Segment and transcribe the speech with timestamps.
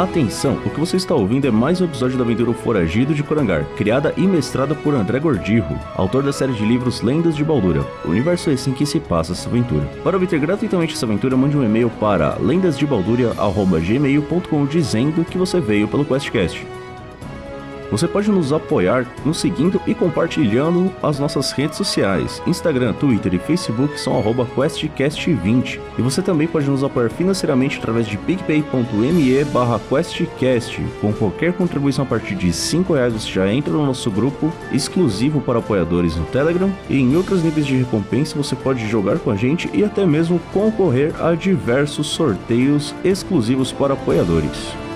[0.00, 3.66] Atenção, o que você está ouvindo é mais um episódio da aventura Foragido de Corangar,
[3.76, 7.84] criada e mestrada por André Gordirro, autor da série de livros Lendas de Baldura.
[8.02, 9.84] O universo é assim que se passa essa aventura.
[10.02, 16.06] Para obter gratuitamente essa aventura, mande um e-mail para lendasdebalduria.gmail.com dizendo que você veio pelo
[16.06, 16.79] QuestCast.
[17.90, 22.40] Você pode nos apoiar nos seguindo e compartilhando as nossas redes sociais.
[22.46, 25.80] Instagram, Twitter e Facebook são arroba QuestCast20.
[25.98, 29.44] E você também pode nos apoiar financeiramente através de picpay.me
[29.88, 30.80] QuestCast.
[31.00, 35.40] Com qualquer contribuição a partir de 5 reais você já entra no nosso grupo exclusivo
[35.40, 36.70] para apoiadores no Telegram.
[36.88, 40.40] E em outros níveis de recompensa você pode jogar com a gente e até mesmo
[40.52, 44.89] concorrer a diversos sorteios exclusivos para apoiadores.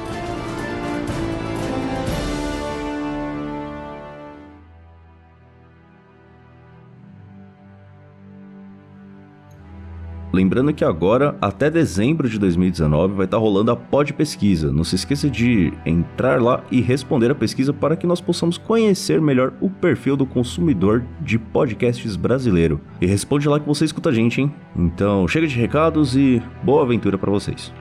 [10.35, 14.73] Lembrando que agora, até dezembro de 2019, vai estar rolando a Pod Pesquisa.
[14.73, 19.21] Não se esqueça de entrar lá e responder a pesquisa para que nós possamos conhecer
[19.21, 22.81] melhor o perfil do consumidor de podcasts brasileiro.
[23.01, 24.53] E responde lá que você escuta a gente, hein?
[24.77, 27.73] Então, chega de recados e boa aventura para vocês.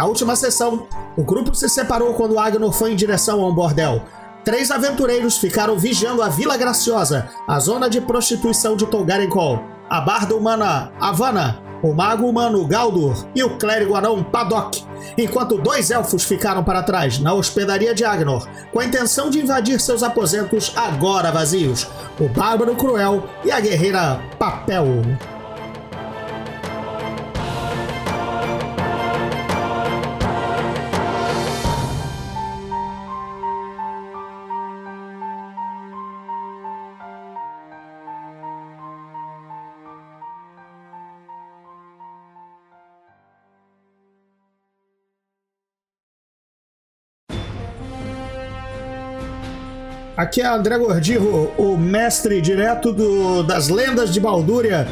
[0.00, 4.00] Na última sessão, o grupo se separou quando Agnor foi em direção a um bordel.
[4.42, 10.34] Três aventureiros ficaram vigiando a Vila Graciosa, a zona de prostituição de Tolgarenkol, a barda
[10.34, 14.82] humana Havana, o mago humano Galdur e o clérigo anão Paddock,
[15.18, 19.78] enquanto dois elfos ficaram para trás, na hospedaria de Agnor, com a intenção de invadir
[19.82, 21.86] seus aposentos agora vazios,
[22.18, 24.86] o bárbaro cruel e a guerreira Papel.
[50.20, 54.86] Aqui é André Gordirro, o mestre direto do, das lendas de Baldúria,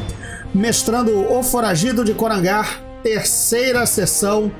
[0.55, 4.51] mestrando O Foragido de Corangar, terceira sessão,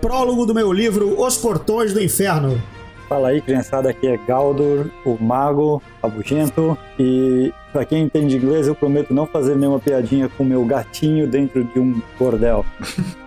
[0.00, 2.60] prólogo do meu livro Os Portões do Inferno.
[3.08, 6.76] Fala aí, criançada, aqui é Galdur, o mago rabugento.
[6.98, 11.62] E pra quem entende inglês, eu prometo não fazer nenhuma piadinha com meu gatinho dentro
[11.62, 12.66] de um bordel.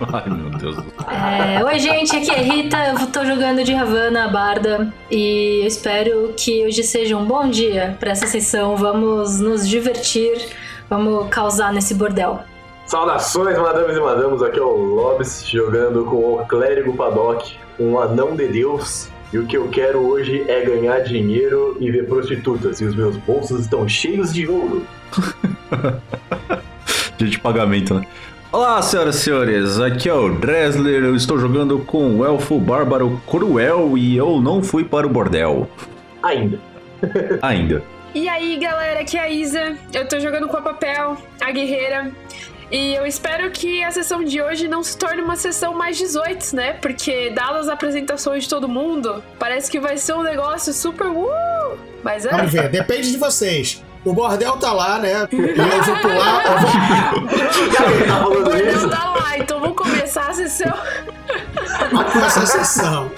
[0.12, 1.10] Ai, meu Deus do céu.
[1.10, 2.76] É, Oi, gente, aqui é Rita.
[2.88, 4.92] Eu tô jogando de Havana, Barda.
[5.10, 8.76] E eu espero que hoje seja um bom dia pra essa sessão.
[8.76, 10.48] Vamos nos divertir,
[10.88, 12.40] vamos causar nesse bordel.
[12.86, 18.34] Saudações, madames e madamos, aqui é o Lobs jogando com o clérigo Paddock, um anão
[18.34, 19.08] de Deus.
[19.32, 22.80] E o que eu quero hoje é ganhar dinheiro e ver prostitutas.
[22.80, 24.84] E os meus bolsos estão cheios de ouro.
[27.16, 28.06] Dia de pagamento, né?
[28.52, 33.22] Olá, senhoras e senhores, aqui é o Dresler, eu estou jogando com o Elfo Bárbaro
[33.24, 35.70] Cruel e eu não fui para o bordel.
[36.20, 36.58] Ainda.
[37.42, 37.80] Ainda.
[38.12, 39.76] E aí, galera, aqui é a Isa.
[39.92, 42.10] Eu tô jogando com a Papel, a guerreira.
[42.72, 46.56] E eu espero que a sessão de hoje não se torne uma sessão mais 18,
[46.56, 46.72] né?
[46.72, 51.06] Porque, dadas as apresentações de todo mundo, parece que vai ser um negócio super.
[51.06, 51.78] Uh!
[52.02, 52.30] Mas é.
[52.30, 53.80] Vamos ver, depende de vocês.
[54.04, 55.28] O bordel tá lá, né?
[55.30, 56.44] E eu vou pular.
[56.46, 56.70] Eu vou...
[58.06, 58.88] tá O falando bordel isso?
[58.88, 60.72] tá lá, então vamos começar a sessão.
[62.12, 63.10] com essa sessão.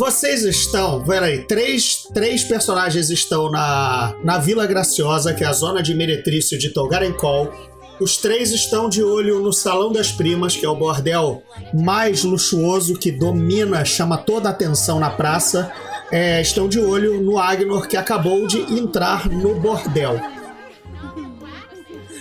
[0.00, 5.82] Vocês estão, peraí, três, três personagens estão na, na Vila Graciosa, que é a zona
[5.82, 7.52] de meretrício de Tolgarenkol.
[8.00, 11.42] Os três estão de olho no Salão das Primas, que é o bordel
[11.74, 15.70] mais luxuoso que domina, chama toda a atenção na praça.
[16.10, 20.18] É, estão de olho no Agnor, que acabou de entrar no bordel.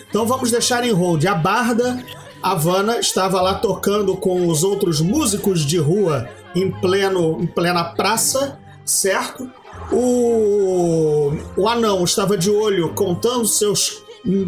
[0.09, 1.25] Então vamos deixar em hold.
[1.25, 2.03] A Barda,
[2.44, 7.84] a Vanna, estava lá tocando com os outros músicos de rua em, pleno, em plena
[7.84, 9.50] praça, certo?
[9.92, 14.04] O, o anão estava de olho contando seus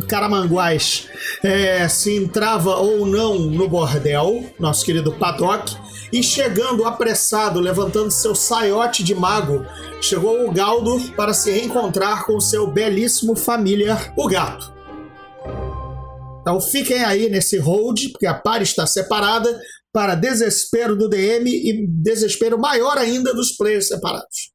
[0.08, 1.08] caramanguais
[1.44, 5.76] é, se entrava ou não no bordel, nosso querido Paddock.
[6.12, 9.66] E chegando apressado, levantando seu saiote de mago,
[10.02, 14.74] chegou o Galdo para se reencontrar com seu belíssimo familiar, o gato.
[16.42, 19.58] Então fiquem aí nesse hold, porque a par está separada,
[19.94, 24.52] para desespero do DM e desespero maior ainda dos players separados.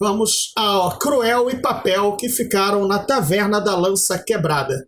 [0.00, 4.86] Vamos a Cruel e Papel que ficaram na Taverna da Lança Quebrada.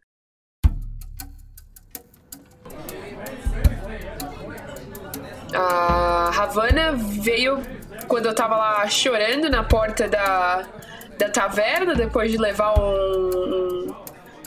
[5.55, 7.61] A Havana veio
[8.09, 10.67] quando eu tava lá chorando na porta da,
[11.19, 13.95] da taverna, depois de levar um, um,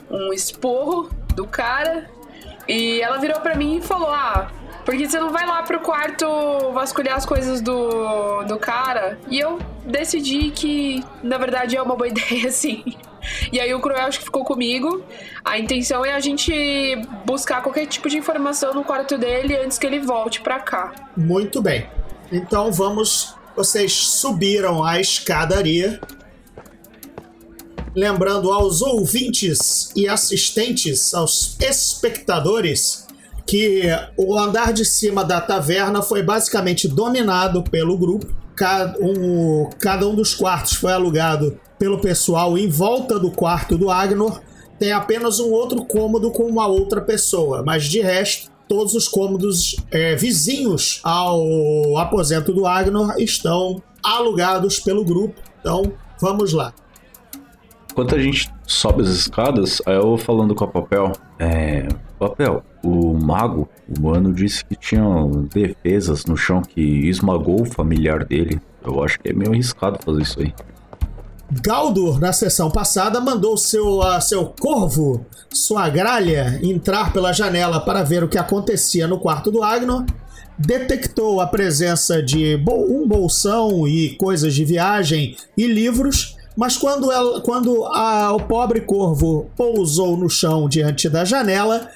[0.09, 2.09] um esporro do cara.
[2.67, 4.51] E ela virou pra mim e falou: Ah,
[4.85, 6.25] porque você não vai lá pro quarto
[6.71, 9.17] vasculhar as coisas do, do cara?
[9.29, 12.83] E eu decidi que, na verdade, é uma boa ideia, sim.
[13.51, 15.03] E aí o Cruel acho que ficou comigo.
[15.43, 16.53] A intenção é a gente
[17.25, 20.93] buscar qualquer tipo de informação no quarto dele antes que ele volte pra cá.
[21.17, 21.89] Muito bem.
[22.31, 23.35] Então vamos.
[23.55, 25.99] Vocês subiram a escadaria.
[27.95, 33.07] Lembrando aos ouvintes e assistentes, aos espectadores,
[33.45, 33.83] que
[34.17, 38.27] o andar de cima da taverna foi basicamente dominado pelo grupo.
[38.55, 43.89] Cada um, cada um dos quartos foi alugado pelo pessoal em volta do quarto do
[43.89, 44.41] Agnor.
[44.77, 49.77] Tem apenas um outro cômodo com uma outra pessoa, mas de resto, todos os cômodos
[49.89, 55.39] é, vizinhos ao aposento do Agnor estão alugados pelo grupo.
[55.59, 56.73] Então, vamos lá.
[57.95, 61.13] Enquanto a gente sobe as escadas, aí eu falando com a Papel.
[61.39, 61.87] É.
[62.19, 65.01] Papel, o mago, o mano, disse que tinha
[65.53, 68.59] defesas no chão que esmagou o familiar dele.
[68.85, 70.53] Eu acho que é meio arriscado fazer isso aí.
[71.49, 78.03] Galdur, na sessão passada, mandou seu, uh, seu corvo, sua gralha, entrar pela janela para
[78.03, 80.03] ver o que acontecia no quarto do Agnor.
[80.59, 87.41] Detectou a presença de um bolsão e coisas de viagem e livros, mas quando, ela,
[87.41, 91.89] quando a, o pobre corvo pousou no chão diante da janela,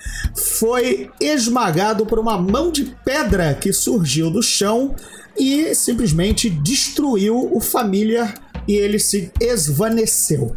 [0.58, 4.96] foi esmagado por uma mão de pedra que surgiu do chão
[5.38, 8.34] e simplesmente destruiu o família
[8.68, 10.56] e ele se esvaneceu.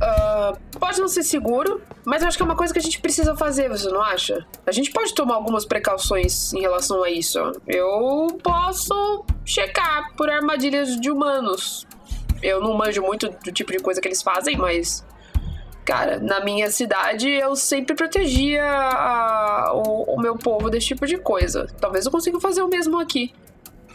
[0.00, 3.02] Uh, pode não ser seguro, mas eu acho que é uma coisa que a gente
[3.02, 4.46] precisa fazer, você não acha?
[4.66, 7.38] A gente pode tomar algumas precauções em relação a isso.
[7.66, 11.86] Eu posso checar por armadilhas de humanos.
[12.42, 15.04] Eu não manjo muito do tipo de coisa que eles fazem, mas.
[15.84, 21.16] Cara, na minha cidade eu sempre protegia a, o, o meu povo desse tipo de
[21.16, 21.66] coisa.
[21.80, 23.32] Talvez eu consiga fazer o mesmo aqui.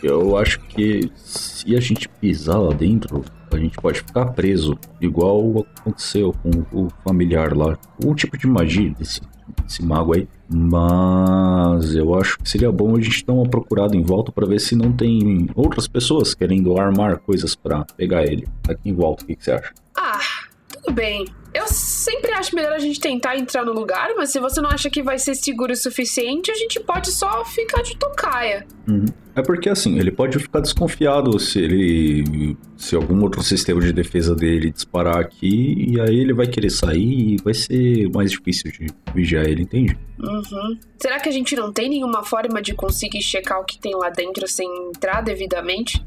[0.03, 5.65] Eu acho que se a gente pisar lá dentro, a gente pode ficar preso, igual
[5.79, 7.77] aconteceu com o familiar lá.
[8.03, 9.21] Um tipo de magia desse,
[9.63, 10.27] desse mago aí.
[10.47, 14.59] Mas eu acho que seria bom a gente dar uma procurada em volta para ver
[14.59, 19.23] se não tem outras pessoas querendo armar coisas para pegar ele aqui em volta.
[19.23, 19.73] O que, que você acha?
[19.97, 20.19] Ah,
[20.67, 21.25] tudo bem.
[21.55, 24.89] Eu sempre acho melhor a gente tentar entrar no lugar, mas se você não acha
[24.89, 28.67] que vai ser seguro o suficiente, a gente pode só ficar de tocaia.
[28.85, 29.05] Uhum.
[29.33, 32.57] É porque assim, ele pode ficar desconfiado se ele.
[32.75, 37.35] se algum outro sistema de defesa dele disparar aqui, e aí ele vai querer sair
[37.35, 39.97] e vai ser mais difícil de vigiar ele, entende?
[40.19, 40.77] Uhum.
[40.97, 44.09] Será que a gente não tem nenhuma forma de conseguir checar o que tem lá
[44.09, 46.05] dentro sem entrar devidamente?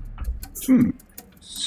[0.68, 0.92] Hum.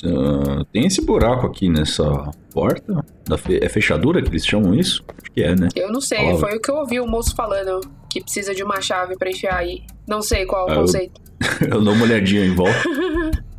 [0.04, 3.05] Uh, tem esse buraco aqui nessa porta?
[3.25, 5.03] Da fe é fechadura que eles chamam isso?
[5.08, 5.70] Acho que é, né?
[5.75, 7.82] Eu não sei, foi o que eu ouvi o moço falando.
[8.10, 9.84] Que precisa de uma chave para enfiar aí.
[10.08, 11.22] Não sei qual o conceito.
[11.62, 12.82] Eu, eu dou uma olhadinha em volta.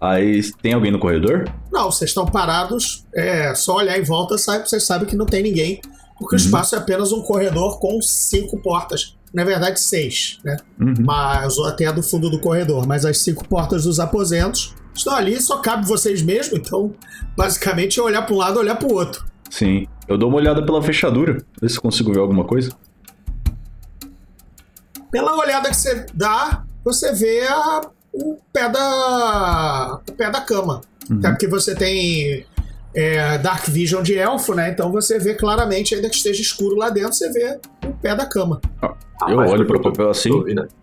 [0.00, 1.44] Aí, tem alguém no corredor?
[1.70, 3.06] Não, vocês estão parados.
[3.14, 5.78] É só olhar em volta, sabe, vocês sabem que não tem ninguém.
[6.18, 6.40] Porque uhum.
[6.40, 9.18] o espaço é apenas um corredor com cinco portas.
[9.32, 10.56] Na verdade, seis, né?
[10.80, 10.94] Uhum.
[11.00, 12.86] Mas até a do fundo do corredor.
[12.86, 16.94] Mas as cinco portas dos aposentos estão ali, só cabe vocês mesmo, então
[17.36, 19.24] basicamente é olhar para um lado olhar para o outro.
[19.50, 19.86] Sim.
[20.06, 22.70] Eu dou uma olhada pela fechadura, ver se consigo ver alguma coisa.
[25.10, 27.80] Pela olhada que você dá, você vê a,
[28.12, 30.80] o pé da o pé da cama.
[31.08, 31.18] Uhum.
[31.18, 32.44] Até porque você tem
[32.94, 34.70] é, Dark Vision de elfo, né?
[34.70, 38.26] Então você vê claramente, ainda que esteja escuro lá dentro, você vê o pé da
[38.26, 38.60] cama.
[38.82, 38.94] Ah,
[39.28, 40.30] eu olho para o papel assim,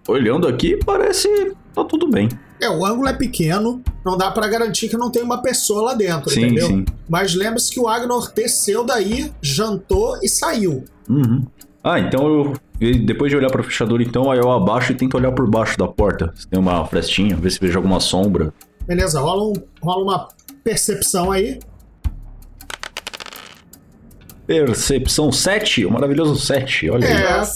[0.08, 1.28] olhando aqui, parece
[1.74, 2.30] tá tudo bem.
[2.60, 5.94] É, o ângulo é pequeno, não dá para garantir que não tem uma pessoa lá
[5.94, 6.68] dentro, sim, entendeu?
[6.68, 6.86] Sim.
[7.08, 10.84] Mas lembre-se que o Agnor desceu daí, jantou e saiu.
[11.08, 11.46] Uhum.
[11.84, 12.54] Ah, então eu.
[13.06, 15.88] Depois de olhar pra fechadura, então, aí eu abaixo e tento olhar por baixo da
[15.88, 16.32] porta.
[16.36, 18.54] Se tem uma frestinha, ver se vejo alguma sombra.
[18.86, 20.28] Beleza, rola, um, rola uma
[20.64, 21.60] percepção aí.
[24.46, 27.48] Percepção 7, o maravilhoso 7, olha é, aí.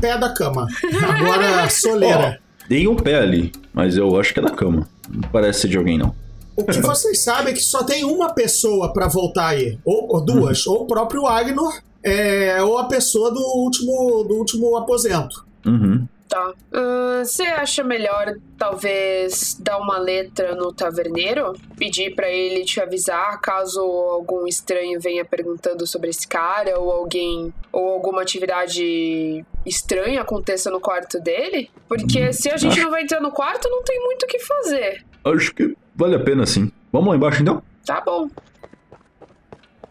[0.00, 0.66] pé da cama.
[1.02, 2.40] Agora, soleira.
[2.68, 4.88] Dei um pé ali, mas eu acho que é da cama.
[5.10, 6.14] Não parece ser de alguém, não.
[6.56, 9.76] O que vocês sabem é que só tem uma pessoa pra voltar aí.
[9.84, 10.66] Ou, ou duas.
[10.66, 15.44] Ou o próprio Agnor, é, ou a pessoa do último, do último aposento.
[15.66, 16.06] Uhum.
[16.34, 16.52] Tá.
[17.24, 21.52] Você acha melhor, talvez, dar uma letra no taverneiro?
[21.76, 27.54] Pedir pra ele te avisar caso algum estranho venha perguntando sobre esse cara ou alguém.
[27.72, 31.70] ou alguma atividade estranha aconteça no quarto dele?
[31.86, 35.04] Porque se a gente não vai entrar no quarto, não tem muito o que fazer.
[35.24, 36.72] Acho que vale a pena sim.
[36.92, 37.62] Vamos lá embaixo então?
[37.86, 38.28] Tá bom.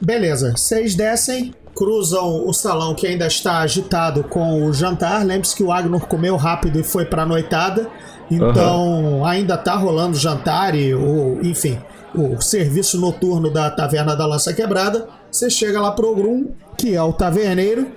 [0.01, 5.25] Beleza, vocês descem, cruzam o salão que ainda está agitado com o jantar.
[5.25, 7.89] Lembre-se que o Agnor comeu rápido e foi pra noitada.
[8.29, 11.79] Então ainda tá rolando o jantar e o, enfim,
[12.15, 15.07] o serviço noturno da Taverna da Lança Quebrada.
[15.31, 17.87] Você chega lá pro Grum, que é o taverneiro.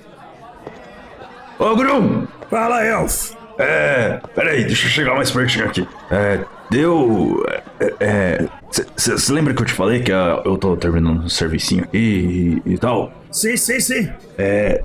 [1.58, 2.26] Ô, Grum!
[2.50, 3.36] Fala, Elfo.
[3.58, 4.20] É.
[4.34, 5.86] Peraí, deixa eu chegar mais pertinho aqui.
[6.10, 6.40] É.
[6.70, 7.44] Deu.
[8.00, 8.46] É.
[8.96, 12.72] Você lembra que eu te falei que ah, eu tô terminando um servicinho aqui e,
[12.72, 13.12] e tal?
[13.36, 14.08] Sim, sim, sim.
[14.38, 14.82] É.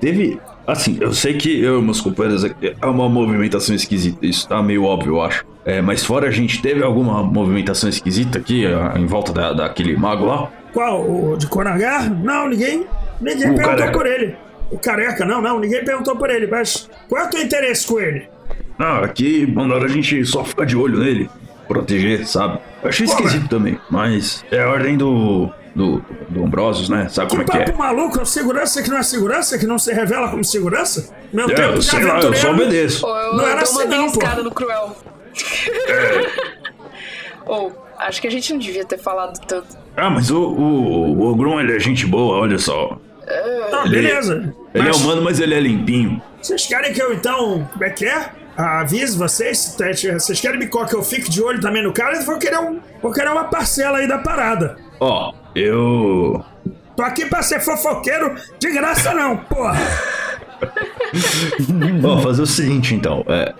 [0.00, 0.40] Teve.
[0.66, 4.24] Assim, eu sei que eu e meus companheiros aqui é uma movimentação esquisita.
[4.24, 5.44] Isso tá meio óbvio, eu acho.
[5.66, 9.94] É, mas fora a gente teve alguma movimentação esquisita aqui ah, em volta da, daquele
[9.98, 10.50] mago lá?
[10.72, 11.02] Qual?
[11.02, 12.10] O de Konagar?
[12.10, 12.86] Não, ninguém.
[13.20, 13.92] Ninguém O perguntou careca.
[13.92, 14.34] por ele.
[14.70, 18.00] O careca, não, não, ninguém perguntou por ele, mas qual é o teu interesse com
[18.00, 18.28] ele?
[18.78, 21.28] Não, aqui mandaram a gente só ficar de olho nele.
[21.66, 22.60] Proteger, sabe?
[22.82, 25.50] Eu achei Pô, esquisito também, mas é a ordem do.
[25.78, 26.04] Do.
[26.28, 27.08] do Ambrosius, né?
[27.08, 27.74] Sabe Que como é que papo é?
[27.86, 31.14] maluco, é segurança que não é segurança, que não se revela como segurança?
[31.32, 33.06] Meu É, tempo eu sei lá, eu só obedeço.
[33.06, 34.20] Eu, Não eu era assim não, pô.
[34.42, 34.96] no Cruel.
[37.46, 39.76] Ou, acho que a gente não devia ter falado tanto.
[39.96, 42.98] Ah, mas o, o, o Ogron, ele é gente boa, olha só.
[43.70, 44.54] Não, Ele- beleza.
[44.74, 46.22] Ele Mas é humano, mas ele é limpinho.
[46.40, 47.68] Vocês querem que eu então.
[47.72, 48.30] Como é que é?
[48.56, 49.76] Avise vocês?
[49.76, 52.16] Vocês querem me que eu fique de olho também no cara?
[52.16, 54.76] Eu vou querer, um, vou querer uma parcela aí da parada.
[55.00, 56.44] Ó, eu.
[56.96, 59.78] Tô aqui pra ser fofoqueiro de graça, não, porra.
[62.04, 63.24] Ó, fazer o seguinte então.
[63.28, 63.54] É,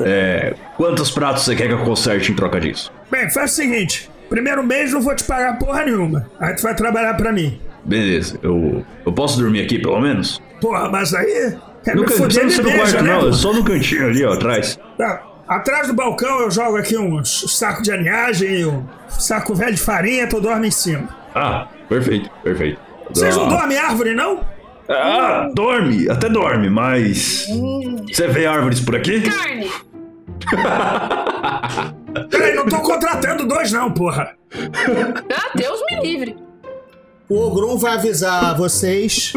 [0.00, 2.92] é, quantos pratos você quer que eu conserte em troca disso?
[3.10, 6.28] Bem, faz o seguinte: primeiro mês não vou te pagar porra nenhuma.
[6.40, 7.60] Aí tu vai trabalhar pra mim.
[7.84, 8.84] Beleza, eu.
[9.04, 10.42] Eu posso dormir aquí pelo menos?
[10.60, 11.56] Porra, mas aí.
[11.84, 13.12] Precisa fuder, me ser no quarto, né?
[13.12, 13.20] não.
[13.20, 13.28] pô?
[13.28, 14.78] É só no cantinho ali, ó, atrás.
[14.98, 15.22] Tá.
[15.48, 19.80] Atrás do balcão eu jogo aqui uns saco de aninhagem e um saco velho de
[19.80, 21.08] farinha, tu dorme em cima.
[21.34, 22.78] Ah, perfeito, perfeito.
[23.12, 23.48] Vocês não Ah.
[23.48, 24.44] dormem em árvore, não?
[24.88, 27.46] Ah, dorme, até dorme, mas.
[28.06, 29.20] Você vê árvores por aqui?
[29.22, 29.70] Carne!
[32.30, 34.32] Peraí, não tô contratando dois, não, porra.
[34.54, 36.36] Ah, Deus me livre.
[37.28, 39.34] O Ogrum vai avisar vocês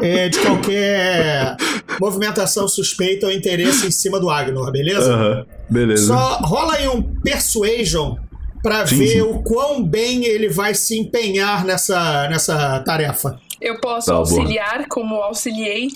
[0.00, 1.56] é, de qualquer
[2.00, 5.46] movimentação suspeita ou interesse em cima do Agnor, beleza?
[5.70, 6.06] Beleza.
[6.08, 8.16] Só rola aí um Persuasion
[8.62, 9.20] pra Sim, ver sim.
[9.22, 13.38] o quão bem ele vai se empenhar nessa, nessa tarefa.
[13.60, 14.20] Eu posso Tá, boa.
[14.22, 15.88] auxiliar como auxiliei.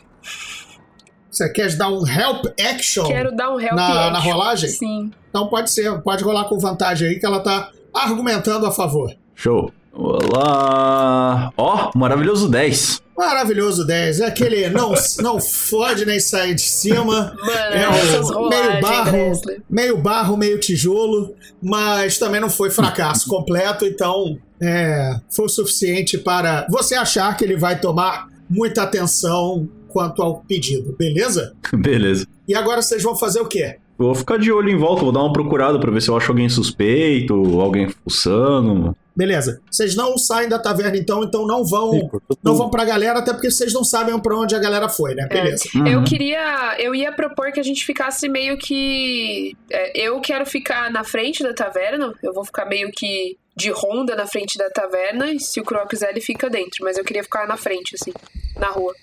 [1.30, 4.10] Você quer dar um help action Quero dar um help na, action.
[4.12, 4.70] na rolagem?
[4.70, 5.10] Sim.
[5.30, 9.14] Então pode ser, pode rolar com vantagem aí que ela tá argumentando a favor.
[9.34, 9.70] Show.
[9.92, 11.52] Olá.
[11.56, 13.02] Ó, maravilhoso 10.
[13.18, 14.20] Maravilhoso 10.
[14.20, 17.34] É aquele não, não fode nem sai de cima.
[17.36, 19.62] Mano, É o rolagens, meio barro, Gressler.
[19.68, 26.16] meio barro, meio tijolo, mas também não foi fracasso completo, então é, foi o suficiente
[26.16, 31.54] para você achar que ele vai tomar muita atenção quanto ao pedido, beleza?
[31.74, 32.24] Beleza.
[32.46, 33.76] E agora vocês vão fazer o quê?
[33.98, 36.30] Vou ficar de olho em volta, vou dar uma procurada pra ver se eu acho
[36.30, 38.96] alguém suspeito, alguém fuçando.
[39.18, 39.60] Beleza.
[39.68, 43.32] Vocês não saem da taverna então, então não vão cortou não vão pra galera, até
[43.32, 45.26] porque vocês não sabem pra onde a galera foi, né?
[45.26, 45.64] Beleza.
[45.90, 46.76] Eu queria.
[46.78, 49.56] Eu ia propor que a gente ficasse meio que.
[49.72, 52.14] é, eu quero ficar na frente da taverna.
[52.22, 55.32] Eu vou ficar meio que de ronda na frente da taverna.
[55.32, 56.84] E se o Crow quiser, ele fica dentro.
[56.84, 58.12] Mas eu queria ficar na frente, assim,
[58.56, 58.94] na rua.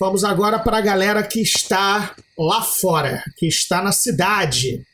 [0.00, 4.84] Vamos agora para a galera que está lá fora, que está na cidade.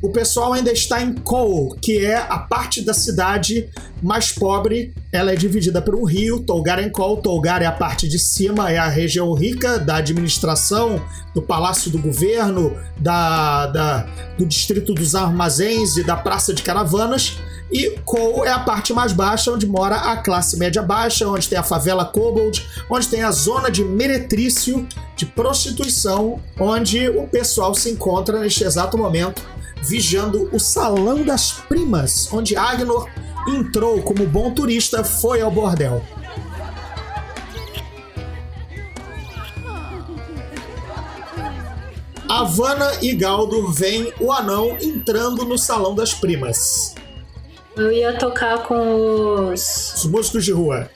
[0.00, 3.68] O pessoal ainda está em Cole, que é a parte da cidade
[4.00, 4.94] mais pobre.
[5.12, 7.20] Ela é dividida por um rio, Tolgaren Cole.
[7.20, 11.02] Tolgar é a parte de cima, é a região rica da administração,
[11.34, 14.06] do palácio do governo, da, da-
[14.38, 17.36] do distrito dos armazéns e da praça de caravanas.
[17.70, 21.58] E Cole é a parte mais baixa, onde mora a classe média baixa, onde tem
[21.58, 24.86] a favela Kobold, onde tem a zona de meretrício,
[25.16, 29.42] de prostituição, onde o pessoal se encontra neste exato momento
[29.82, 33.08] vigiando o Salão das Primas, onde Agnor
[33.48, 36.02] entrou como bom turista, foi ao bordel.
[42.28, 46.94] Havana e Galdo veem o anão entrando no salão das primas.
[47.74, 49.94] Eu ia tocar com os.
[49.94, 50.90] Os músicos de rua.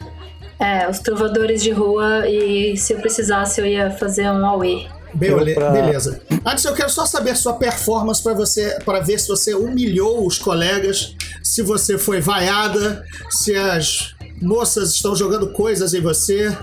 [0.60, 4.86] É, os trovadores de rua e se eu precisasse eu ia fazer um auê.
[5.14, 6.20] Be- pra- Beleza.
[6.44, 10.38] Antes eu quero só saber sua performance para você, para ver se você humilhou os
[10.38, 16.56] colegas, se você foi vaiada, se as moças estão jogando coisas em você.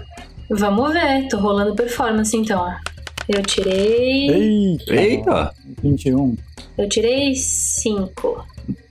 [0.50, 2.68] Vamos ver, tô rolando performance então.
[3.27, 4.29] Eu tirei.
[4.29, 4.94] Eita!
[4.96, 5.53] Eita!
[5.84, 6.36] 21.
[6.77, 8.44] Eu tirei 5.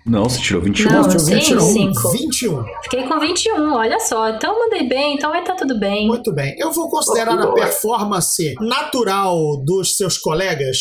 [0.09, 0.91] Não, você tirou 21.
[0.91, 1.61] Não, Tirou sim, 21.
[1.61, 2.11] cinco.
[2.13, 2.65] 21.
[2.85, 4.29] Fiquei com 21, olha só.
[4.31, 6.07] Então eu mandei bem, então vai tá tudo bem.
[6.07, 6.55] Muito bem.
[6.59, 10.79] Eu vou considerar Oh, a performance natural dos seus colegas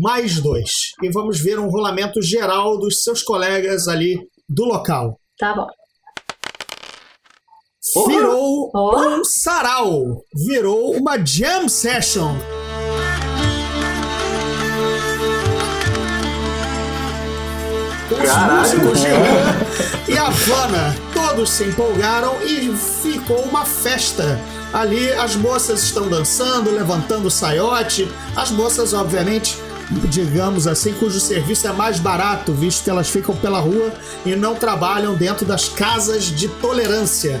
[0.00, 0.70] mais dois.
[1.02, 4.16] E vamos ver um rolamento geral dos seus colegas ali
[4.48, 5.18] do local.
[5.38, 5.66] Tá bom.
[8.06, 8.96] Virou Oh.
[8.98, 10.22] um sarau.
[10.46, 12.34] Virou uma jam session.
[18.12, 19.56] Os músicos de rua
[20.08, 24.38] e a Havana todos se empolgaram e ficou uma festa.
[24.72, 28.10] Ali as moças estão dançando, levantando o saiote.
[28.36, 29.58] As moças, obviamente,
[30.08, 33.92] digamos assim, cujo serviço é mais barato, visto que elas ficam pela rua
[34.24, 37.40] e não trabalham dentro das casas de tolerância.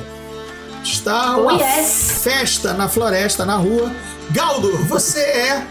[0.82, 2.20] Está Oh, uma yes.
[2.22, 3.90] festa na floresta, na rua.
[4.30, 5.66] Galdo, você é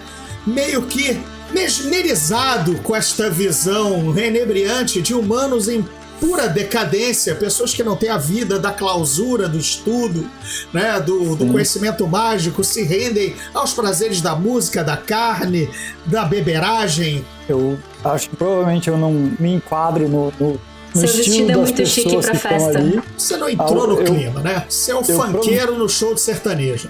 [0.48, 1.22] meio que
[1.54, 5.86] mesmerizado com esta visão enebriante de humanos em
[6.20, 10.30] pura decadência, pessoas que não têm a vida da clausura, do estudo,
[10.72, 15.68] né, do, do conhecimento mágico, se rendem aos prazeres da música, da carne,
[16.06, 17.26] da beberagem.
[17.50, 20.60] Eu acho que provavelmente eu não me enquadro no, no, no
[20.94, 22.78] Seu estilo vestido é das muito chique pessoas pra que estão festa.
[22.78, 23.02] ali.
[23.18, 24.66] Você não entrou Ah, no eu- clima, né?
[24.70, 26.88] Você é o funkeiro no show de sertanejo.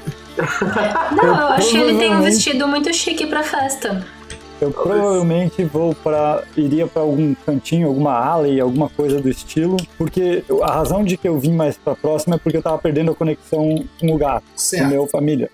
[1.16, 4.06] Não, eu acho que ele tem um vestido muito chique pra festa.
[4.62, 10.44] Eu provavelmente vou para iria para algum cantinho, alguma alley, alguma coisa do estilo, porque
[10.62, 13.16] a razão de que eu vim mais para próxima é porque eu tava perdendo a
[13.16, 15.50] conexão com o gato, com a minha família.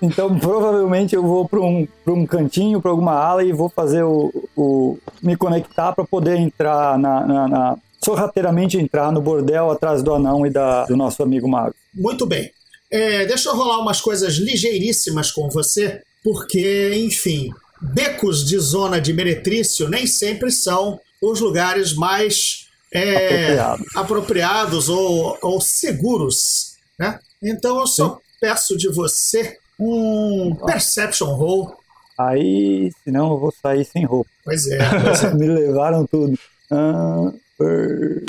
[0.00, 4.04] Então provavelmente eu vou para um, pra um cantinho, para alguma alley e vou fazer
[4.04, 10.04] o, o me conectar para poder entrar na, na, na sorrateiramente entrar no bordel atrás
[10.04, 11.74] do anão e da, do nosso amigo mago.
[11.92, 12.48] Muito bem.
[12.88, 19.12] É, deixa eu rolar umas coisas ligeiríssimas com você, porque, enfim, becos de zona de
[19.12, 23.14] meretrício nem sempre são os lugares mais é,
[23.58, 23.96] Apropriados.
[23.96, 27.18] apropriados ou, ou seguros, né?
[27.42, 31.76] Então eu só peço de você um perception roll.
[32.18, 34.30] Aí, senão eu vou sair sem roupa.
[34.44, 35.34] Pois é, pois é.
[35.34, 36.38] Me levaram tudo.
[36.70, 38.24] Ah, per-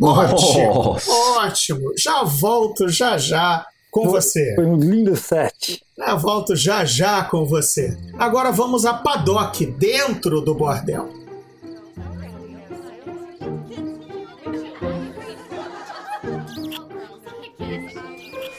[0.00, 1.10] Ótimo, Nossa.
[1.10, 1.92] ótimo.
[1.98, 4.54] Já volto já já com você.
[4.54, 5.82] Foi um lindo set.
[5.96, 7.96] Eu volto já já com você.
[8.18, 11.08] Agora vamos a Paddock, dentro do bordel.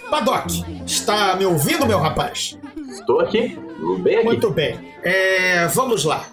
[0.09, 2.57] Paddock, está me ouvindo, meu rapaz?
[2.89, 3.57] Estou aqui,
[4.01, 4.25] bem aqui.
[4.25, 4.93] Muito bem.
[5.03, 6.27] É, vamos lá.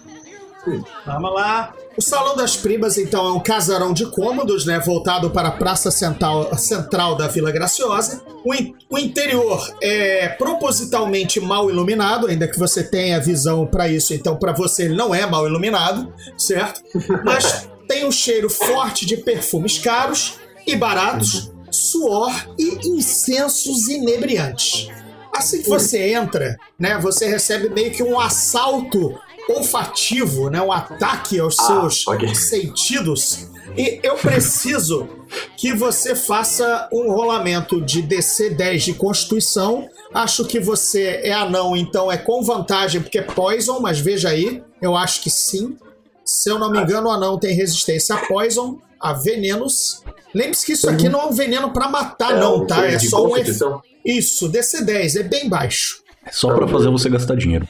[1.05, 1.73] Vamos lá.
[1.97, 4.79] O Salão das Primas, então, é um casarão de cômodos, né?
[4.79, 8.21] Voltado para a praça central, central da Vila Graciosa.
[8.45, 14.13] O, in- o interior é propositalmente mal iluminado, ainda que você tenha visão para isso,
[14.13, 16.81] então para você ele não é mal iluminado, certo?
[17.25, 20.35] Mas tem um cheiro forte de perfumes caros
[20.67, 24.89] e baratos, suor e incensos inebriantes.
[25.35, 29.17] Assim que você entra, né, você recebe meio que um assalto
[29.49, 32.33] olfativo, né, um ataque aos Ah, seus ok.
[32.35, 33.47] sentidos.
[33.77, 35.07] E eu preciso
[35.55, 39.87] que você faça um rolamento de DC 10 de Constituição.
[40.13, 44.63] Acho que você é anão, então é com vantagem, porque é poison, mas veja aí,
[44.81, 45.77] eu acho que sim.
[46.25, 50.01] Se eu não me engano, o anão tem resistência a poison, a venenos.
[50.33, 52.85] Lembre-se que isso aqui não é um veneno pra matar, não, um tá?
[52.85, 53.59] É só um efeito.
[53.59, 53.81] constituição.
[54.03, 56.01] Isso, DC 10, é bem baixo.
[56.31, 57.67] Só pra fazer você gastar dinheiro.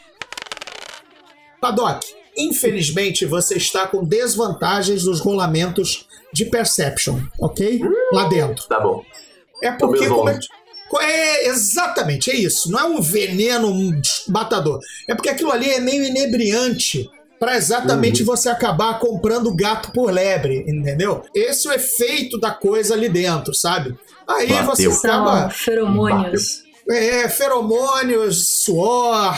[1.59, 2.05] Paddock,
[2.37, 7.81] infelizmente você está com desvantagens nos rolamentos de Perception, ok?
[8.11, 8.67] Lá dentro.
[8.67, 9.03] Tá bom.
[9.61, 10.07] É porque.
[10.07, 10.39] Como é,
[11.01, 12.71] é, exatamente, é isso.
[12.71, 13.69] Não é um veneno
[14.27, 14.79] matador.
[15.07, 17.09] É porque aquilo ali é meio inebriante.
[17.39, 21.23] Pra exatamente você acabar comprando gato por lebre, entendeu?
[21.35, 23.95] Esse é o efeito da coisa ali dentro, sabe?
[24.27, 24.65] Aí Bateu.
[24.65, 25.41] você acaba.
[25.41, 26.63] São feromônios.
[26.89, 29.37] É, feromônios, suor,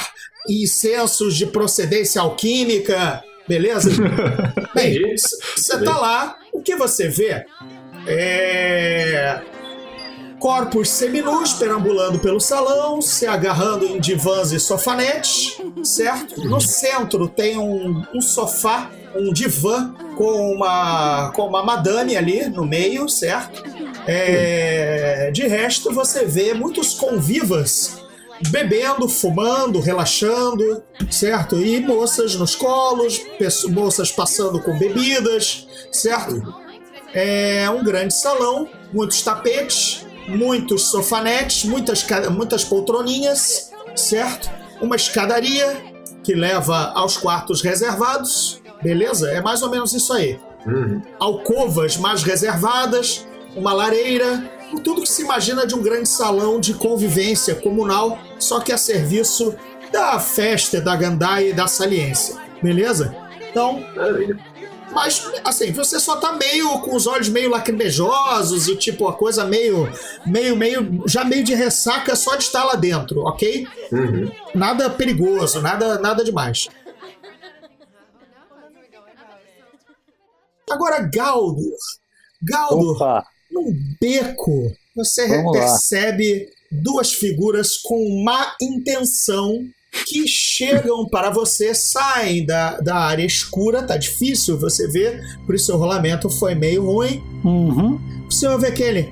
[0.49, 3.91] incensos de procedência alquímica, beleza?
[4.73, 7.45] Bem, você tá lá, o que você vê
[8.07, 9.41] é
[10.39, 16.41] Corpos seminus perambulando pelo salão, se agarrando em divãs e sofanetes, certo?
[16.45, 22.65] No centro tem um, um sofá, um divã com uma, com uma madame ali no
[22.65, 23.63] meio, certo?
[24.07, 27.98] É, de resto, você vê muitos convivas
[28.49, 31.55] bebendo, fumando, relaxando, certo?
[31.61, 33.21] E moças nos colos,
[33.69, 36.41] moças passando com bebidas, certo?
[37.13, 44.49] É um grande salão, muitos tapetes, muitos sofanetes, muitas, muitas poltroninhas, certo?
[44.81, 45.83] Uma escadaria
[46.23, 49.31] que leva aos quartos reservados, beleza?
[49.31, 50.39] É mais ou menos isso aí.
[50.65, 51.01] Uhum.
[51.19, 53.25] Alcovas mais reservadas,
[53.55, 54.49] uma lareira,
[54.83, 59.55] tudo que se imagina de um grande salão de convivência comunal, só que a serviço
[59.91, 63.15] da festa, da gandaia e da saliência, beleza?
[63.49, 63.83] Então,
[64.91, 69.45] mas, assim, você só tá meio com os olhos meio lacrimejosos e, tipo, a coisa
[69.45, 69.87] meio,
[70.25, 73.67] meio, meio, já meio de ressaca só de estar lá dentro, ok?
[73.91, 74.31] Uhum.
[74.55, 76.67] Nada perigoso, nada, nada demais.
[80.69, 80.99] Agora.
[82.41, 85.65] Galdur, Opa, num beco, você Vamos lá.
[86.71, 89.63] Duas figuras com má intenção
[90.05, 95.73] que chegam para você, saem da, da área escura, tá difícil você ver, por isso
[95.73, 97.23] o rolamento foi meio ruim.
[97.43, 97.99] uhum.
[98.29, 99.11] Você ouve aquele: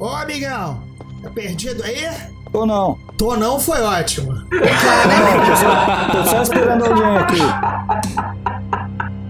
[0.00, 0.82] Ô amigão,
[1.22, 2.04] tá perdido aí?
[2.52, 2.98] Tô não.
[3.16, 4.32] Tô não foi ótimo.
[4.32, 4.48] Não,
[5.46, 7.40] tô só, tô só esperando alguém aqui.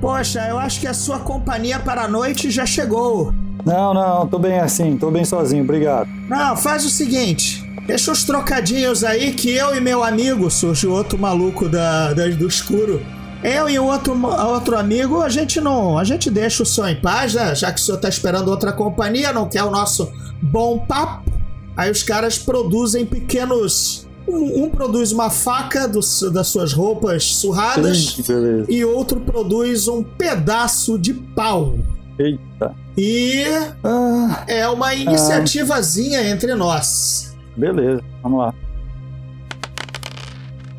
[0.01, 3.33] Poxa, eu acho que a sua companhia para a noite já chegou.
[3.65, 6.09] Não, não, tô bem assim, tô bem sozinho, obrigado.
[6.29, 7.65] Não, faz o seguinte.
[7.87, 12.47] Deixa os trocadinhos aí que eu e meu amigo, surgiu outro maluco da, da- do
[12.47, 13.01] escuro.
[13.43, 15.97] Eu e o outro, outro amigo, a gente não.
[15.97, 17.55] A gente deixa o senhor em paz, né?
[17.55, 20.11] Já que o senhor tá esperando outra companhia, não quer o nosso
[20.43, 21.31] bom papo.
[21.77, 24.07] Aí os caras produzem pequenos.
[24.27, 28.67] Um, um produz uma faca dos- das suas roupas surradas beleza.
[28.69, 31.79] e outro produz um pedaço de pau.
[32.19, 32.75] Eita.
[32.97, 33.45] E
[33.85, 37.37] Ah, é uma iniciativazinha entre nós.
[37.57, 38.55] beleza, vamos lá.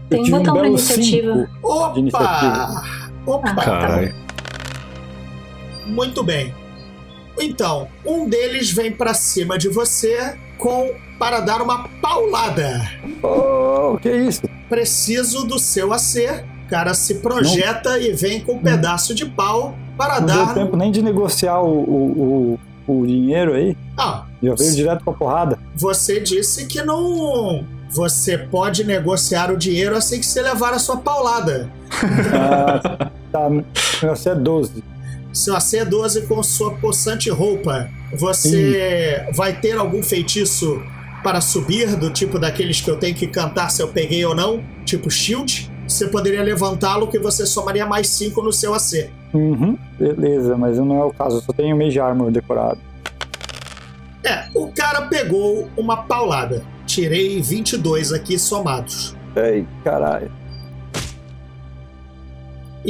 [0.09, 1.49] Tem um botão pra iniciativa.
[1.61, 1.99] Opa!
[1.99, 2.83] iniciativa.
[3.25, 3.55] Opa!
[3.55, 4.15] Caralho.
[5.85, 6.53] Muito bem.
[7.39, 12.81] Então, um deles vem pra cima de você com para dar uma paulada.
[13.23, 14.41] Oh, que isso?
[14.67, 16.25] Preciso do seu AC.
[16.65, 20.45] O cara se projeta e vem com um pedaço de pau para Não dar.
[20.45, 22.57] deu tempo nem de negociar o, o,
[22.87, 23.75] o, o dinheiro aí.
[23.97, 25.59] Ah, Já veio direto pra porrada.
[25.75, 27.65] você disse que não.
[27.91, 31.69] Você pode negociar o dinheiro assim que você levar a sua paulada.
[32.33, 33.49] Ah, tá,
[34.07, 34.83] você é 12.
[35.33, 40.81] Seu AC é 12 com sua possante roupa, você vai ter algum feitiço
[41.23, 44.63] para subir, do tipo daqueles que eu tenho que cantar se eu peguei ou não,
[44.85, 45.69] tipo shield?
[45.87, 49.09] Você poderia levantá-lo que você somaria mais 5 no seu AC.
[49.33, 52.79] Uhum, beleza, mas não é o caso, eu só tenho Mage Armor decorado.
[54.23, 56.63] É, o cara pegou uma paulada.
[56.85, 59.15] Tirei 22 aqui somados.
[59.35, 60.31] Ei, caralho.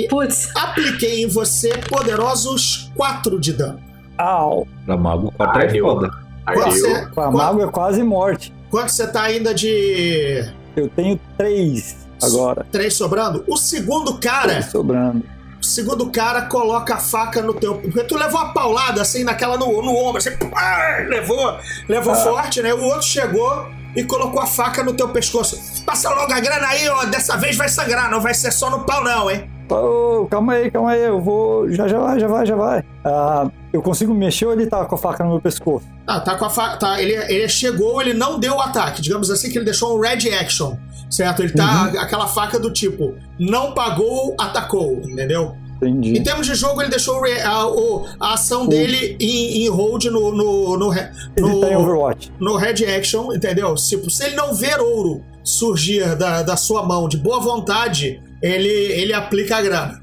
[0.10, 3.80] Putz, Apliquei em você poderosos 4 de dano.
[4.18, 4.68] Au!
[4.86, 6.10] Pra mago 4 é foda.
[6.56, 8.54] Você, Com a quanto, mago é quase morte.
[8.72, 10.44] quanto você tá ainda de
[10.76, 12.66] Eu tenho 3 agora.
[12.72, 13.44] 3 sobrando?
[13.48, 15.24] O segundo cara Três sobrando.
[15.70, 17.76] Segundo cara coloca a faca no teu.
[17.76, 22.62] Porque tu levou a paulada assim, naquela no, no ombro, assim, pá, levou, levou forte,
[22.62, 22.74] né?
[22.74, 25.84] O outro chegou e colocou a faca no teu pescoço.
[25.86, 27.06] Passa logo a grana aí, ó.
[27.06, 29.50] Dessa vez vai sangrar, não vai ser só no pau, não, hein?
[29.70, 31.70] Ô, calma aí, calma aí, eu vou.
[31.72, 32.84] Já, já vai, já vai, já vai.
[33.06, 35.86] Ah, eu consigo mexer ou ele tá com a faca no meu pescoço?
[36.08, 36.78] Ah, tá com a faca.
[36.78, 39.02] Tá, ele, ele chegou, ele não deu o ataque.
[39.02, 40.76] Digamos assim que ele deixou um red action.
[41.10, 41.42] Certo?
[41.42, 45.56] Ele tá aquela faca do tipo, não pagou, atacou, entendeu?
[45.82, 46.18] Entendi.
[46.18, 50.32] Em termos de jogo, ele deixou a, o- a ação dele em, em hold no,
[50.32, 52.32] no, no, Ele no- tá em Overwatch.
[52.40, 53.74] no Red Action, entendeu?
[53.76, 58.68] Tipo, se ele não ver ouro surgir da, da sua mão de boa vontade, ele,
[58.70, 60.00] ele aplica a grana.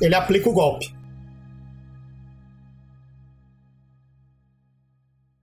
[0.00, 0.94] Ele aplica o golpe.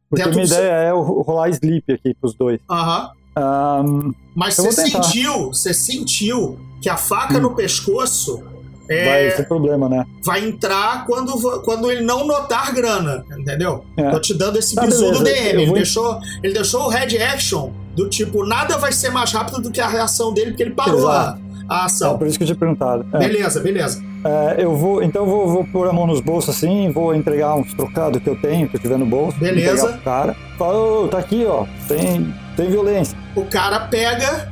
[0.09, 2.59] Porque Dentro minha ideia é rolar sleep aqui pros dois.
[2.69, 3.11] Aham.
[3.35, 8.41] Ahn, Mas você sentiu, você sentiu que a faca no pescoço
[8.89, 10.05] é, Vai ser problema, né?
[10.23, 13.83] vai entrar quando, quando ele não notar grana, entendeu?
[13.97, 14.09] É.
[14.11, 15.49] Tô te dando esse Tá, bizu do DM.
[15.61, 19.61] Ele vou- deixou, ele deixou o Red Action do tipo, nada vai ser mais rápido
[19.61, 21.37] do que a reação dele, porque ele parou a,
[21.69, 22.17] a É ação.
[22.17, 23.05] por isso que eu tinha perguntado.
[23.13, 23.17] É.
[23.19, 24.01] Beleza, beleza.
[24.27, 27.55] É, eu vou, então eu vou, vou pôr a mão nos bolsos assim, vou entregar
[27.55, 29.37] uns trocados que eu tenho, que eu tiver no bolso.
[29.37, 29.87] Beleza.
[29.93, 30.35] pro cara.
[30.57, 31.65] Fala, ô, tá aqui, ó.
[31.87, 33.17] Tem, tem violência.
[33.35, 34.51] O cara pega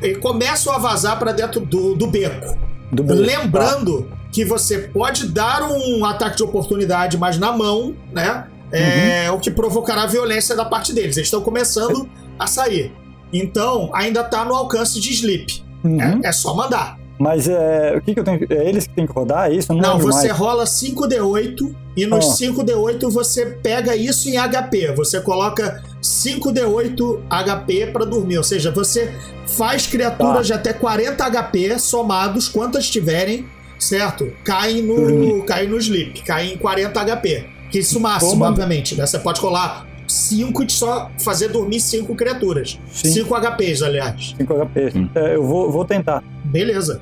[0.00, 2.56] e começa a vazar pra dentro do, do beco.
[2.90, 3.20] Do beco.
[3.20, 8.46] Lembrando que você pode dar um ataque de oportunidade, mas na mão, né?
[8.74, 9.36] É Uhum.
[9.36, 11.18] o que provocará violência da parte deles.
[11.18, 12.90] Eles estão começando a sair.
[13.30, 15.62] Então, ainda tá no alcance de sleep.
[15.84, 16.00] Uhum.
[16.00, 16.98] É, é só mandar.
[17.22, 19.48] Mas é, o que, que eu tenho que- É eles que tem que rodar?
[19.48, 19.70] É isso?
[19.72, 20.38] Eu não, Não, você mais.
[20.38, 22.34] rola 5d8 e nos Ah.
[22.34, 24.92] 5d8 você pega isso em HP.
[24.96, 28.38] Você coloca 5d8 HP pra dormir.
[28.38, 29.12] Ou seja, você
[29.46, 30.42] faz criaturas Tá.
[30.42, 33.46] de até 40 HP somados, quantas tiverem,
[33.78, 34.30] certo?
[34.44, 35.44] Caem no, Dormir.
[35.44, 37.46] caem no sleep, caem em 40 HP.
[37.70, 38.48] Que isso máximo, Toma.
[38.48, 38.94] obviamente.
[38.96, 39.06] Né?
[39.06, 42.78] Você pode rolar 5 e só fazer dormir 5 criaturas.
[42.90, 43.12] Sim.
[43.12, 44.34] 5 HPs, aliás.
[44.36, 44.92] 5 HP.
[44.98, 45.08] Hum.
[45.14, 46.22] É, eu vou, vou tentar.
[46.44, 47.00] Beleza.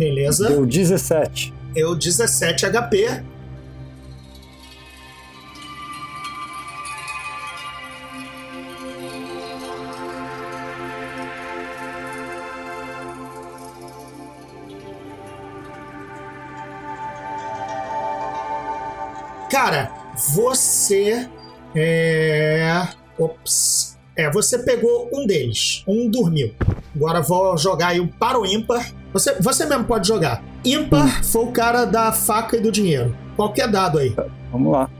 [0.00, 0.48] Beleza.
[0.48, 1.52] Deu 17.
[1.76, 3.22] Eu 17 HP.
[19.50, 19.92] Cara,
[20.34, 21.28] você
[21.74, 22.88] é.
[23.18, 23.89] Ops.
[24.20, 25.82] É, você pegou um deles.
[25.86, 26.52] Um dormiu.
[26.94, 28.86] Agora vou jogar aí um para o ímpar.
[29.14, 30.42] Você, você mesmo pode jogar.
[30.64, 33.16] Ímpar foi o cara da faca e do dinheiro.
[33.34, 34.14] Qualquer dado aí.
[34.52, 34.90] Vamos lá.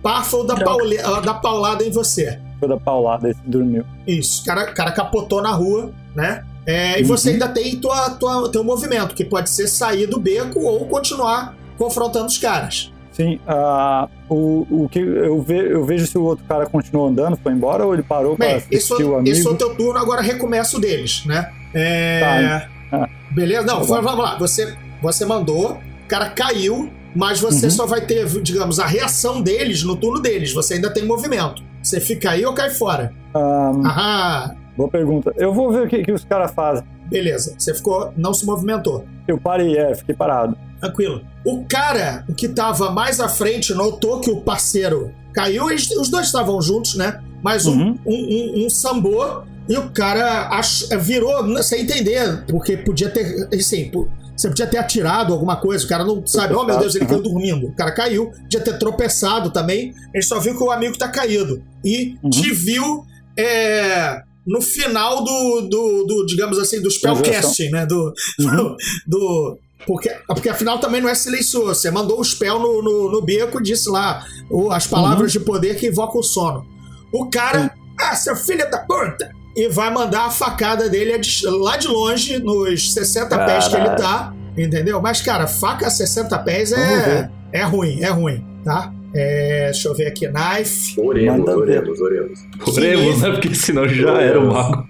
[0.00, 2.38] Par foi o da, paule- ah, da paulada em você.
[2.60, 3.84] Foi da paulada, esse dormiu.
[4.06, 4.42] Isso.
[4.42, 6.44] O cara, cara capotou na rua, né?
[6.64, 7.34] É, e você Uhum.
[7.34, 12.26] ainda tem tua, tua, teu movimento, que pode ser sair do beco ou continuar confrontando
[12.26, 12.92] os caras.
[13.18, 17.36] Sim, ah, o, o que eu, ve, eu vejo se o outro cara continuou andando,
[17.36, 19.36] foi embora ou ele parou para Bem, assistir esse, o amigo?
[19.42, 21.50] foi o teu turno, agora recomeça o deles, né?
[21.74, 22.68] É...
[22.88, 23.08] Tá.
[23.32, 23.66] Beleza?
[23.66, 24.38] Não, Tá vamos, lá.
[24.38, 27.70] Você, você mandou, o cara caiu, mas você Uhum.
[27.72, 30.52] só vai ter, digamos, a reação deles no turno deles.
[30.52, 31.60] Você ainda tem movimento.
[31.82, 33.12] Você fica aí ou cai fora?
[33.34, 34.56] Ah, Aham.
[34.76, 35.32] boa pergunta.
[35.36, 36.84] Eu vou ver o que, que os caras fazem.
[37.08, 37.54] Beleza.
[37.58, 39.04] Você ficou, não se movimentou.
[39.26, 40.56] Eu parei, é, fiquei parado.
[40.80, 41.22] Tranquilo.
[41.44, 45.70] O cara, o que tava mais à frente, notou que o parceiro caiu.
[45.70, 47.20] Eles- os dois estavam juntos, né?
[47.42, 47.98] Mas um, Uhum.
[48.06, 53.48] um, um, um sambou e o cara ach- virou sem entender, porque podia ter.
[53.54, 53.90] Assim,
[54.36, 55.84] você podia ter atirado alguma coisa.
[55.84, 57.66] O cara não sabe, oh meu Deus, ele caiu dormindo.
[57.68, 59.92] O cara caiu, podia ter tropeçado também.
[60.14, 61.62] Ele só viu que o amigo tá caído.
[61.84, 62.30] E Uhum.
[62.30, 63.04] te viu
[63.36, 67.86] é, no final do, do, do, digamos assim, do spellcasting, né?
[67.86, 68.76] Do, Uhum.
[69.06, 69.58] do.
[69.86, 71.74] Porque, porque afinal também não é silencioso.
[71.80, 75.40] Você mandou o spell no, no, no beco e disse lá o- as palavras de
[75.40, 76.66] poder que invocam o sono.
[77.12, 79.30] O cara, ah, seu filho da puta!
[79.56, 84.02] E vai mandar a facada dele lá de longe, nos 60 pés que ele Caralho.
[84.02, 84.34] tá.
[84.56, 85.00] Entendeu?
[85.00, 88.92] Mas, cara, faca a 60 pés é, é ruim, é ruim, tá?
[89.14, 91.00] É, deixa eu ver aqui, knife.
[91.00, 92.38] Oremos, oremos, oremos.
[92.66, 93.30] Oremos, né?
[93.30, 94.86] Porque senão já era o mago.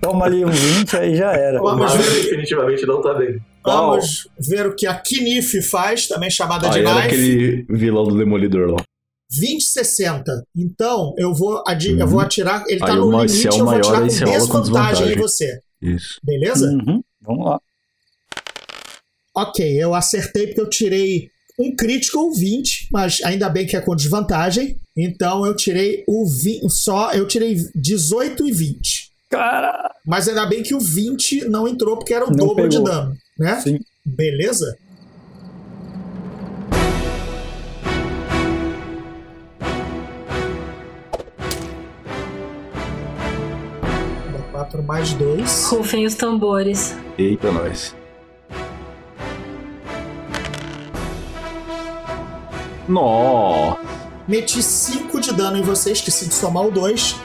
[0.00, 1.60] Toma ali um 20, aí já era.
[1.60, 2.22] O Vamos mago ver.
[2.22, 3.38] definitivamente não tá bem.
[3.64, 7.06] Vamos ver o que a Knif faz, também chamada de Aí era knife.
[7.06, 8.82] aquele vilão do Demolidor lá.
[9.30, 10.44] 20, 60.
[10.56, 12.64] Então, eu vou, adi- eu vou atirar.
[12.66, 14.08] Ele tá Aí no limite, eu vou atirar aí
[14.48, 15.60] com desvantagem em você.
[15.80, 16.18] Isso.
[16.22, 16.66] Beleza?
[16.66, 17.02] Uhum.
[17.22, 17.60] Vamos lá.
[19.34, 21.30] Ok, eu acertei porque eu tirei
[21.62, 24.76] um crítico 20, mas ainda bem que é com desvantagem.
[24.96, 29.10] Então eu tirei o 20, só eu tirei 18 e 20.
[29.30, 29.90] Cara!
[30.04, 32.90] Mas ainda bem que o 20 não entrou porque era o Não dobro de pegou.
[32.92, 33.60] dano, né?
[33.60, 33.78] Sim.
[34.04, 34.76] Beleza?
[44.32, 45.64] Dá 4 mais 2.
[45.66, 46.94] Rufem os tambores.
[47.18, 47.94] Eita, nós.
[52.88, 53.76] Nó!
[54.26, 57.16] Meti 5 de dano em você, esqueci de somar o 2.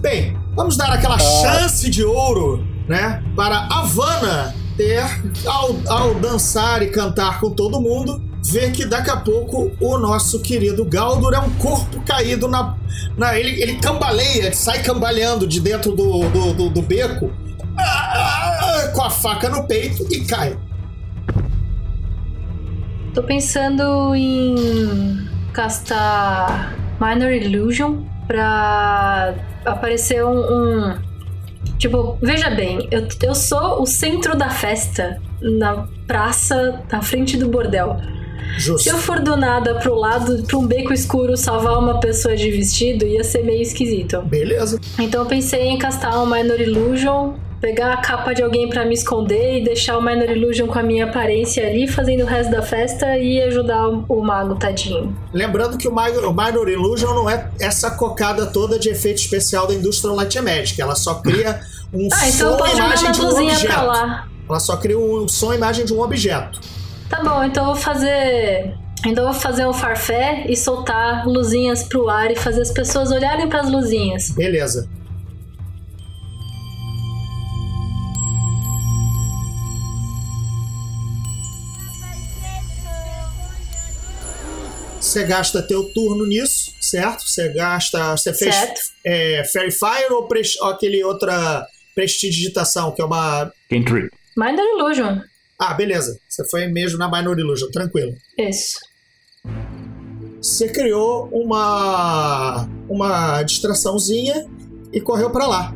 [0.00, 3.22] Bem, vamos dar aquela chance de ouro, né?
[3.34, 5.02] Para a Havana ter,
[5.46, 10.40] ao, ao dançar e cantar com todo mundo, ver que daqui a pouco o nosso
[10.40, 12.76] querido Galdur é um corpo caído na.
[13.16, 17.30] na ele, ele cambaleia, sai cambaleando de dentro do, do, do, do beco
[18.94, 20.56] com a faca no peito e cai.
[23.14, 31.14] Tô pensando em castar Minor Illusion pra aparecer um, um-
[31.78, 37.48] Tipo, veja bem, eu, eu sou o centro da festa na praça, na frente do
[37.48, 37.96] bordel.
[38.58, 38.82] Justo.
[38.82, 42.50] Se eu for do nada pro lado, pra um beco escuro, salvar uma pessoa de
[42.50, 44.22] vestido, ia ser meio esquisito.
[44.22, 44.80] Beleza.
[44.98, 48.94] Então eu pensei em castar um Minor Illusion, pegar a capa de alguém pra me
[48.94, 52.60] esconder e deixar o Minor Illusion com a minha aparência ali, fazendo o resto da
[52.62, 55.16] festa e ajudar o, o mago, tadinho.
[55.32, 59.66] Lembrando que o Minor, o Minor Illusion não é essa cocada toda de efeito especial
[59.66, 60.80] da and Magic.
[60.80, 61.60] Ela só cria
[61.92, 63.86] um Ah, então eu som e jogar imagem umas de um luzinhas pra objeto.
[63.86, 64.28] lá.
[64.46, 66.60] Ela só cria um som imagem de um objeto.
[67.14, 68.74] Tá bom, então eu vou fazer.
[69.06, 73.12] Então eu vou fazer um farfé e soltar luzinhas pro ar e fazer as pessoas
[73.12, 74.30] olharem pras luzinhas.
[74.30, 74.90] Beleza.
[85.00, 87.28] Você gasta teu turno nisso, certo?
[87.28, 88.16] Você gasta.
[88.16, 88.80] Você fez Certo.
[89.06, 90.28] é, Fairy Fire ou,
[90.62, 93.52] ou aquele outra prestidigitação, que é uma.
[93.70, 94.10] Cantrip.
[94.36, 95.33] Minor Illusion.
[95.58, 96.18] Ah, beleza.
[96.28, 98.12] Você foi mesmo na Minor Illusion, tranquilo.
[98.38, 98.78] Isso.
[100.40, 102.68] Você criou uma.
[102.88, 104.46] uma distraçãozinha
[104.92, 105.74] e correu pra lá.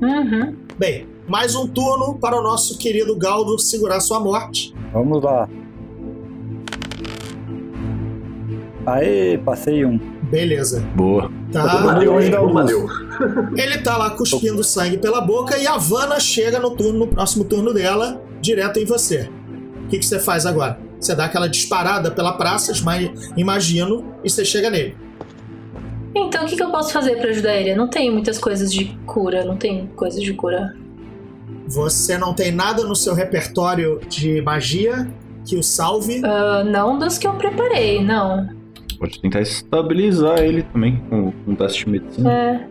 [0.00, 0.56] Uhum.
[0.78, 4.74] Bem, mais um turno para o nosso querido Galdo segurar sua morte.
[4.92, 5.48] Vamos lá.
[8.84, 9.98] Aê, passei um.
[10.24, 10.80] Beleza.
[10.96, 11.30] Boa.
[11.52, 11.76] Tá.
[11.82, 12.32] Valeu, longe hein?
[12.32, 12.54] da luz.
[12.54, 12.88] Valeu.
[13.56, 17.44] Ele tá lá cuspindo sangue pela boca e a Vanna chega no turno, no próximo
[17.44, 19.30] turno dela, direto em você.
[19.84, 20.78] O que, que você faz agora?
[21.00, 22.72] Você dá aquela disparada pela praça,
[23.36, 24.96] imagino, e você chega nele.
[26.14, 27.70] Então o que, que eu posso fazer pra ajudar ele?
[27.70, 30.76] Eu não tenho muitas coisas de cura, não tenho coisas de cura.
[31.66, 35.10] Você não tem nada no seu repertório de magia
[35.46, 36.20] que o salve.
[36.24, 38.48] Ah, não dos que eu preparei, não.
[38.98, 42.32] Pode tentar estabilizar ele também com com um teste de medicina.
[42.32, 42.68] É.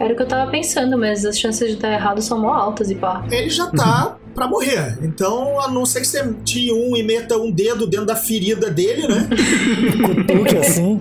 [0.00, 2.90] Era o que eu tava pensando, mas as chances de dar errado são mó altas
[2.90, 3.24] e pá.
[3.30, 4.98] Ele já tá pra morrer.
[5.02, 8.70] Então, a não ser que você tire um e meta um dedo dentro da ferida
[8.70, 9.28] dele, né?
[10.26, 11.00] Cutuque assim.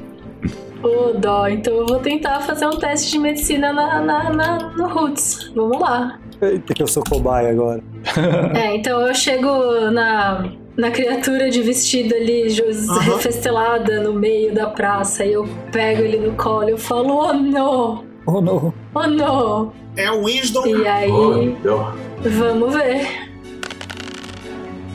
[0.84, 4.88] Ô, dó, então eu vou tentar fazer um teste de medicina na, na, na- no
[4.88, 5.52] Roots.
[5.56, 6.20] Vamos lá.
[6.42, 7.82] Eita, que eu sou cobaia agora.
[8.56, 9.50] É, então eu chego
[9.92, 10.46] na,
[10.78, 12.48] na criatura de vestido ali,
[12.90, 13.00] Aham.
[13.16, 17.34] refestelada no meio da praça, e eu pego ele no colo e eu falo, oh
[17.34, 18.74] não, Oh, não.
[18.94, 19.72] oh não.
[19.96, 20.68] É o Winston.
[20.68, 23.27] E aí, Oh, vamos ver.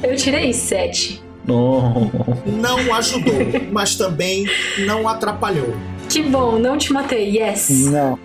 [0.02, 1.22] Eu tirei sete.
[1.46, 2.10] Não.
[2.46, 3.34] não ajudou,
[3.72, 4.46] mas também
[4.86, 5.74] não atrapalhou.
[6.08, 7.86] Que bom, não te matei, yes.
[7.90, 8.18] Não,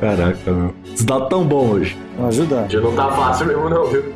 [0.00, 0.74] Caraca, meu.
[0.94, 1.96] Isso dá tão bom hoje.
[2.18, 2.70] não ajudando.
[2.70, 4.12] Já não tá fácil mesmo, não, viu?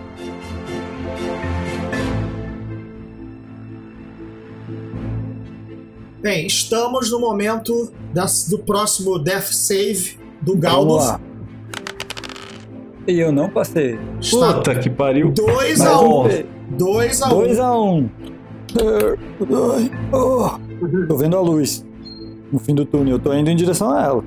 [6.21, 10.95] Bem, estamos no momento das- do próximo Death Save do Vamos Galdo.
[10.95, 11.21] lá.
[13.09, 13.99] E eu não passei.
[14.21, 15.33] Está Puta que pariu.
[15.33, 16.47] 2 Mais a um 1 vez.
[16.79, 18.11] 2 a 1 2 a 1 um.
[18.81, 21.07] Ai, oh.
[21.07, 21.85] Tô vendo a luz
[22.53, 23.17] no fim do túnel.
[23.17, 24.25] Eu tô indo em direção a ela.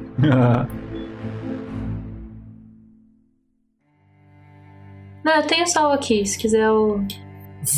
[5.24, 7.04] Não, eu tenho sal aqui, se quiser eu...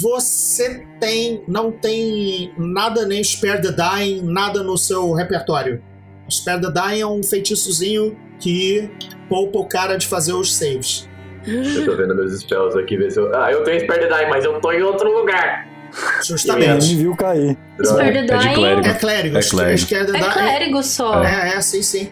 [0.01, 1.41] Você tem.
[1.47, 5.81] não tem nada nem Spare the Dying, nada no seu repertório.
[6.29, 8.89] Spare the Dying é um feitiçozinho que
[9.29, 11.07] poupa o cara de fazer os saves.
[11.47, 13.33] Eu tô vendo meus spells aqui, ver se eu.
[13.35, 15.65] Ah, eu tenho Spare the Die, mas eu tô em outro lugar.
[15.67, 16.87] Ele Justamente.
[16.89, 17.57] me viu cair.
[17.83, 18.87] Spare the É clérigo.
[18.87, 19.37] É clérigo.
[19.37, 19.87] É clérigo.
[19.93, 21.23] É Dying- clérigo só.
[21.23, 22.09] É, É, é, sim, sim.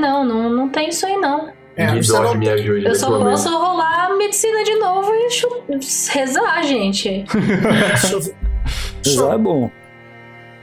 [0.00, 1.50] não, não, não tem isso aí não.
[1.76, 2.86] É, Me você dó, não- me ajude.
[2.86, 3.30] Eu só momento.
[3.32, 5.62] posso rolar medicina de novo e chu-
[6.12, 7.24] rezar, gente.
[9.02, 9.70] Já é bom.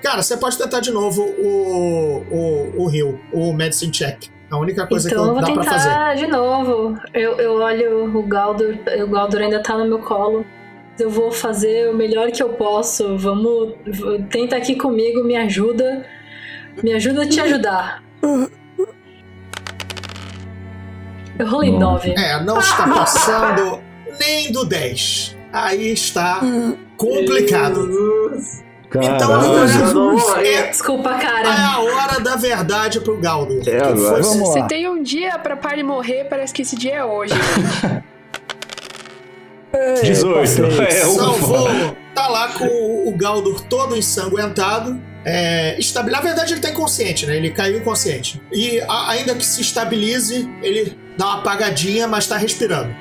[0.02, 4.26] Cara, você pode tentar de novo o, o, o Heal, o Medicine Check.
[4.54, 5.90] A única coisa então eu que vou dá pra fazer.
[5.90, 6.98] tentar de novo.
[7.14, 10.46] Eu, eu olho o Galdor, o Galdor ainda tá no meu colo.
[11.00, 13.18] Eu vou fazer o melhor que eu posso.
[13.18, 13.74] Vamos.
[14.30, 16.06] Tenta aqui comigo, me ajuda.
[16.84, 18.04] Me ajuda a te ajudar.
[21.40, 22.08] Eu rolei Nossa.
[22.08, 22.14] nove.
[22.16, 23.82] É, não está passando
[24.20, 25.36] nem do 10.
[25.52, 26.42] Aí está
[26.96, 27.90] complicado.
[29.00, 29.46] Então Caraca.
[29.46, 31.50] agora é, Desculpa, é cara.
[31.52, 33.60] a hora da verdade pro Galdo.
[33.68, 34.22] É agora.
[34.22, 34.68] Vamos Se lá.
[34.68, 37.34] tem um dia pra Pari morrer, parece que esse dia é hoje.
[39.74, 40.40] Ei, 18.
[40.40, 40.86] passei.
[40.86, 40.92] É.
[41.06, 41.68] Salvou.
[42.14, 45.02] Tá lá com o, Galdur todo ensanguentado.
[45.26, 47.38] É, estabi- Na verdade, ele tá inconsciente, né?
[47.38, 48.40] Ele caiu inconsciente.
[48.52, 52.94] E a- ainda que se estabilize, ele dá uma apagadinha, mas tá respirando.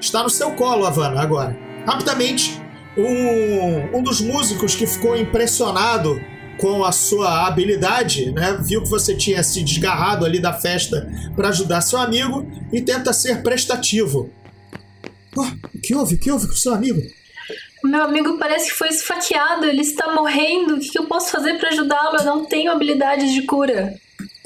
[0.00, 1.56] Está no seu colo, Havana, agora.
[1.86, 2.60] Rapidamente,
[2.96, 6.20] um, um dos músicos que ficou impressionado
[6.58, 8.58] com a sua habilidade, né?
[8.62, 13.12] Viu que você tinha se desgarrado ali da festa para ajudar seu amigo e tenta
[13.12, 14.30] ser prestativo.
[15.36, 15.42] Oh,
[15.74, 16.14] o que houve?
[16.14, 17.00] O que houve com seu amigo?
[17.84, 20.76] Meu amigo parece que foi esfaqueado, ele está morrendo.
[20.76, 22.16] O que eu posso fazer para ajudá-lo?
[22.16, 23.94] Eu não tenho habilidades de cura.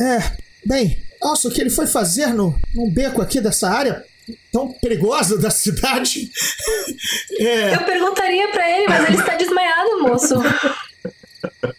[0.01, 0.19] É,
[0.67, 4.05] bem, nossa, o que ele foi fazer no, num beco aqui dessa área
[4.53, 6.31] tão perigosa da cidade.
[7.39, 7.75] é...
[7.75, 10.35] Eu perguntaria para ele, mas ele está desmaiado, moço.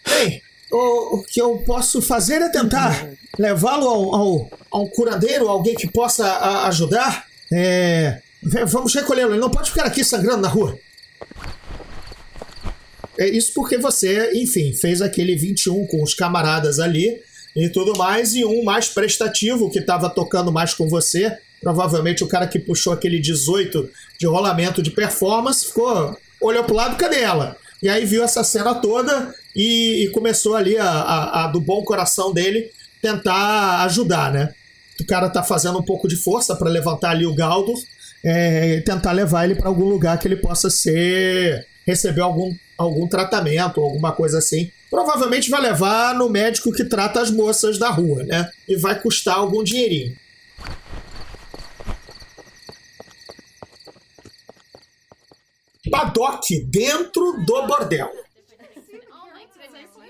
[0.07, 0.41] Bem,
[0.71, 5.87] o, o, que eu posso fazer é tentar levá-lo ao, ao, ao, curandeiro, alguém que
[5.87, 7.25] possa a, ajudar.
[7.51, 8.21] É,
[8.67, 10.77] vamos recolhê-lo, ele não pode ficar aqui sangrando na rua.
[13.17, 17.21] É isso porque você, enfim, fez aquele 21 com os camaradas ali
[17.55, 21.37] e tudo mais, e um mais prestativo que estava tocando mais com você.
[21.61, 23.89] Provavelmente o cara que puxou aquele 18
[24.19, 26.17] de rolamento de performance ficou.
[26.41, 27.55] olhou pro lado, cadê ela?
[27.81, 31.83] E aí viu essa cena toda e, e começou ali a, a, a, do bom
[31.83, 34.53] coração dele tentar ajudar, né?
[34.99, 37.73] O cara tá fazendo um pouco de força para levantar ali o Galdo
[38.23, 43.07] é, e tentar levar ele para algum lugar que ele possa ser receber algum, algum
[43.07, 44.71] tratamento, alguma coisa assim.
[44.89, 48.49] Provavelmente vai levar no médico que trata as moças da rua, né?
[48.67, 50.15] E vai custar algum dinheirinho.
[55.89, 58.09] Paddock dentro do bordel.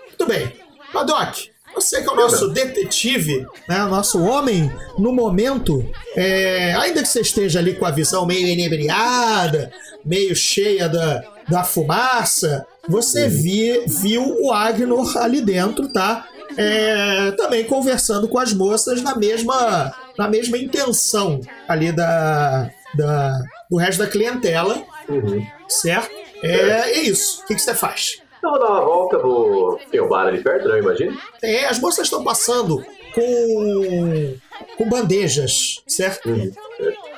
[0.07, 0.51] Muito bem.
[0.91, 7.01] Paddock, você que é o nosso detetive, né, o nosso homem no momento, é, ainda
[7.01, 9.71] que você esteja ali com a visão meio inebriada,
[10.03, 16.27] meio cheia da, da fumaça, você vi, viu o Agnor ali dentro, tá?
[16.57, 23.77] É, também conversando com as moças na mesma, na mesma intenção ali da, da, do
[23.77, 25.45] resto da clientela, uhum.
[25.71, 26.11] Certo?
[26.43, 27.41] É, é isso.
[27.43, 28.21] O que, que você faz?
[28.43, 29.79] Eu vou dar uma volta, vou.
[29.91, 30.75] Tem um bar ali perto, né?
[30.75, 31.17] Eu imagino.
[31.43, 34.33] É, as moças estão passando com.
[34.77, 36.29] com bandejas, certo?
[36.29, 36.51] Uhum.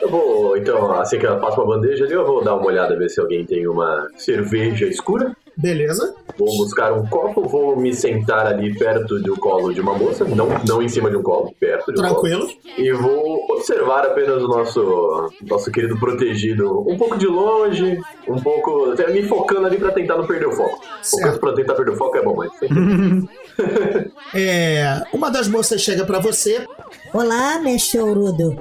[0.02, 2.98] Eu vou, então, assim que ela passa uma bandeja ali, eu vou dar uma olhada,
[2.98, 5.34] ver se alguém tem uma cerveja escura.
[5.58, 6.16] Beleza.
[6.38, 10.48] Vou buscar um copo, vou me sentar ali perto do colo de uma moça, não,
[10.68, 12.48] não em cima de um colo, perto de um Tranquilo.
[12.48, 12.58] colo.
[12.78, 18.92] E vou observar apenas o nosso, nosso querido protegido um pouco de longe, um pouco.
[18.92, 20.82] Até me focando ali pra tentar não perder o foco.
[21.04, 22.52] Focando pra tentar perder o foco é bom, mas.
[24.34, 26.66] é, uma das moças chega para você.
[27.14, 28.60] Olá, mestre Ourudo.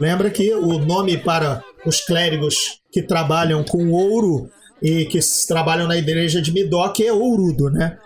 [0.00, 4.48] Lembra que o nome para os clérigos que trabalham com ouro
[4.82, 7.98] e que trabalham na igreja de Midok é Ourudo, né?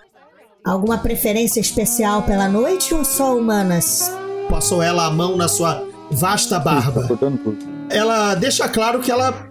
[0.64, 4.12] Alguma preferência especial pela noite ou só humanas?
[4.50, 7.08] Passou ela a mão na sua vasta barba.
[7.88, 9.48] Ela deixa claro que ela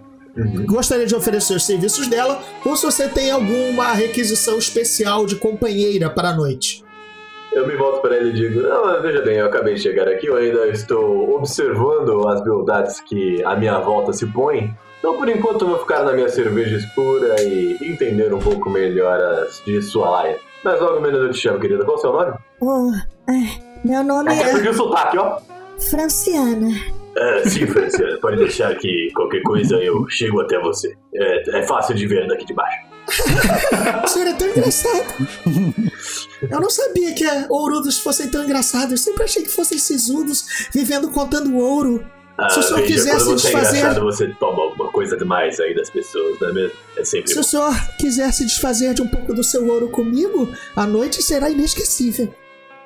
[0.66, 6.10] gostaria de oferecer os serviços dela ou se você tem alguma requisição especial de companheira
[6.10, 6.84] para a noite.
[7.52, 10.26] Eu me volto para ele e digo: Não, veja bem, eu acabei de chegar aqui,
[10.26, 15.62] eu ainda estou observando as beldades que a minha volta se põe então, por enquanto,
[15.62, 20.10] eu vou ficar na minha cerveja escura e entender um pouco melhor as de sua
[20.10, 20.40] laia.
[20.64, 21.84] Mas logo menos eu te chamo, querida.
[21.84, 22.32] Qual é o seu nome?
[22.60, 22.90] Oh,
[23.30, 24.54] é, meu nome Até é.
[24.56, 25.38] Até o sotaque, ó.
[25.78, 26.74] Franciana.
[27.16, 28.18] É, sim, Franciana.
[28.20, 30.92] Pode deixar que qualquer coisa eu chego até você.
[31.14, 32.78] É, é fácil de ver daqui de baixo.
[34.02, 35.14] o senhor é tão engraçado.
[36.50, 38.90] Eu não sabia que ourudos fossem tão engraçados.
[38.90, 42.04] Eu sempre achei que fossem sisudos, vivendo contando ouro.
[42.38, 43.86] Ah, se o senhor veja, quiser se desfazer.
[43.86, 46.78] É você toma alguma coisa demais aí das pessoas, não é mesmo?
[46.96, 47.28] É sempre.
[47.28, 47.40] Se bom.
[47.42, 51.50] o senhor quiser se desfazer de um pouco do seu ouro comigo, a noite será
[51.50, 52.34] inesquecível.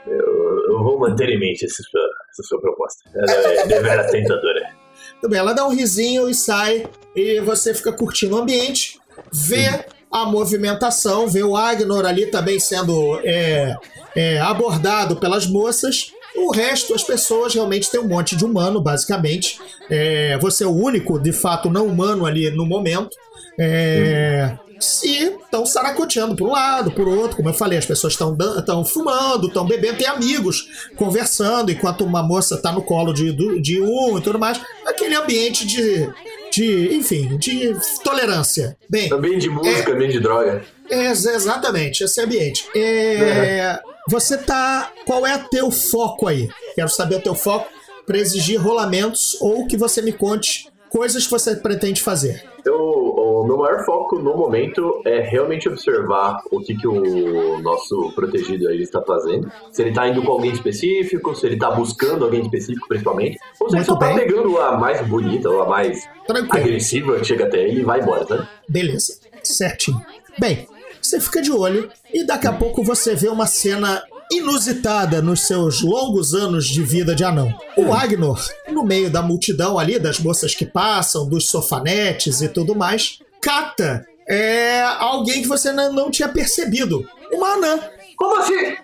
[0.05, 3.09] Eu, eu vou manter em mente essa sua, essa sua proposta.
[3.15, 4.75] Ela é devera tentadora.
[5.21, 6.85] Tudo bem, ela dá um risinho e sai,
[7.15, 8.99] e você fica curtindo o ambiente,
[9.33, 9.83] vê hum.
[10.11, 13.77] a movimentação, vê o Agnor ali também sendo é,
[14.17, 16.13] é, abordado pelas moças.
[16.41, 19.61] O resto, as pessoas realmente têm um monte de humano, basicamente.
[19.91, 23.17] É, você é o único, de fato, não humano ali no momento.
[23.59, 28.85] É, se estão saracoteando por um lado, por outro, como eu falei, as pessoas estão
[28.85, 34.17] fumando, estão bebendo, tem amigos conversando, enquanto uma moça está no colo de, de um
[34.17, 34.59] e tudo mais.
[34.87, 36.09] Aquele ambiente de,
[36.51, 38.77] de enfim, de tolerância.
[38.89, 40.63] Bem, ambiente de música, é, ambiente de droga.
[40.89, 42.67] É, exatamente, esse ambiente.
[42.75, 43.79] É,
[44.09, 44.91] você tá.
[45.07, 46.49] Qual é o teu foco aí?
[46.75, 47.69] Quero saber o teu foco
[48.07, 52.43] para exigir rolamentos ou que você me conte coisas que você pretende fazer.
[52.65, 58.13] Eu, o meu maior foco no momento é realmente observar o que, que o nosso
[58.15, 59.51] protegido aí está fazendo.
[59.73, 63.39] Se ele está indo com alguém específico, se ele está buscando alguém específico, principalmente.
[63.61, 66.65] Ou se ele só está pegando a mais bonita ou a mais Tranquilo.
[66.65, 68.49] agressiva, chega até ele e vai embora, né?
[68.69, 70.01] Beleza, certinho.
[70.39, 70.67] Bem,
[71.11, 75.83] você fica de olho e daqui a pouco você vê uma cena inusitada nos seus
[75.83, 77.53] longos anos de vida de anão.
[77.77, 82.77] O Agnor, no meio da multidão ali, das moças que passam, dos sofanetes e tudo
[82.77, 87.05] mais, cata é, alguém que você não, tinha percebido.
[87.33, 87.81] Uma anã.
[88.17, 88.77] Como assim?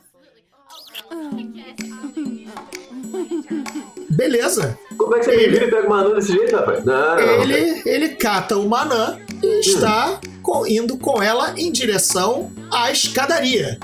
[4.11, 4.77] Beleza.
[4.97, 6.85] Como é que você me vira e pega uma anã desse jeito, rapaz?
[6.85, 7.43] Não, não, não.
[7.43, 10.36] Ele, ele cata uma anã e está co-
[10.67, 13.79] indo com ela em direção à escadaria.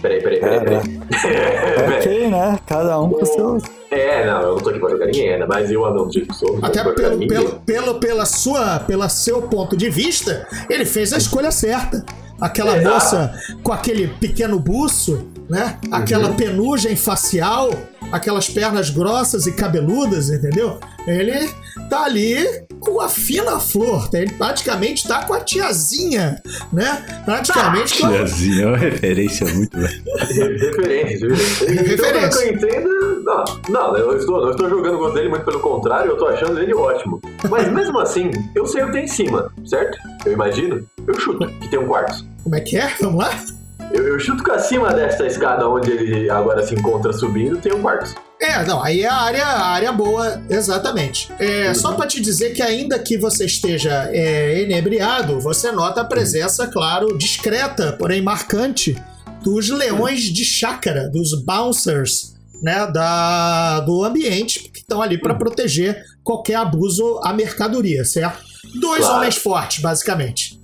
[0.00, 0.60] Peraí, peraí, peraí.
[0.60, 0.98] peraí.
[1.22, 1.98] peraí.
[1.98, 2.58] Ok, né?
[2.66, 3.62] Cada um com seus.
[3.90, 6.58] É, não, eu não tô aqui pra jogar ninguém, ainda mais eu anão que sou.
[6.62, 11.50] Até pelo, pelo, pelo, pela sua, pela seu ponto de vista, ele fez a escolha
[11.50, 12.04] certa.
[12.40, 12.94] Aquela Exato.
[12.94, 15.78] moça com aquele pequeno buço, né?
[15.90, 16.36] Aquela Uhum.
[16.36, 17.70] penugem facial,
[18.14, 20.78] aquelas pernas grossas e cabeludas, entendeu?
[21.04, 21.50] Ele
[21.90, 22.36] tá ali
[22.78, 24.20] com a fina flor, tá?
[24.20, 26.40] ele praticamente tá com a tiazinha,
[26.72, 27.04] né?
[27.24, 28.10] Praticamente com a...
[28.10, 29.76] Tiazinha, é uma referência muito.
[29.76, 31.92] Referência, referência.
[31.92, 35.58] Então, que eu entendo, não, não, eu estou, não estou jogando contra ele, muito pelo
[35.58, 37.20] contrário, eu tô achando ele ótimo.
[37.50, 39.98] Mas mesmo assim, eu sei o que tem em cima, certo?
[40.24, 42.24] Eu imagino, eu chuto que tem um quarto.
[42.44, 42.94] Como é que é?
[43.00, 43.63] Vamos lá?
[43.92, 47.80] Eu, eu chuto que acima desta escada onde ele agora se encontra subindo, tem um
[47.82, 48.14] quarto.
[48.40, 51.32] É, não, aí é a área, a área boa, exatamente.
[51.38, 56.04] É, Só pra te dizer que ainda que você esteja é, enebriado, você nota a
[56.04, 58.96] presença, claro, discreta, porém marcante,
[59.42, 66.02] dos leões de chácara, dos bouncers, né, da, do ambiente, que estão ali pra proteger
[66.22, 68.42] qualquer abuso à mercadoria, certo?
[68.80, 69.16] Dois Claro.
[69.18, 70.58] homens fortes, basicamente.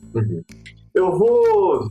[0.94, 1.90] Eu vou.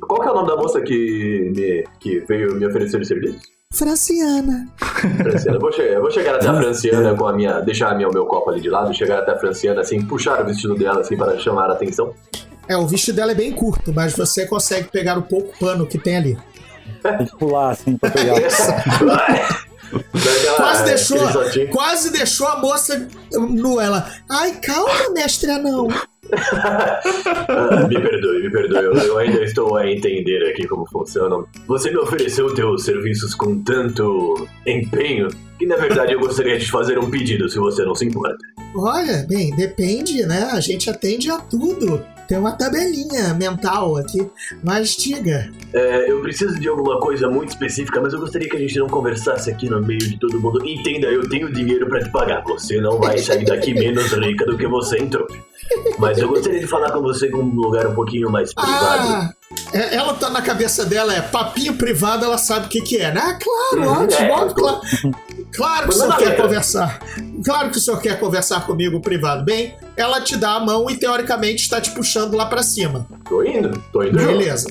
[0.00, 3.38] Qual que é o nome da moça que, me, que veio me oferecer o serviço?
[3.72, 4.66] Franciana.
[4.78, 5.56] Franciana.
[5.56, 7.60] Eu vou, chegar, eu vou chegar até a Franciana com a minha.
[7.60, 10.42] Deixar a minha, o meu copo ali de lado, chegar até a Franciana assim, puxar
[10.42, 12.12] o vestido dela assim para chamar a atenção.
[12.68, 15.98] É, o vestido dela é bem curto, mas você consegue pegar o pouco pano que
[15.98, 16.38] tem ali.
[17.02, 18.34] Tem que pular assim pra pegar.
[18.34, 19.60] Daquela-
[20.56, 21.18] Quase é, deixou,
[21.72, 23.80] quase deixou a moça nu.
[23.80, 25.88] Ela, ai, calma, mestre anão.
[27.88, 28.84] Me perdoe, me perdoe.
[28.84, 31.46] Eu, eu ainda estou a entender aqui como funcionam.
[31.66, 35.28] Você me ofereceu teus serviços com tanto empenho
[35.58, 38.38] que, na verdade, eu gostaria de fazer um pedido, se você não se importa.
[38.74, 40.50] Olha, bem, depende, né?
[40.52, 42.02] A gente atende a tudo.
[42.30, 44.24] Tem uma tabelinha mental aqui.
[44.62, 45.50] Mas diga.
[45.74, 48.86] É, eu preciso de alguma coisa muito específica, mas eu gostaria que a gente não
[48.86, 50.64] conversasse aqui no meio de todo mundo.
[50.64, 52.44] Entenda, eu tenho dinheiro pra te pagar.
[52.44, 55.26] Você não vai sair daqui menos rica do que você entrou.
[55.98, 59.08] Mas eu gostaria de falar com você num lugar um pouquinho mais privado.
[59.08, 59.34] Ah,
[59.74, 63.20] ela tá na cabeça dela, é papinho privado, ela sabe o que que é, né?
[63.20, 64.54] Ah, claro, Uhum, ótimo, é.
[64.54, 64.80] claro.
[65.52, 66.42] Claro que o senhor quer letra.
[66.42, 67.00] conversar.
[67.44, 69.44] Claro que o senhor quer conversar comigo privado.
[69.44, 73.06] Bem, ela te dá a mão e teoricamente está te puxando lá pra cima.
[73.28, 74.16] Tô indo, tô indo.
[74.16, 74.68] Beleza.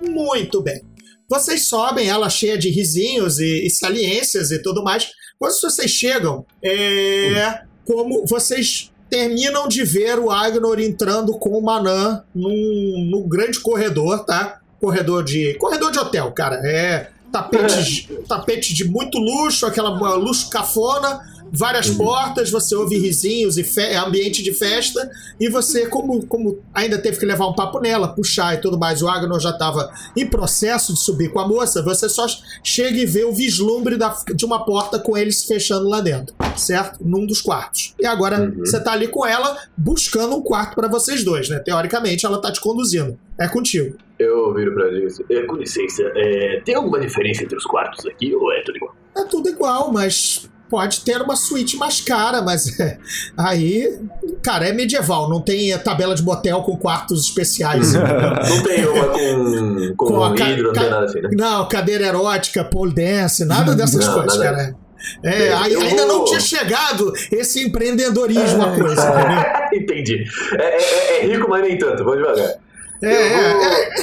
[0.00, 0.82] Muito bem.
[1.28, 5.10] Vocês sobem, ela cheia de risinhos e, e saliências e tudo mais.
[5.38, 12.22] Quando vocês chegam, é como vocês terminam de ver o Agnor entrando com o Manã
[12.34, 14.60] num, num grande corredor, tá?
[14.80, 16.60] Corredor de corredor de hotel, cara.
[16.64, 17.10] É
[17.42, 21.20] tapete, tapete de muito luxo, aquela luxo cafona,
[21.52, 23.64] várias portas, você ouve risinhos e
[23.96, 28.54] ambiente de festa, e você, como, como ainda teve que levar um papo nela, puxar
[28.54, 32.08] e tudo mais, o Agnor já estava em processo de subir com a moça, você
[32.08, 32.26] só
[32.62, 36.34] chega e vê o vislumbre da- de uma porta com eles se fechando lá dentro,
[36.56, 36.98] certo?
[37.00, 37.94] Num dos quartos.
[37.98, 38.58] E agora Uhum.
[38.64, 41.58] você tá ali com ela buscando um quarto para vocês dois, né?
[41.58, 43.18] Teoricamente ela tá te conduzindo.
[43.38, 43.96] É contigo.
[44.18, 48.06] Eu viro pra ele disse, "É, com licença, é, tem alguma diferença entre os quartos
[48.06, 48.96] aqui ou é tudo igual?
[49.14, 52.98] É tudo igual, mas pode ter uma suíte mais cara, mas é,
[53.36, 53.98] aí,
[54.42, 57.92] cara, é medieval, não tem tabela de motel com quartos especiais.
[57.96, 61.28] Não tem uma com, com, Com ca- vidro, não tem nada assim, né?
[61.32, 64.50] não, cadeira erótica, pole dance, nada dessas Não, coisas, nada.
[64.56, 64.76] cara.
[65.22, 69.08] É, aí- Eu ainda não vou- tinha chegado esse empreendedorismo a coisa,
[69.72, 69.82] entendeu?
[69.82, 70.24] Entendi.
[70.58, 72.54] É, é- é rico, mas nem tanto, vamos devagar.
[73.02, 73.94] É, é, eu, vou, é,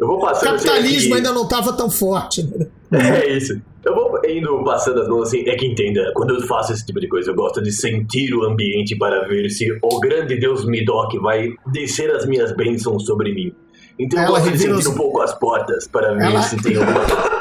[0.00, 2.42] eu vou o passando assim, capitalismo aqui- ainda não estava tão forte.
[2.90, 3.20] né?
[3.22, 3.60] É isso.
[3.84, 7.00] Eu vou indo passando as mãos assim, é que entenda, quando eu faço esse tipo
[7.00, 11.18] de coisa, eu gosto de sentir o ambiente para ver se o grande Deus Midok
[11.18, 13.52] vai descer as minhas bênçãos sobre mim.
[13.98, 16.56] Então eu Ela gosto de sentir os- um pouco as portas para ver Ela- se
[16.62, 17.30] tem alguma coisa.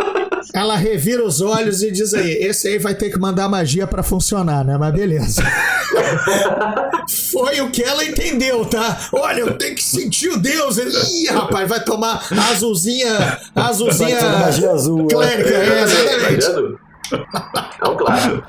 [0.54, 4.02] Ela revira os olhos e diz aí: esse aí vai ter que mandar magia pra
[4.02, 4.78] funcionar, né?
[4.78, 5.43] Mas beleza.
[7.32, 8.97] Foi o que ela entendeu, tá?
[9.14, 10.78] Olha, eu tenho que sentir o Deus.
[10.78, 13.39] Ih, rapaz, vai tomar a azulzinha.
[13.56, 14.22] a Azulzinha.
[14.39, 15.08] Magia azul.
[15.10, 15.14] é.
[15.14, 16.45] Clérica, é, Tá exatamente.
[16.47, 16.80] vendo?
[17.84, 18.43] Não, claro.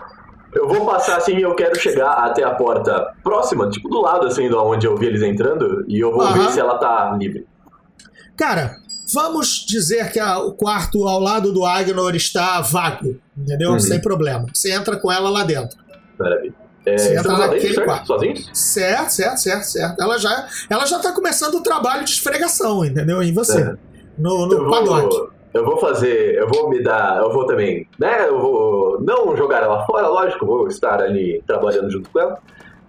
[0.52, 4.26] Eu vou passar assim e eu quero chegar até a porta próxima, tipo do lado
[4.26, 6.46] assim de onde eu vi eles entrando, e eu vou Aham.
[6.46, 7.46] ver se ela tá livre.
[8.36, 8.74] Cara,
[9.12, 13.72] vamos dizer que a- o quarto ao lado do Agnor está vago, entendeu?
[13.72, 13.80] Uhum.
[13.80, 14.46] Sem problema.
[14.52, 15.78] Você entra com ela lá dentro.
[16.18, 16.54] Maravilha.
[16.86, 17.86] É, Você entra lá naquele dentro, certo?
[17.86, 18.06] quarto.
[18.06, 18.50] Sozinhos?
[18.54, 20.00] Certo, certo, certo, certo.
[20.02, 23.22] Ela já, ela já tá começando o trabalho de esfregação, entendeu?
[23.22, 23.60] Em você.
[23.60, 23.74] É.
[24.18, 25.02] No, Eu no paddock.
[25.14, 28.26] vou, eu vou fazer, eu vou me dar, eu vou também, né?
[28.28, 32.38] Eu vou não jogar ela fora, lógico, vou estar ali trabalhando junto com ela.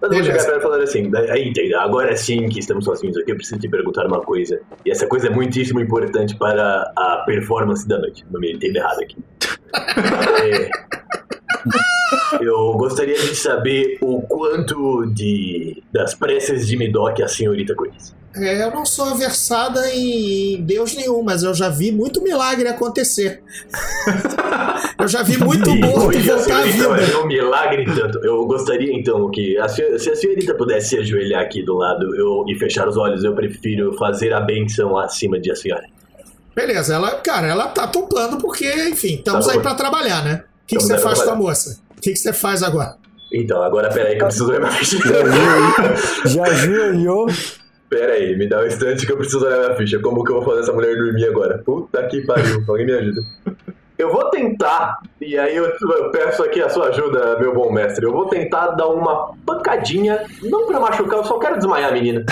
[0.01, 3.31] Mas eu vou chegar e falar assim, aí, entenda, agora sim que estamos sozinhos aqui,
[3.31, 4.59] eu preciso te perguntar uma coisa.
[4.83, 8.25] E essa coisa é muitíssimo importante para a performance da noite.
[8.31, 9.17] Não me entenda errado aqui.
[10.43, 10.69] É,
[12.41, 18.13] eu gostaria de saber o quanto de das preces de Midoc a senhorita conhece.
[18.33, 23.43] É, eu não sou versada em Deus nenhum, mas eu já vi muito milagre acontecer.
[24.97, 26.93] eu já vi muito morto voltar à vida.
[26.93, 28.19] ver um milagre tanto.
[28.23, 32.45] Eu gostaria então que a se a senhorita pudesse se ajoelhar aqui do lado eu,
[32.47, 35.85] e fechar os olhos, eu prefiro fazer a benção acima de a senhora.
[36.55, 40.43] Beleza, ela, cara, ela tá topando porque, enfim, estamos Tá aí pra trabalhar, né?
[40.71, 41.79] O que, que você faz com a moça?
[41.97, 42.95] O que, que você faz agora?
[43.33, 44.97] Então, agora peraí que eu preciso olhar minha ficha.
[46.25, 47.27] Já ajoelhou.
[47.89, 49.99] Pera aí, me dá um instante que eu preciso olhar minha ficha.
[49.99, 51.57] Como que eu vou fazer essa mulher dormir agora?
[51.59, 53.21] Puta que pariu, alguém me ajuda.
[53.97, 58.03] Eu vou tentar, e aí eu, eu peço aqui a sua ajuda, meu bom mestre.
[58.03, 62.25] Eu vou tentar dar uma pancadinha, não pra machucar, eu só quero desmaiar a menina.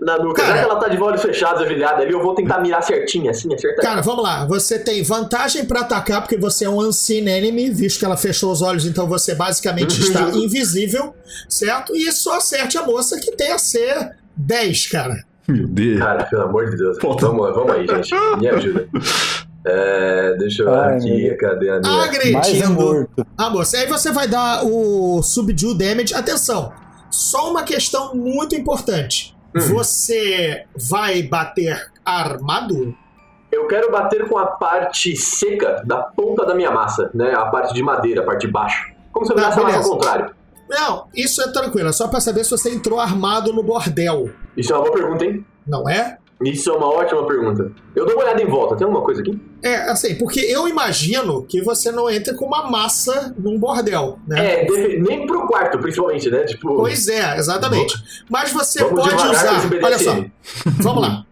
[0.00, 0.58] Na nuca, já Cara.
[0.58, 3.84] que ela tá de olhos fechados, ajoelhada ali, eu vou tentar mirar certinho, assim, acertar.
[3.84, 4.44] Cara, vamos lá.
[4.46, 8.50] Você tem vantagem pra atacar porque você é um unseen enemy, visto que ela fechou
[8.52, 11.14] os olhos, então você basicamente está invisível,
[11.48, 11.94] certo?
[11.94, 15.24] E só acerte a moça que tem a ser 10, cara.
[15.46, 15.98] Meu Deus.
[15.98, 16.98] Cara, pelo amor de Deus.
[16.98, 17.26] Puta.
[17.26, 18.10] Vamos, vamos aí, gente.
[18.38, 18.88] Me ajuda.
[19.66, 21.90] É, deixa eu ver Ai, aqui, cadê a minha...
[21.90, 23.26] Mais Agredindo morto.
[23.38, 23.78] a moça.
[23.78, 26.12] Aí você vai dar o subdue damage.
[26.12, 26.70] Atenção,
[27.10, 29.34] só uma questão muito importante.
[29.54, 29.60] Hum.
[29.74, 32.94] Você vai bater armado?
[33.52, 37.32] Eu quero bater com a parte seca da ponta da minha massa, né?
[37.34, 38.92] A parte de madeira, a parte de baixo.
[39.12, 40.34] Como se eu Tá, virasse a massa ao contrário.
[40.68, 41.88] Não, isso é tranquilo.
[41.88, 44.30] É só pra saber se você entrou armado no bordel.
[44.56, 45.46] Isso é uma boa pergunta, hein?
[45.66, 46.18] Não é?
[46.44, 47.72] Isso é uma ótima pergunta.
[47.94, 48.76] Eu dou uma olhada em volta.
[48.76, 49.38] Tem alguma coisa aqui?
[49.62, 54.62] É, assim, porque eu imagino que você não entre com uma massa num bordel, né?
[54.62, 56.44] É, deve- nem pro quarto, principalmente, né?
[56.44, 57.94] Tipo, Pois é, exatamente.
[58.28, 59.68] Mas você vamos pode usar.
[59.82, 60.24] Olha só,
[60.80, 61.24] vamos lá.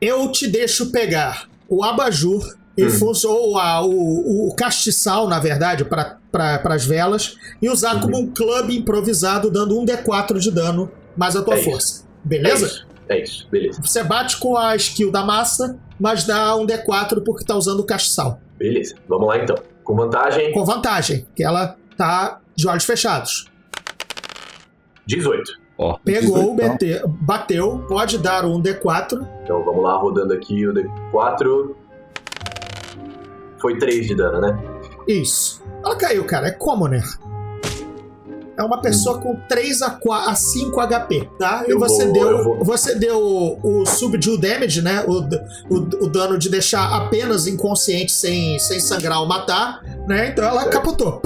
[0.00, 2.42] Eu te deixo pegar o abajur
[2.76, 3.56] e Hum.
[3.58, 8.00] a- o, o castiçal, na verdade, para pra, as velas, e usar Uhum.
[8.02, 12.04] como um clube improvisado, dando um D4 de dano mais a tua É força.
[12.24, 12.66] É Beleza?
[12.66, 13.80] isso, é isso, beleza.
[13.82, 17.84] Você bate com a skill da massa, mas dá um D4 porque tá usando o
[17.84, 18.40] castiçal.
[18.58, 19.56] Beleza, vamos lá então.
[19.84, 23.46] Com vantagem, Com vantagem, que ela tá de olhos fechados.
[25.06, 25.52] 18.
[25.78, 25.96] Ó.
[26.04, 29.26] Pegou, 18, bate- bateu, pode dar um D4.
[29.44, 31.74] Então vamos lá, rodando aqui o D4.
[33.60, 34.58] Foi 3 de dano, né?
[35.06, 35.62] Isso.
[35.84, 36.48] Ela caiu, cara.
[36.48, 37.04] É commoner.
[38.58, 41.64] É uma pessoa com 3 a, 4, a 5 HP, tá?
[41.66, 43.18] E Eu você vou- deu eu vou- você deu
[43.62, 45.04] o subdue damage, né?
[45.06, 45.20] O,
[45.72, 50.28] o, o dano de deixar apenas inconsciente sem, sem sangrar ou matar, né?
[50.30, 51.22] Então ela capotou.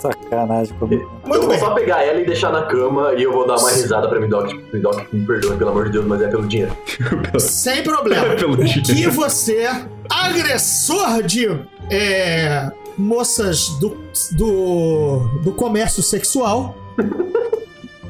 [0.00, 1.02] Sacanagem comigo.
[1.24, 1.58] eu Muito vou bem.
[1.58, 4.52] só pegar ela e deixar na cama e eu vou dar uma risada pra Midoc.
[4.72, 6.74] Midoc, me perdoe, pelo amor de Deus, mas é pelo dinheiro.
[7.40, 8.34] Sem problema.
[8.36, 8.94] Pelo o jeito.
[8.94, 9.68] que você,
[10.08, 11.48] agressor de
[11.90, 13.96] é, moças do,
[14.32, 16.76] do, do comércio sexual,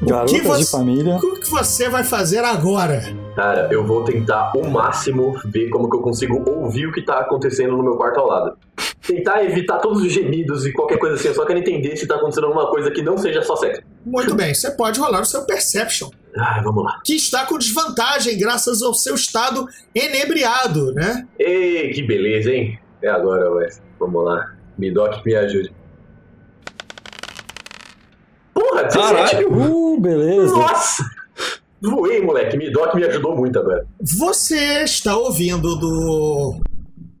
[0.01, 1.17] Garotas que você- de família.
[1.17, 3.01] o que você vai fazer agora?
[3.35, 7.19] Cara, eu vou tentar o máximo ver como que eu consigo ouvir o que tá
[7.19, 8.57] acontecendo no meu quarto ao lado.
[9.05, 12.15] Tentar evitar todos os gemidos e qualquer coisa assim, eu só quero entender se tá
[12.15, 13.81] acontecendo alguma coisa que não seja só sexo.
[14.05, 16.99] Muito bem, você pode rolar o seu Perception, Ai, vamos lá.
[17.03, 19.65] que está com desvantagem graças ao seu estado
[19.95, 21.25] enebriado, né?
[21.37, 22.77] Ei, que beleza, hein?
[23.01, 23.81] É agora, Wes.
[23.99, 24.53] Vamos lá.
[24.79, 25.71] Midoc, me ajude.
[28.53, 28.97] Porra, 17!
[29.31, 29.53] Caralho!
[29.53, 30.53] Uh, beleza.
[30.55, 31.03] Nossa!
[31.81, 32.57] Voei, moleque.
[32.57, 33.85] Midoc me ajudou muito agora.
[34.01, 36.61] Você está ouvindo do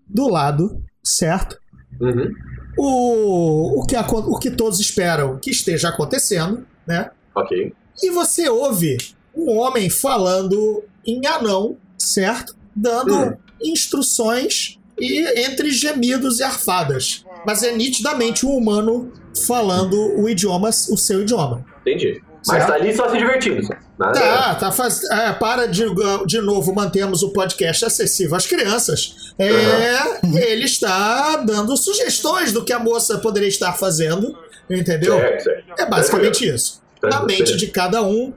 [0.07, 1.57] do lado, certo?
[2.01, 2.31] Uhum.
[2.77, 7.11] O, o, que, acon- o que todos esperam que esteja acontecendo, né?
[7.35, 7.73] Ok.
[8.01, 8.97] E você ouve
[9.35, 12.55] um homem falando em anão, certo?
[12.75, 13.33] Dando Hum.
[13.61, 17.23] instruções e entre gemidos e arfadas.
[17.45, 19.11] Mas é nitidamente um humano
[19.47, 21.65] falando o idioma, o seu idioma.
[21.81, 22.21] Entendi.
[22.47, 22.67] Mas Certo.
[22.69, 23.61] tá ali só se divertindo.
[23.97, 25.03] Nada- Tá, tá faz...
[25.03, 25.83] é, para de,
[26.25, 29.33] de novo, mantemos o podcast acessível às crianças.
[29.37, 30.19] É,
[30.51, 34.37] ele está dando sugestões do que a moça poderia estar fazendo,
[34.69, 35.17] entendeu?
[35.17, 35.73] Certo, certo.
[35.81, 36.81] É basicamente isso.
[37.03, 37.39] Na Tranquilo.
[37.39, 38.33] mente de cada um,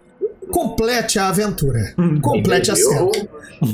[0.53, 1.94] complete a aventura.
[2.20, 3.11] Complete a cena.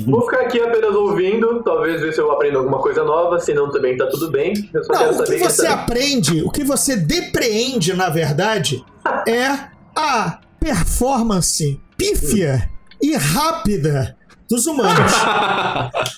[0.06, 3.70] vou, ficar aqui apenas ouvindo, talvez ver se eu aprendo alguma coisa nova, se não
[3.70, 4.54] também tá tudo bem.
[4.72, 8.82] Eu só quero Não, o que você essa- aprende, o que você depreende, na verdade,
[9.28, 9.50] é
[9.94, 12.70] a performance pífia
[13.02, 14.16] e rápida
[14.48, 15.12] dos humanos.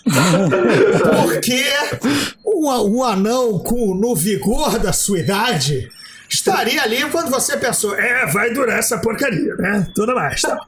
[1.22, 1.64] Porque
[2.44, 5.88] um, um anão com, no vigor da sua idade
[6.30, 9.86] estaria ali quando você pensou, é, vai durar essa porcaria, né?
[9.94, 10.40] Tudo mais.
[10.40, 10.58] Tá.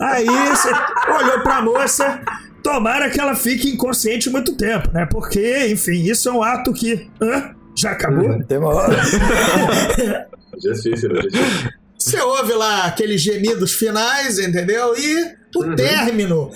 [0.00, 0.68] Aí você
[1.10, 2.20] olhou pra moça,
[2.62, 5.06] tomara que ela fique inconsciente muito tempo, né?
[5.06, 7.08] Porque, enfim, isso é um ato que.
[7.20, 7.54] Hã?
[7.74, 8.42] Já acabou?
[8.44, 8.96] Tem uma hora.
[10.62, 11.72] Justiça, justiça.
[11.98, 14.94] Você ouve lá aqueles gemidos finais, entendeu?
[14.96, 16.50] E o término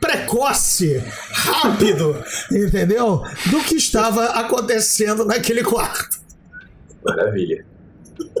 [0.00, 3.22] precoce, rápido, entendeu?
[3.50, 6.18] Do que estava acontecendo naquele quarto.
[7.04, 7.64] Maravilha.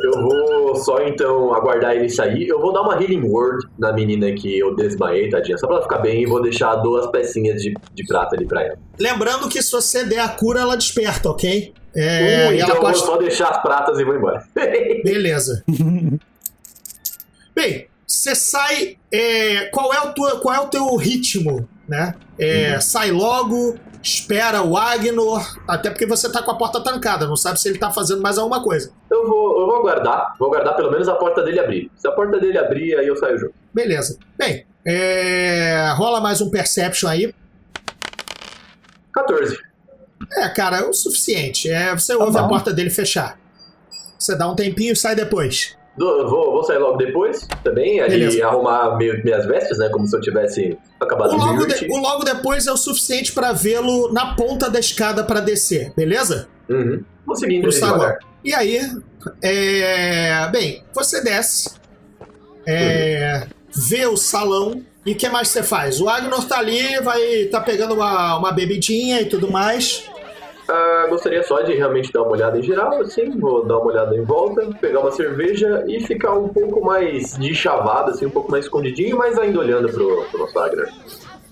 [0.02, 2.46] Eu vou só então aguardar ele sair.
[2.48, 5.82] Eu vou dar uma healing word na menina que eu desmaiei, tadinha, só pra ela
[5.84, 8.78] ficar bem e vou deixar duas pecinhas de, de prata ali pra ela.
[8.98, 11.72] Lembrando que se você der a cura, ela desperta, ok?
[11.94, 12.98] É, Uh, então ela eu pode.
[12.98, 14.42] vou só deixar as pratas e vou embora.
[15.04, 15.62] Beleza.
[17.54, 18.96] Bem, você sai.
[19.10, 22.14] é, qual, é o tua, qual é o teu ritmo, né?
[22.38, 27.36] É, Sai logo, espera o Agnor, até porque você tá com a porta trancada, não
[27.36, 28.92] sabe se ele tá fazendo mais alguma coisa.
[29.10, 31.90] eu, vou, eu vou aguardar, vou aguardar pelo menos a porta dele abrir.
[31.96, 33.54] Se a porta dele abrir, aí eu saio junto.
[33.72, 34.18] Beleza.
[34.36, 37.32] Bem, é, rola mais um Perception aí.
[39.14, 39.58] 14.
[40.32, 41.70] É, cara, é o suficiente.
[41.70, 42.48] É, você ouve a bom.
[42.48, 43.38] porta dele fechar.
[44.18, 45.76] Você dá um tempinho e sai depois.
[45.96, 48.46] Do- vou, vou sair logo depois também, ali Beleza.
[48.46, 49.88] arrumar meio, minhas vestes, né?
[49.90, 53.52] Como se eu tivesse acabado O logo, de- o logo depois é o suficiente pra
[53.52, 56.48] vê-lo na ponta da escada pra descer, beleza?
[56.68, 57.02] Uhum.
[57.26, 57.72] Vou seguindo Pro.
[58.44, 58.80] E aí,
[59.42, 61.70] é, bem, você desce,
[62.66, 66.00] é, vê o salão e o que mais você faz?
[66.00, 70.04] O Agnor tá ali, vai tá pegando uma, uma bebidinha e tudo mais.
[70.68, 74.16] Ah, gostaria só de realmente dar uma olhada em geral, assim, vou dar uma olhada
[74.16, 78.50] em volta, pegar uma cerveja e ficar um pouco mais de chavada, assim, um pouco
[78.50, 80.54] mais escondidinho, mas ainda olhando pro, pro nosso.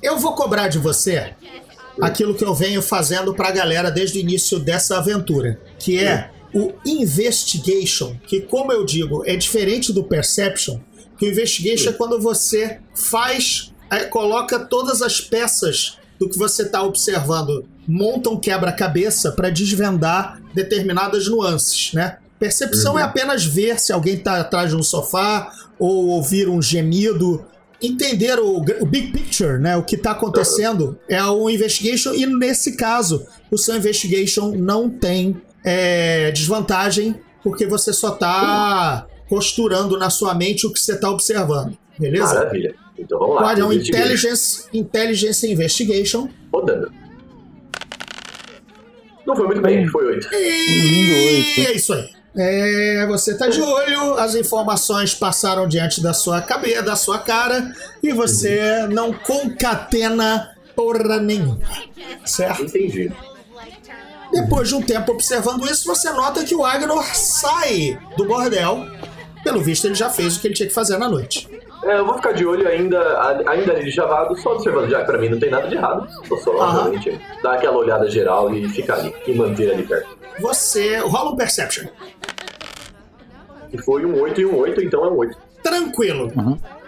[0.03, 1.35] Eu vou cobrar de você
[2.01, 6.73] aquilo que eu venho fazendo pra galera desde o início dessa aventura, que é o
[6.85, 10.79] investigation, que como eu digo, é diferente do perception,
[11.19, 16.63] que o investigation é quando você faz, é, coloca todas as peças do que você
[16.63, 22.19] está observando, monta um quebra-cabeça para desvendar determinadas nuances, né?
[22.39, 27.45] Percepção é apenas ver se alguém está atrás de um sofá ou ouvir um gemido
[27.83, 32.77] entender o, o big picture, né, o que está acontecendo, é o investigation e nesse
[32.77, 40.35] caso o seu investigation não tem é, desvantagem porque você só está costurando na sua
[40.35, 42.35] mente o que você está observando, beleza?
[42.35, 42.75] Maravilha.
[43.01, 43.53] Então vamos lá.
[43.59, 44.03] É um investigate.
[44.03, 46.29] intelligence, intelligence investigation.
[46.53, 46.93] Rodando.
[49.27, 50.29] Não foi muito bem, foi 8.
[50.31, 51.71] Lindo E oito.
[51.71, 52.11] é isso aí.
[52.37, 57.73] É, você tá de olho, as informações passaram diante da sua cabeça, da sua cara,
[58.03, 61.59] e você não concatena porra nenhuma.
[62.25, 62.63] Certo?
[62.63, 63.11] Entendi.
[64.33, 68.87] Depois de um tempo observando isso, você nota que o Agnor sai do bordel.
[69.43, 71.49] Pelo visto, ele já fez o que ele tinha que fazer na noite.
[71.85, 72.99] É, eu vou ficar de olho ainda,
[73.47, 76.07] ainda ali de chavado, só observando, já que pra mim não tem nada de errado.
[76.29, 76.73] Vou só Aham.
[76.73, 80.09] realmente dar aquela olhada geral e ficar ali, e manter ali perto.
[80.41, 81.87] Você rola um Perception.
[83.73, 85.37] E foi um 8 e um 8, então é um 8.
[85.63, 86.33] tranquilo.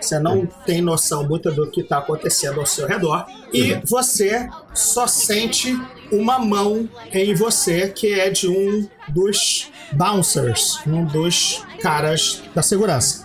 [0.00, 3.26] Você não tem noção muito do que está acontecendo ao seu redor.
[3.52, 5.78] E você só sente
[6.10, 13.21] uma mão em você que é de um dos bouncers, um dos caras da segurança.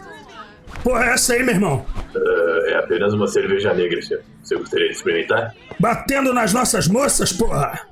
[0.84, 1.86] Porra, é essa aí, meu irmão?
[2.68, 4.24] É apenas uma cerveja negra, senhor.
[4.44, 5.54] Você gostaria de experimentar?
[5.80, 7.88] Batendo nas nossas moças, porra!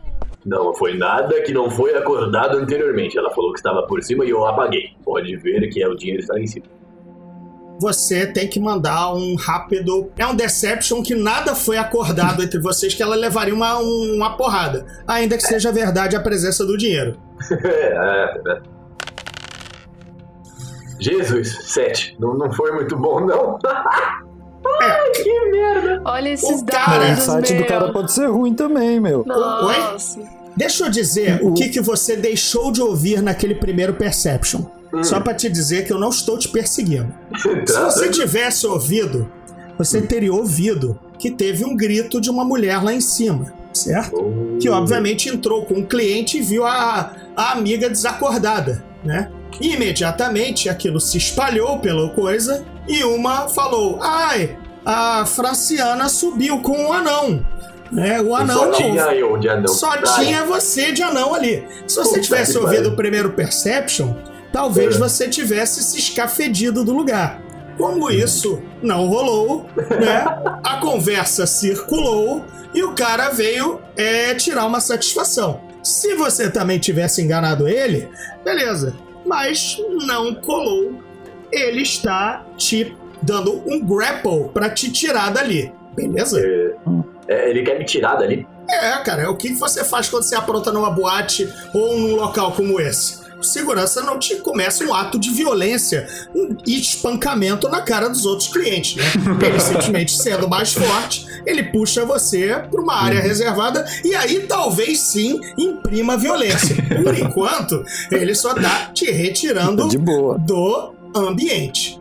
[0.46, 3.18] Não foi nada que não foi acordado anteriormente.
[3.18, 4.92] Ela falou que estava por cima e eu apaguei.
[5.04, 6.66] Pode ver que é o dinheiro está em cima.
[7.80, 10.12] Você tem que mandar um rápido.
[10.18, 14.86] É um deception que nada foi acordado entre vocês, que ela levaria uma, uma porrada.
[15.08, 17.18] Ainda que seja verdade a presença do dinheiro.
[17.52, 18.75] é, é.
[21.00, 22.16] Jesus, 7.
[22.20, 23.58] Não, não foi muito bom, não.
[24.82, 26.02] Ai, que merda.
[26.06, 27.62] Olha esses O cara- O dados, site meu.
[27.62, 29.24] do cara pode ser ruim também, meu.
[29.26, 30.20] Nossa.
[30.58, 34.64] Deixa eu dizer o que, que você deixou de ouvir naquele primeiro Perception.
[35.04, 37.14] Só pra te dizer que eu não estou te perseguindo.
[37.38, 39.30] Se Tá, você tivesse ouvido,
[39.78, 44.58] você teria ouvido que teve um grito de uma mulher lá em cima, certo?
[44.62, 49.30] Que obviamente entrou com um cliente e viu a, a amiga desacordada, né?
[49.62, 56.94] Imediatamente aquilo se espalhou pela coisa e uma falou: Ai, a Franciana subiu com um
[56.94, 57.46] anão.
[57.92, 58.20] Né?
[58.22, 58.72] O anão Só não.
[58.74, 59.68] tinha eu de anão.
[59.74, 61.64] Só Ai, tinha você de anão ali.
[61.88, 64.14] Se você Puta tivesse ouvido o primeiro Perception,
[64.52, 65.00] talvez É.
[65.00, 67.42] você tivesse se escafedido do lugar.
[67.78, 70.26] Como isso não rolou, né?
[70.64, 72.44] A conversa circulou
[72.74, 75.62] e o cara veio é, tirar uma satisfação.
[75.84, 78.10] Se você também tivesse enganado ele,
[78.44, 78.96] beleza.
[79.26, 81.02] Mas não colou.
[81.52, 85.72] Ele está te dando um grapple pra te tirar dali.
[85.96, 86.40] Beleza?
[87.28, 88.46] É, ele quer me tirar dali?
[88.70, 92.52] É, cara, é o que você faz quando você apronta numa boate ou num local
[92.52, 93.25] como esse?
[93.46, 96.08] Segurança não te começa um ato de violência
[96.66, 99.04] e espancamento na cara dos outros clientes, né?
[99.46, 105.00] Ele simplesmente sendo mais forte, ele puxa você para uma área reservada e aí talvez
[105.00, 106.76] sim imprima violência.
[107.04, 110.38] Por enquanto, ele só tá te retirando De boa.
[110.40, 112.00] do ambiente.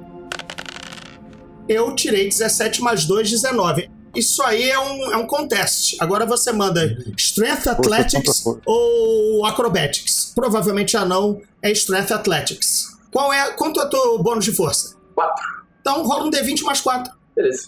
[1.69, 3.91] Eu tirei 17 mais 2, 19.
[4.15, 5.97] Isso aí é um, é um contest.
[6.01, 8.61] Agora você manda Strength Athletics força.
[8.67, 10.33] ou Acrobatics.
[10.35, 12.97] Provavelmente a não é Strength Athletics.
[13.11, 14.97] Qual é, quanto é o teu bônus de força?
[15.15, 15.45] Quatro.
[15.81, 17.13] Então rola um D20 mais 4.
[17.37, 17.67] Beleza.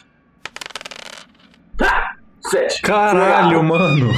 [1.76, 2.16] Tá!
[2.50, 2.80] Sete.
[2.82, 4.12] Caralho, mano.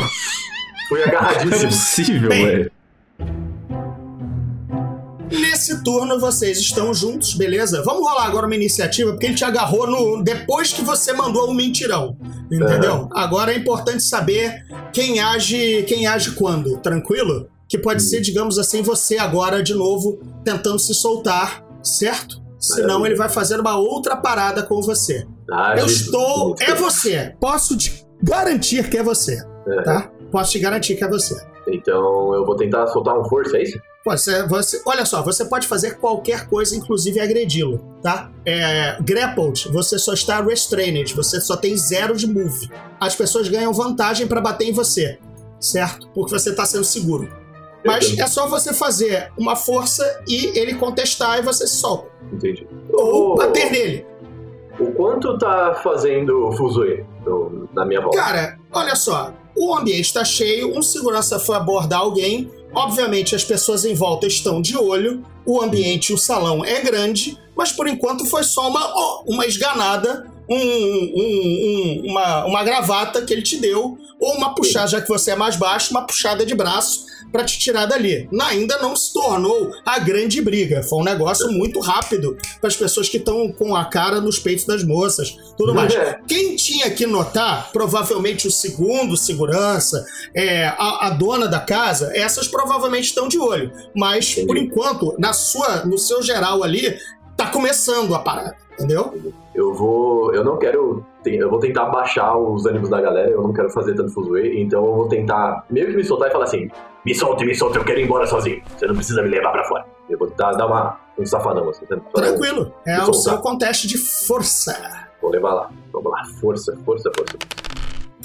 [0.89, 1.71] Fui Não é agarradíssimo.
[1.71, 2.73] possível, velho.
[5.31, 7.83] Nesse turno vocês estão juntos, beleza?
[7.85, 11.55] Vamos rolar agora uma iniciativa, porque ele te agarrou no depois que você mandou um
[11.55, 12.17] mentirão.
[12.51, 13.09] Entendeu?
[13.13, 17.49] Agora é importante saber quem age, quem age quando, tranquilo?
[17.69, 22.41] Que pode ser, digamos assim, você agora de novo tentando se soltar, certo?
[22.59, 25.27] Senão ele vai fazer uma outra parada com você.
[25.51, 26.55] Ah, Eu estou.
[26.61, 27.35] É você.
[27.41, 29.83] Posso te garantir que é você, É.
[29.83, 30.11] tá?
[30.33, 31.37] Posso te garantir que é você.
[31.69, 33.79] Então eu vou tentar soltar um força, é isso?
[34.17, 38.31] Você, você, olha só, você pode fazer qualquer coisa, inclusive agredi-lo, tá?
[38.47, 42.71] É, grappled, você só está restrained, você só tem zero de move.
[43.01, 45.19] As pessoas ganham vantagem pra bater em você,
[45.61, 46.09] certo?
[46.15, 47.29] Porque você tá sendo seguro.
[47.85, 48.23] Mas Entendi.
[48.23, 52.09] é só você fazer uma força e ele contestar e você se solta.
[52.33, 52.67] Entendi.
[52.93, 54.07] Ou O- bater nele.
[54.81, 57.05] O quanto tá fazendo Fuzue
[57.75, 58.17] na minha volta?
[58.19, 59.33] Cara, olha só.
[59.57, 62.49] O ambiente tá cheio, um segurança foi abordar alguém.
[62.75, 65.25] Obviamente, as pessoas em volta estão de olho.
[65.45, 70.31] O ambiente, o salão é grande, mas por enquanto foi só uma, ó, uma esganada,
[70.49, 75.09] um, um- um- uma, uma gravata que ele te deu, ou uma puxada, já que
[75.09, 78.27] você é mais baixo, uma puxada de braço pra te tirar dali.
[78.41, 80.83] Ainda não se tornou a grande briga.
[80.83, 84.65] Foi um negócio muito rápido para as pessoas que estão com a cara nos peitos
[84.65, 85.95] das moças, tudo mais.
[85.95, 86.19] É.
[86.27, 90.03] Quem tinha que notar, provavelmente o segundo segurança,
[90.35, 93.71] é, a, a dona da casa, essas provavelmente estão de olho.
[93.95, 96.97] Mas, por enquanto, na sua, no seu geral ali,
[97.37, 99.15] tá começando a parada, entendeu?
[99.55, 100.35] Eu vou.
[100.35, 101.05] Eu não quero.
[101.25, 104.85] Eu vou tentar baixar os ânimos da galera, eu não quero fazer tanto Fuzue, então
[104.87, 106.71] eu vou tentar meio que me soltar e falar assim:
[107.05, 108.63] me solte, me solte, eu quero ir embora sozinho.
[108.77, 109.85] Você não precisa me levar pra fora.
[110.09, 111.85] Eu vou tentar dar uma, um safadão assim.
[111.87, 112.73] Só- Tranquilo.
[112.87, 115.07] É o seu conteste de força.
[115.21, 115.71] Vou levar lá.
[115.93, 116.25] Vamos lá.
[116.41, 117.37] Força, força, força.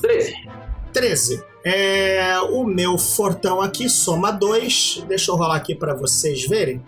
[0.01, 0.33] 13.
[0.93, 1.43] 13.
[1.65, 5.03] É, o meu fortão aqui soma 2.
[5.07, 6.81] Deixa eu rolar aqui pra vocês verem.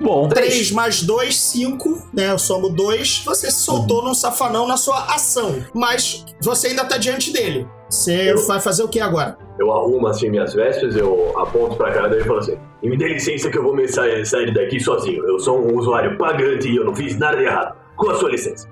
[0.00, 2.30] Bom, 3 mais 2, 5, né?
[2.30, 3.22] Eu somo 2.
[3.24, 7.66] Você se soltou num safanão na sua ação, mas você ainda tá diante dele.
[7.90, 9.36] Você Eu- vai fazer o que agora?
[9.58, 12.96] Eu arrumo assim minhas vestes, eu aponto pra cara dele e falo assim: e me
[12.96, 15.26] dê licença que eu vou me sair, sair daqui sozinho.
[15.26, 17.74] Eu sou um usuário pagante e eu não fiz nada de errado.
[17.96, 18.68] Com a sua licença.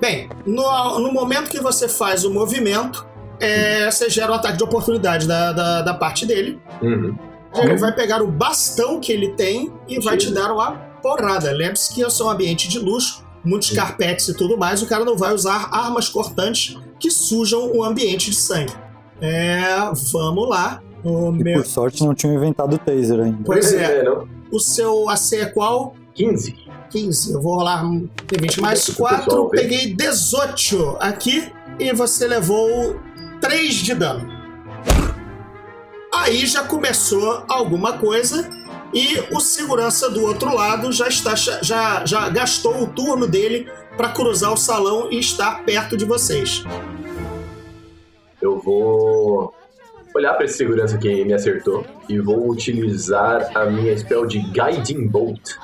[0.00, 3.06] Bem, no, no momento que você faz o movimento,
[3.40, 6.60] é, você gera um ataque de oportunidade da, da, da parte dele.
[6.82, 7.16] Uhum.
[7.62, 11.50] Ele vai pegar o bastão que ele tem e vai te dar uma porrada.
[11.52, 14.82] Lembre-se que eu sou um ambiente de luxo, muitos carpetes e tudo mais.
[14.82, 18.72] O cara não vai usar armas cortantes que sujam o ambiente de sangue.
[19.20, 19.66] É,
[20.12, 20.82] vamos lá.
[21.04, 23.38] O, E meu, por sorte não tinham inventado o taser ainda.
[23.44, 24.26] pois é, não?
[24.50, 25.94] o seu AC é qual?
[26.14, 26.56] 15.
[26.90, 27.32] 15.
[27.32, 29.24] Eu vou rolar um D20 mais Deixa o 4.
[29.24, 29.60] pessoal ver.
[29.60, 32.96] Peguei 18 aqui e você levou
[33.40, 34.32] 3 de dano.
[36.16, 38.48] Aí já começou alguma coisa
[38.92, 44.08] e o segurança do outro lado já está já, já gastou o turno dele para
[44.10, 46.64] cruzar o salão e estar perto de vocês.
[48.40, 49.52] Eu vou.
[50.14, 55.08] olhar pra esse segurança que me acertou e vou utilizar a minha spell de Guiding
[55.08, 55.56] Bolt.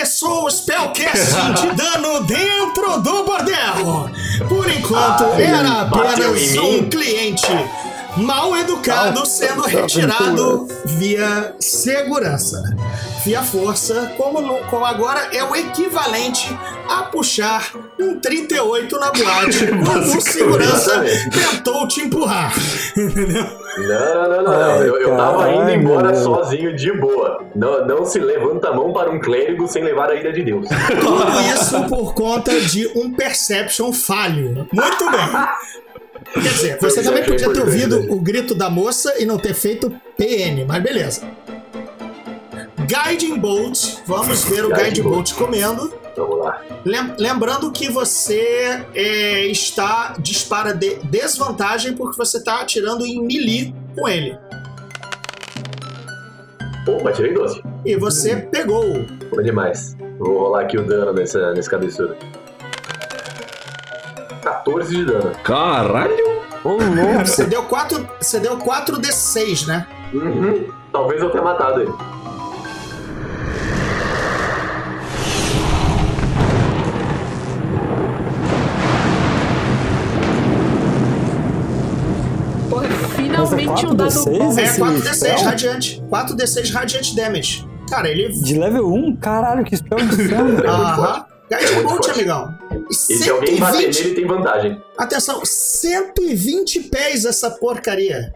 [0.00, 4.10] Começou o Spellcasting de dano dentro do bordel.
[4.46, 7.46] Por enquanto, Ai, era apenas um cliente
[8.18, 12.62] mal educado sendo retirado via segurança.
[13.24, 16.54] Via força, como, no- como agora é o equivalente
[16.90, 22.52] a puxar um 38 na boate quando o segurança tentou te empurrar.
[22.94, 23.46] Entendeu?
[23.76, 24.42] Não, não, não, não.
[24.42, 24.52] não.
[24.52, 27.44] Ai, Eu, eu tava caralho, indo embora sozinho de boa.
[27.54, 30.66] Não, não se levanta a mão para um clérigo sem levar a ira de Deus.
[31.00, 34.66] Tudo isso por conta de um perception falho.
[34.72, 36.42] Muito bem.
[36.42, 39.90] Quer dizer, você também podia ter ouvido o grito da moça e não ter feito
[40.16, 41.22] PN, mas beleza.
[42.86, 45.02] Guiding Bolt, vamos ver o Guiding.
[45.02, 45.92] Bolt comendo.
[46.16, 46.60] Vamos lá.
[46.84, 53.74] Lem- Lembrando que você é, está dispara de desvantagem porque você está atirando em melee
[53.94, 54.38] com ele.
[56.88, 57.62] Opa, tirei 12.
[57.84, 59.04] E você pegou.
[59.30, 59.96] Bom demais.
[60.18, 62.16] Vou rolar aqui o dano nessa, nesse cabeçudo.
[64.42, 65.32] 14 de dano.
[65.42, 66.36] Caralho!
[66.64, 67.26] Ô, louco.
[67.26, 69.86] Você deu 4, você deu 4 D6, né?
[70.14, 70.68] Uhum.
[70.92, 71.92] Talvez eu tenha matado ele.
[83.84, 84.24] É um dado 4d6?
[84.38, 84.58] bom.
[84.58, 85.38] É Esse 4d6 spell?
[85.44, 86.02] radiante.
[86.10, 87.68] 4d6 radiante damage.
[87.90, 88.28] Cara, ele.
[88.40, 89.16] De level 1?
[89.16, 89.98] Caralho, que spell.
[89.98, 91.24] É muito Aham.
[91.48, 92.48] Guide Bolt, amigão.
[92.90, 94.02] E se alguém bater 120.
[94.02, 94.82] nele, tem vantagem.
[94.98, 98.32] Atenção, 120 pés essa porcaria.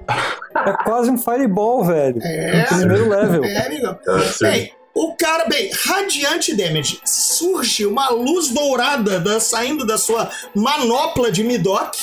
[0.55, 2.21] É quase um fireball, velho.
[2.23, 2.61] É.
[2.71, 3.45] No primeiro level.
[3.45, 3.99] É, amigão.
[4.07, 4.45] É.
[4.45, 7.01] Bem, o cara, bem, radiante damage.
[7.05, 11.99] Surge uma luz dourada da- saindo da sua manopla de Midok,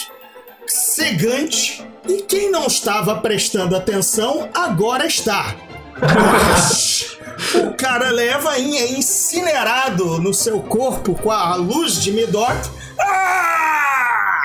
[0.67, 1.85] cegante.
[2.07, 5.55] E quem não estava prestando atenção, agora está.
[7.55, 12.69] o cara leva e é incinerado no seu corpo com a luz de Midok.
[12.99, 14.43] Ah!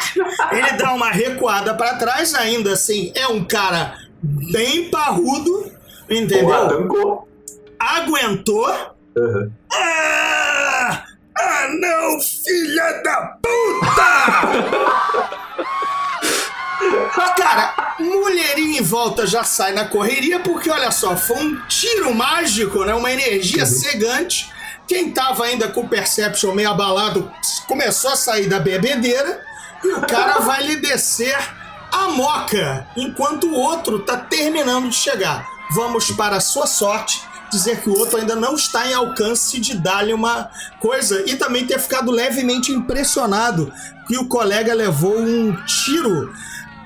[0.50, 5.70] Ele dá uma recuada para trás, ainda assim, é um cara bem parrudo,
[6.08, 6.68] entendeu?
[6.68, 7.28] Tancou.
[7.78, 8.68] aguentou.
[9.16, 9.52] Uhum.
[9.72, 11.04] Ah!
[11.38, 14.02] ah, não, filha da puta!
[17.36, 22.84] Cara, mulherinha em volta já sai na correria, porque olha só, foi um tiro mágico,
[22.84, 22.95] né?
[22.95, 24.51] Uma energia cegante.
[24.86, 27.30] Quem tava ainda com o Perception meio abalado
[27.66, 29.40] começou a sair da bebedeira
[29.82, 31.36] e o cara vai lhe descer
[31.90, 35.47] a moca, enquanto o outro tá terminando de chegar.
[35.74, 39.76] Vamos para a sua sorte dizer que o outro ainda não está em alcance de
[39.76, 43.70] dar-lhe uma coisa e também ter ficado levemente impressionado
[44.07, 46.32] que o colega levou um tiro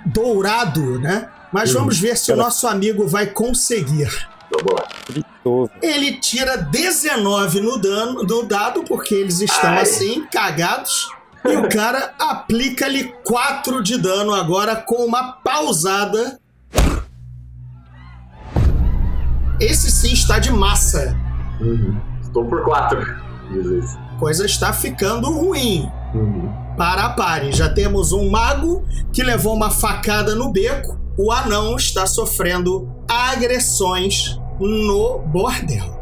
[0.07, 1.29] dourado, né?
[1.53, 4.09] Mas vamos ver se o nosso amigo vai conseguir.
[4.51, 4.89] Vamos lá.
[5.09, 5.71] Vitor.
[5.83, 9.83] Ele tira 19 no dano no dado, porque eles estão Ai.
[9.83, 11.09] assim, cagados.
[11.45, 16.41] E o cara aplica-lhe 4 de dano agora com uma pausada.
[19.61, 21.17] Esse sim está de massa.
[21.61, 22.01] Uhum.
[22.21, 23.01] Estou por 4.
[23.53, 23.97] Jesus.
[24.19, 25.91] Coisa está ficando ruim.
[26.15, 26.66] Uhum.
[26.77, 27.53] Para a pare.
[27.53, 30.99] Já temos um mago que levou uma facada no beco.
[31.19, 35.97] O anão está sofrendo agressões no bordel.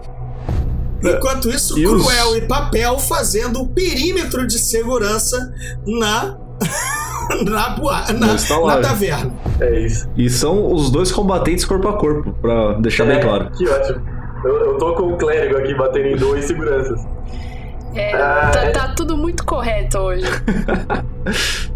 [1.03, 5.53] Enquanto isso, E os- Cruel e Papel fazendo o perímetro de segurança
[5.87, 6.39] na
[7.45, 8.27] na, boa, na,
[8.66, 9.33] Na taverna.
[9.61, 10.09] É isso.
[10.16, 13.51] E são os dois combatentes corpo a corpo, pra deixar bem É, claro.
[13.51, 14.03] Que ótimo.
[14.45, 17.01] Eu, eu tô com o clérigo aqui batendo em dois seguranças.
[17.95, 18.71] É, Ah, tá, é.
[18.71, 20.25] tá tudo muito correto hoje.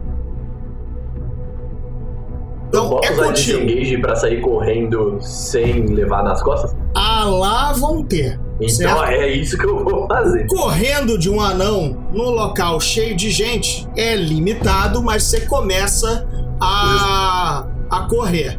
[2.71, 3.59] Eu Então posso é usar contigo.
[3.67, 6.77] disengage pra sair correndo sem levar nas costas?
[6.95, 8.39] Ah, lá vão ter.
[8.61, 9.05] Então certo?
[9.05, 10.47] é isso que eu vou fazer.
[10.49, 16.29] Correndo de um anão num local cheio de gente é limitado, mas você começa
[16.61, 18.59] a, a correr.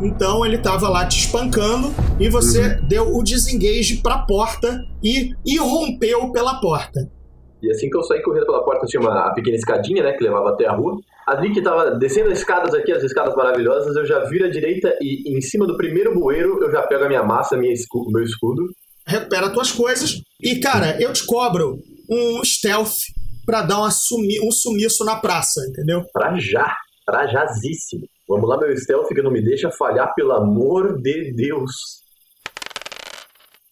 [0.00, 6.30] Então ele tava lá te espancando e você deu o desengage pra porta e irrompeu
[6.30, 7.00] pela porta.
[7.60, 10.50] E assim que eu saí correndo pela porta, tinha uma pequena escadinha, né, que levava
[10.50, 10.96] até a rua.
[11.26, 14.94] Assim que tava descendo as escadas aqui, as escadas maravilhosas, eu já viro à direita
[15.00, 17.74] e em cima do primeiro bueiro eu já pego a minha massa, minha
[18.08, 18.62] meu escudo.
[19.06, 21.76] Recupera tuas coisas e, cara, eu te cobro
[22.08, 22.94] um stealth
[23.44, 26.04] pra dar sumi um sumiço na praça, entendeu?
[26.12, 26.72] Pra já,
[27.04, 28.06] pra jazíssimo.
[28.28, 31.72] Vamos lá, meu stealth, que não me deixa falhar, pelo amor de Deus.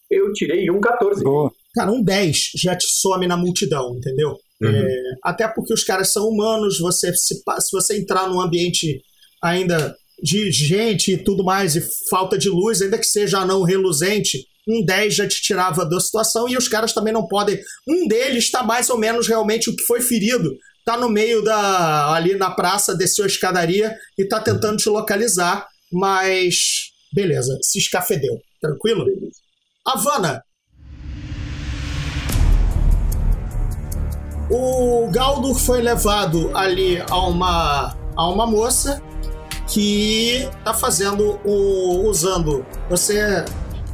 [0.09, 1.23] Eu tirei um 14.
[1.23, 1.51] Boa.
[1.75, 4.35] cara, um 10 já te some na multidão, entendeu?
[4.61, 4.69] Uhum.
[4.69, 8.99] É, até porque os caras são humanos, você se, se você entrar num ambiente
[9.43, 14.47] ainda de gente e tudo mais, e falta de luz, ainda que seja não reluzente,
[14.67, 17.59] um 10 já te tirava da situação, e os caras também não podem.
[17.87, 20.57] Um deles está mais ou menos realmente o que foi ferido,
[20.87, 22.13] tá no meio da.
[22.13, 26.93] ali na praça, desceu a escadaria e tá tentando te localizar, mas.
[27.13, 28.39] beleza, se escafedeu.
[28.61, 29.05] Tranquilo?
[29.85, 30.41] Havana,
[34.49, 39.03] O Galdur foi levado ali a uma, a uma moça
[39.67, 42.07] que tá fazendo o.
[42.07, 42.65] usando.
[42.89, 43.43] Você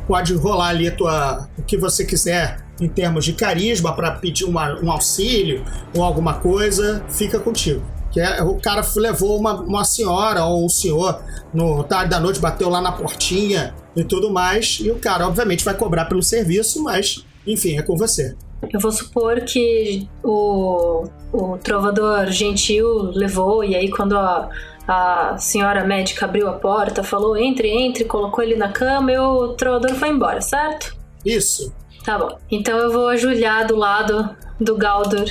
[0.07, 4.79] pode rolar ali tua, o que você quiser em termos de carisma para pedir uma-
[4.81, 5.63] um auxílio
[5.95, 7.81] ou alguma coisa, fica contigo.
[8.11, 11.19] Que é, o cara levou uma, uma senhora ou um senhor
[11.53, 14.79] no tarde da noite, bateu lá na portinha e tudo mais.
[14.81, 18.35] E o cara, obviamente, vai cobrar pelo serviço, mas enfim, é com você.
[18.71, 24.49] Eu vou supor que o, o trovador gentil levou, e aí quando a,
[24.87, 29.49] a senhora médica abriu a porta, falou entre, entre, colocou ele na cama e o
[29.49, 30.95] trovador foi embora, certo?
[31.25, 31.73] Isso.
[32.03, 32.37] Tá bom.
[32.51, 34.29] Então eu vou ajoelhar do lado
[34.59, 35.25] do Galdur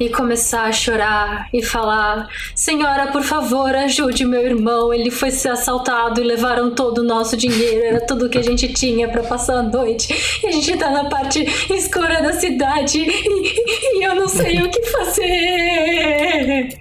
[0.00, 4.92] e começar a chorar e falar: Senhora, por favor, ajude meu irmão.
[4.92, 7.84] Ele foi ser assaltado e levaram todo o nosso dinheiro.
[7.84, 10.12] Era tudo que a gente tinha pra passar a noite.
[10.42, 14.70] E a gente tá na parte escura da cidade e, e eu não sei o
[14.70, 16.80] que fazer.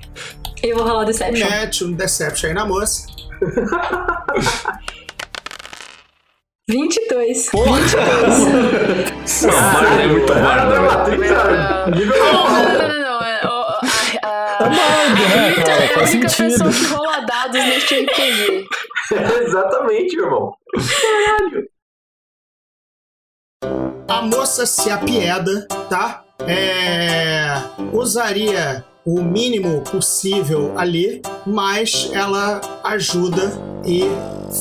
[0.63, 1.49] Eu vou rolar o Deception.
[1.49, 3.05] Mete um Deception aí na moça.
[6.69, 7.49] 22.
[9.23, 10.33] Essa barda é muito?
[11.95, 13.21] Nível Não, não, não, não.
[13.21, 13.79] é, a-
[14.23, 15.71] a- né, cara?
[15.71, 16.63] é a Faz única sentido.
[16.63, 18.67] pessoa que rola dados neste RPG.
[19.43, 20.53] Exatamente, meu irmão.
[24.07, 26.23] A moça se apieda, tá?
[26.47, 27.53] É,
[27.93, 33.51] usaria o mínimo possível ali, mas ela ajuda
[33.85, 34.03] e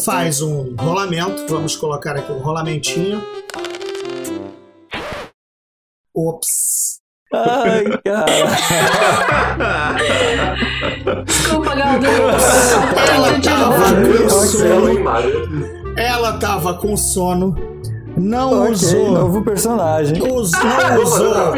[0.04, 1.46] faz um rolamento.
[1.48, 3.22] Vamos colocar aqui um rolamentinho.
[6.14, 6.98] Ops.
[7.32, 8.26] Ai, cara.
[11.24, 12.10] Desculpa, Galdur.
[13.14, 13.84] Ela tava?
[15.96, 17.54] Ela tava com sono.
[18.16, 19.12] Não ok, usou.
[19.12, 20.20] novo personagem.
[20.20, 21.52] us- não usou.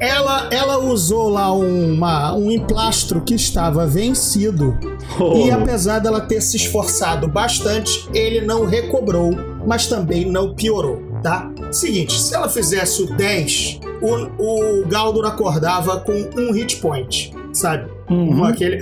[0.00, 4.78] Ela, ela usou lá uma, um emplastro que estava vencido.
[5.36, 9.30] E apesar dela ter se esforçado bastante, ele não recobrou,
[9.66, 11.50] mas também não piorou, tá?
[11.72, 17.88] Seguinte, se ela fizesse o 10, o, o Galdur acordava com um hit point, sabe?
[18.06, 18.44] Com Uhum.
[18.44, 18.78] aquele.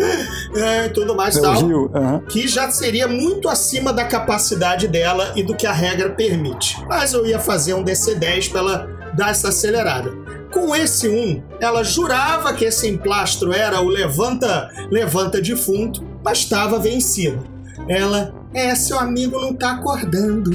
[0.54, 1.54] É, tudo mais e tal
[1.94, 2.20] aham.
[2.28, 6.76] que já seria muito acima da capacidade dela e do que a regra permite.
[6.86, 10.12] Mas eu ia fazer um DC10 para ela dar essa acelerada.
[10.54, 16.78] Com esse 1, ela jurava que esse emplastro era o levanta, levanta defunto, mas estava
[16.78, 17.44] vencido.
[17.88, 20.52] Ela, é, seu amigo não tá acordando.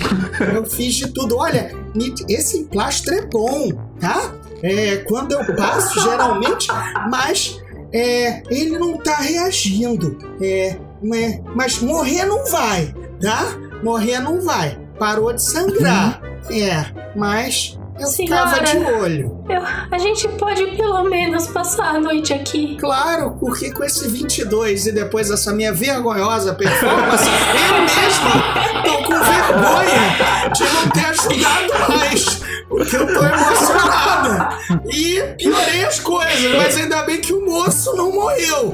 [0.55, 1.35] Eu fiz de tudo.
[1.35, 1.75] Olha,
[2.29, 4.33] esse emplastro é bom, tá?
[4.63, 6.69] É, quando eu passo, geralmente,
[7.09, 7.59] mas
[7.93, 10.17] é, ele não tá reagindo.
[10.41, 11.41] É, né?
[11.53, 13.53] Mas morrer não vai, tá?
[13.83, 14.79] Morrer não vai.
[14.97, 16.21] Parou de sangrar.
[16.49, 16.85] É,
[17.15, 18.47] mas eu Senhora.
[18.49, 19.43] ficava de olho.
[19.49, 22.77] Eu- a gente pode pelo menos passar a noite aqui.
[22.79, 29.19] Claro, porque com esse 22 e depois essa minha vergonhosa performance, eu mesma tô com
[29.19, 32.41] vergonha de não ter ajudado mais.
[32.69, 34.49] Porque eu tô emocionada.
[34.93, 38.71] E piorei as coisas, mas ainda bem que o moço não morreu.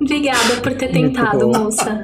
[0.00, 2.02] Obrigada por ter tentado, moça.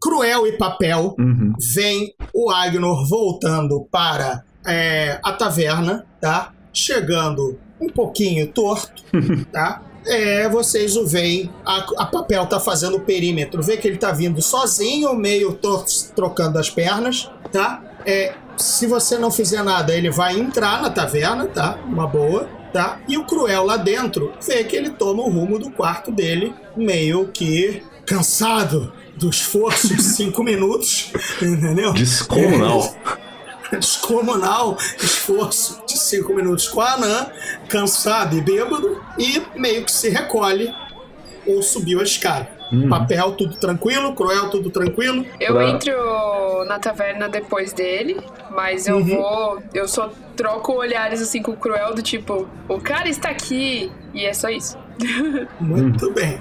[0.00, 1.52] Cruel e papel Uhum.
[1.74, 6.52] vem o Agnor voltando para é, a taverna, tá?
[6.72, 9.02] Chegando um pouquinho torto,
[9.52, 9.82] tá?
[10.06, 14.10] É, vocês o veem, a, a papel tá fazendo o perímetro, vê que ele tá
[14.12, 17.82] vindo sozinho, meio torto, trocando as pernas, tá?
[18.06, 21.78] É, se você não fizer nada, ele vai entrar na taverna, tá?
[21.86, 22.98] Uma boa, tá?
[23.06, 27.28] E o Cruel lá dentro vê que ele toma o rumo do quarto dele, meio
[27.28, 31.92] que cansado do esforço de cinco minutos, entendeu?
[31.92, 32.94] Descomunal.
[33.70, 37.26] descomunal esforço de cinco minutos com a Anã,
[37.68, 40.74] cansado e bêbado, e meio que se recolhe
[41.46, 42.48] ou subiu a escada.
[42.88, 45.26] Papel, tudo tranquilo, cruel, tudo tranquilo.
[45.40, 48.16] Eu Pra- entro na taverna depois dele,
[48.52, 49.04] mas eu Uhum.
[49.16, 49.62] vou.
[49.74, 53.90] Eu só troco olhares assim com o Cruel, do tipo, o cara está aqui.
[54.14, 54.78] E é só isso.
[55.60, 56.40] Muito bem.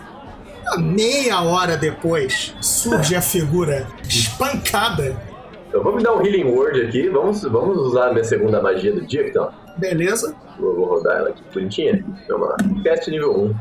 [0.77, 5.15] Meia hora depois, surge a figura espancada.
[5.71, 7.09] Eu vou me dar um Healing Word aqui.
[7.09, 9.51] Vamos, vamos usar a minha segunda magia do dia, então.
[9.77, 10.35] Beleza?
[10.59, 12.03] Vou, vou rodar ela aqui bonitinha.
[12.27, 12.57] Vamos lá.
[12.83, 13.55] Cast nível 1.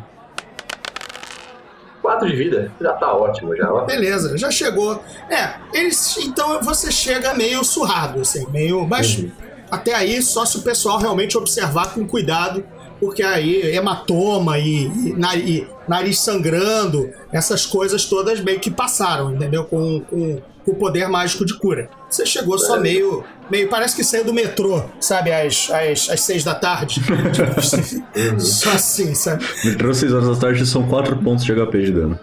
[2.00, 2.72] 4 de vida.
[2.80, 3.84] Já tá ótimo já, ó.
[3.84, 5.02] Beleza, já chegou.
[5.28, 6.16] É, eles.
[6.18, 8.86] Então você chega meio surrado, assim, meio.
[8.86, 9.26] Mas
[9.70, 12.64] até aí, só se o pessoal realmente observar com cuidado,
[13.00, 15.14] porque aí hematoma e, e,
[15.46, 19.64] e nariz sangrando, essas coisas todas meio que passaram, entendeu?
[19.64, 21.88] Com, com, com o poder mágico de cura.
[22.10, 23.24] Você chegou só meio.
[23.50, 27.00] meio parece que saiu do metrô, sabe, às, às, às seis da tarde.
[27.32, 29.44] Tipo, só assim, sabe?
[29.64, 32.18] Metrô 6 horas da tarde são 4 pontos de HP de dano.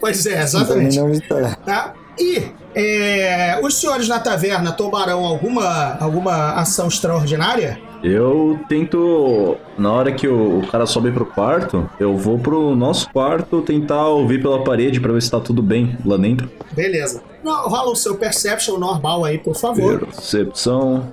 [0.00, 0.98] Pois é, Também exatamente.
[0.98, 1.54] não está.
[1.56, 1.94] Tá?
[2.18, 7.78] E é, os senhores na taverna tomarão alguma, alguma ação extraordinária?
[8.02, 13.10] Eu tento, na hora que o, o cara sobe pro quarto, eu vou pro nosso
[13.10, 16.48] quarto tentar ouvir pela parede pra ver se tá tudo bem lá dentro.
[16.72, 17.22] Beleza.
[17.42, 20.00] Não, rola o seu Perception normal aí, por favor.
[20.00, 21.12] Percepção.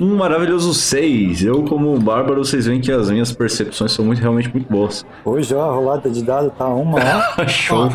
[0.00, 1.42] Um maravilhoso 6.
[1.42, 5.04] Eu, como bárbaro, vocês veem que as minhas percepções são muito, realmente muito boas.
[5.24, 7.46] Hoje, ó, a rolada de dado tá uma, ó.
[7.48, 7.90] Show.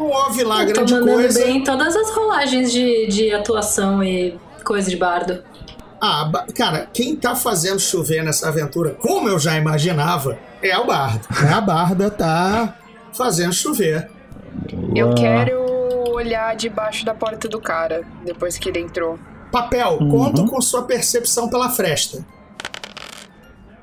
[0.00, 1.44] Não houve lá Tô grande mandando coisa.
[1.44, 5.42] bem em todas as rolagens de, de atuação e coisa de bardo.
[6.00, 11.28] Ah, cara, quem tá fazendo chover nessa aventura, como eu já imaginava, é o Bardo.
[11.54, 12.78] A Barda tá
[13.12, 14.10] fazendo chover.
[14.96, 15.60] Eu quero
[16.14, 19.18] olhar debaixo da porta do cara, depois que ele entrou.
[19.52, 22.24] Papel, conto com sua percepção pela fresta.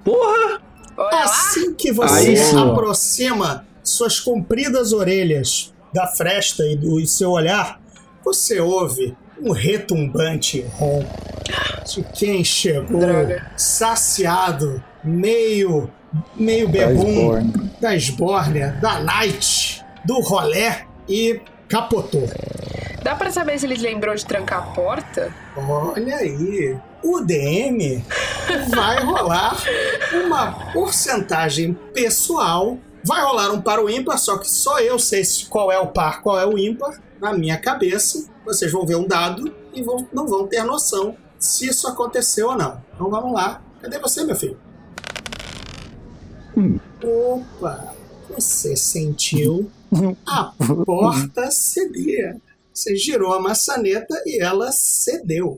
[0.04, 0.60] Porra!
[0.98, 1.24] Olha lá.
[1.26, 7.80] Assim que você Aí aproxima suas compridas orelhas da fresta e do e seu olhar,
[8.24, 11.28] você ouve um retumbante ronco
[11.86, 13.52] de quem chegou Droga.
[13.56, 15.90] saciado, meio
[16.36, 22.30] meio bebum da esbórnia, da night, do rolé e capotou.
[23.04, 25.34] Dá pra saber se ele lembrou de trancar a porta?
[25.56, 28.04] Olha aí, o DM
[28.70, 29.58] vai rolar
[30.26, 32.78] uma porcentagem pessoal.
[33.08, 35.88] Vai rolar um par ou ímpar, só que só eu sei se- qual é o
[35.88, 37.02] par, qual é o ímpar.
[37.22, 41.68] Na minha cabeça, vocês vão ver um dado e vão- não vão ter noção se
[41.68, 42.82] isso aconteceu ou não.
[42.94, 43.62] Então vamos lá.
[43.82, 44.60] Cadê você, meu filho?
[47.02, 47.94] Opa!
[48.36, 49.72] Você sentiu
[50.28, 50.52] a
[50.86, 52.36] porta ceder.
[52.74, 55.58] Você girou a maçaneta e ela cedeu.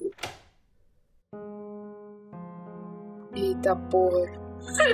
[3.35, 4.39] Eita porra.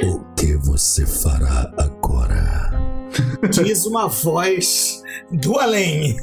[0.06, 2.44] O que você fará agora?
[3.49, 6.15] Diz uma voz do além.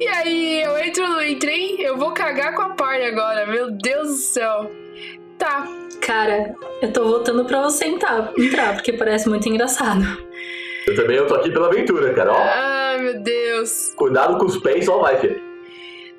[0.00, 1.76] E aí, eu entro não entrei?
[1.80, 4.70] Eu vou cagar com a party agora, meu Deus do céu.
[5.38, 5.68] Tá,
[6.00, 10.02] Cara, eu tô voltando pra você entrar, entrar porque parece muito engraçado.
[10.86, 12.32] Eu também eu tô aqui pela aventura, cara.
[12.32, 13.92] Ó, ai meu Deus.
[13.94, 15.38] cuidado com os pés, só vai, filho.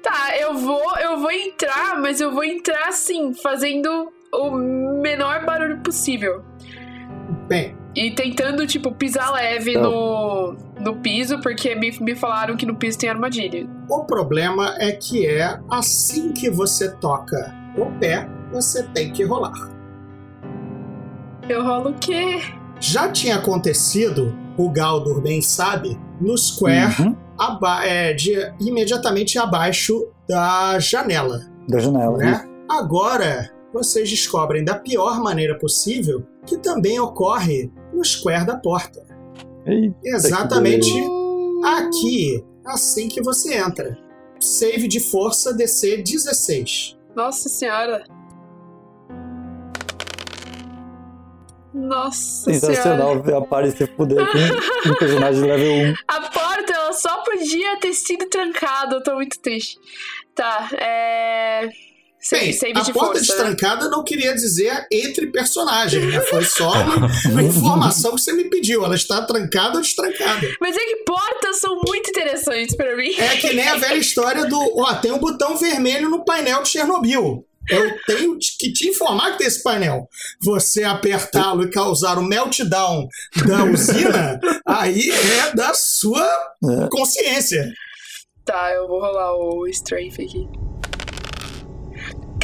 [0.04, 5.80] Tá, eu vou, eu vou entrar, mas eu vou entrar assim, fazendo o menor barulho
[5.80, 6.44] possível.
[7.48, 12.76] Bem, E tentando, tipo, pisar leve no, no piso, porque me, me falaram que no
[12.76, 13.68] piso tem armadilha.
[13.90, 19.54] o problema é que é assim que você toca o pé, você tem que rolar.
[21.48, 22.40] Eu rolo o quê?
[22.80, 27.16] Já tinha acontecido, o Galdur bem sabe, no square Uhum.
[27.38, 31.42] aba- é, de, imediatamente abaixo da janela.
[31.68, 32.18] Da janela.
[32.18, 32.46] né?
[32.70, 39.06] Agora, vocês descobrem da pior maneira possível que também ocorre no square da porta.
[39.66, 40.92] Eita, Exatamente
[41.64, 43.98] aqui, assim que você entra.
[44.40, 46.98] Save de força DC 16.
[47.16, 48.04] Nossa senhora.
[51.74, 52.60] Nossa senhora.
[52.60, 55.94] Sensacional ver a Paris se fuder com um personagem level 1.
[56.08, 58.96] A porta, ela só podia ter sido trancada.
[58.96, 59.78] Eu tô muito triste.
[60.34, 61.70] Tá, é.
[62.32, 63.22] Bem, save a de porta força.
[63.22, 63.50] né?
[63.50, 66.20] destrancada não queria dizer entre personagens, né?
[66.22, 66.72] Foi só
[67.32, 68.84] uma, informação que você me pediu.
[68.84, 70.48] Ela está trancada ou destrancada.
[70.60, 73.14] Mas é que portas são muito interessantes pra mim.
[73.18, 74.60] É que nem a velha história do.
[74.80, 77.46] Ó, tem um botão vermelho no painel de Chernobyl.
[77.70, 80.08] Eu tenho que te informar que tem esse painel.
[80.42, 83.08] Você apertá-lo e causar o meltdown
[83.48, 86.26] da usina, aí é da sua
[86.64, 86.88] É.
[86.90, 87.72] consciência.
[88.44, 90.48] Tá, eu vou rolar o Strafe aqui.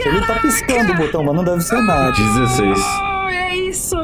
[0.04, 2.12] Ele tá piscando o botão, mas não deve ser nada.
[2.12, 2.80] 16.
[2.80, 3.96] Oh, é isso!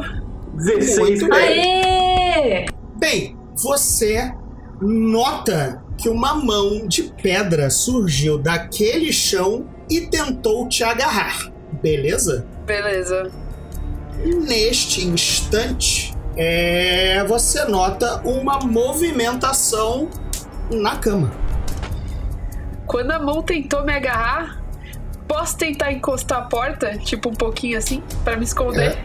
[0.54, 1.34] 16, Muito velho.
[1.34, 2.66] Aê!
[2.96, 4.32] Bem, você
[4.80, 11.50] nota que uma mão de pedra surgiu daquele chão e tentou te agarrar.
[11.82, 12.46] Beleza?
[12.66, 13.30] Beleza.
[14.24, 20.08] Neste instante, é, você nota uma movimentação
[20.70, 21.32] na cama.
[22.86, 24.61] Quando a mão tentou me agarrar,
[25.32, 28.98] posso tentar encostar a porta, tipo um pouquinho assim, pra me esconder?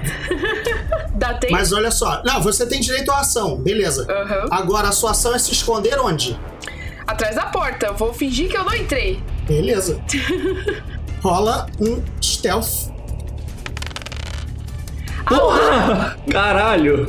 [1.16, 1.54] Dá tempo?
[1.54, 4.06] Mas olha só, não, você tem direito à ação, beleza.
[4.10, 4.48] Aham.
[4.52, 6.38] Agora a sua ação é se esconder onde?
[7.08, 9.24] Atrás da porta, eu vou fingir que eu não entrei.
[9.48, 10.02] Beleza.
[11.24, 12.92] Rola um stealth.
[15.26, 16.18] Porra!
[16.30, 17.08] Caralho!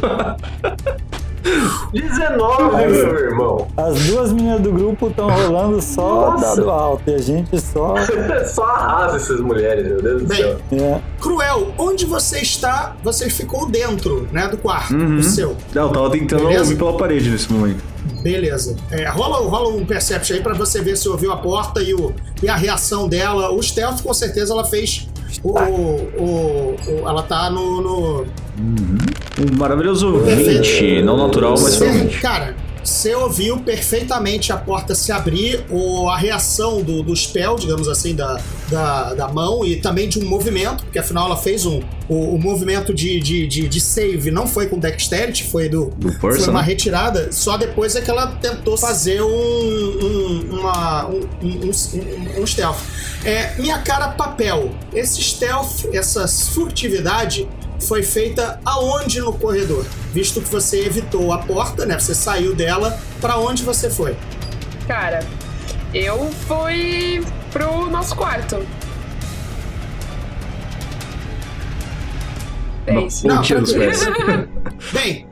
[1.92, 3.66] 19, meu irmão.
[3.76, 6.56] As duas meninas do grupo estão rolando só Nossa.
[6.56, 7.94] dado alto e a gente só.
[8.48, 10.58] Só arrasa essas mulheres, meu Deus do Bem, céu.
[10.72, 12.96] É, Cruel, onde você está?
[13.02, 15.16] Você ficou dentro, né, do quarto, Uhum.
[15.16, 15.56] do seu.
[15.74, 16.62] Não, eu tava tentando Beleza?
[16.62, 17.82] ouvir pela parede nesse momento.
[18.22, 18.76] Beleza.
[18.90, 22.12] É, rola, rola um perception aí pra você ver se ouviu a porta e, o,
[22.42, 23.50] e a reação dela.
[23.52, 25.08] O stealth, com certeza, ela fez.
[25.42, 27.80] O, o, o- ela tá no.
[27.82, 28.26] no
[29.40, 30.62] Um maravilhoso Perfeito.
[30.62, 32.20] 20, não natural, mas foi Cê- 20.
[32.20, 37.86] Cara, você ouviu perfeitamente a porta se abrir, ou a reação do, do spell, digamos
[37.86, 38.40] assim, da,
[38.70, 41.80] da, da mão, e também de um movimento, porque afinal ela fez um.
[42.08, 45.86] O, o movimento de, de, de, de save não foi com Dexterity, foi do.
[45.98, 46.66] Do Foi uma né?
[46.66, 52.46] retirada, só depois é que ela tentou fazer um, um, uma, um, um, um- um
[52.46, 52.78] stealth.
[53.24, 54.70] É, minha cara, papel.
[54.94, 57.46] Esse stealth, essa furtividade,
[57.80, 59.84] foi feita aonde no corredor?
[60.12, 61.98] Visto que você evitou a porta, né?
[61.98, 64.16] Você saiu dela, pra onde você foi?
[64.86, 65.20] Cara,
[65.94, 68.64] eu fui pro nosso quarto.
[72.86, 73.26] É isso.
[73.26, 74.06] Não, pés.
[74.92, 75.26] Bem,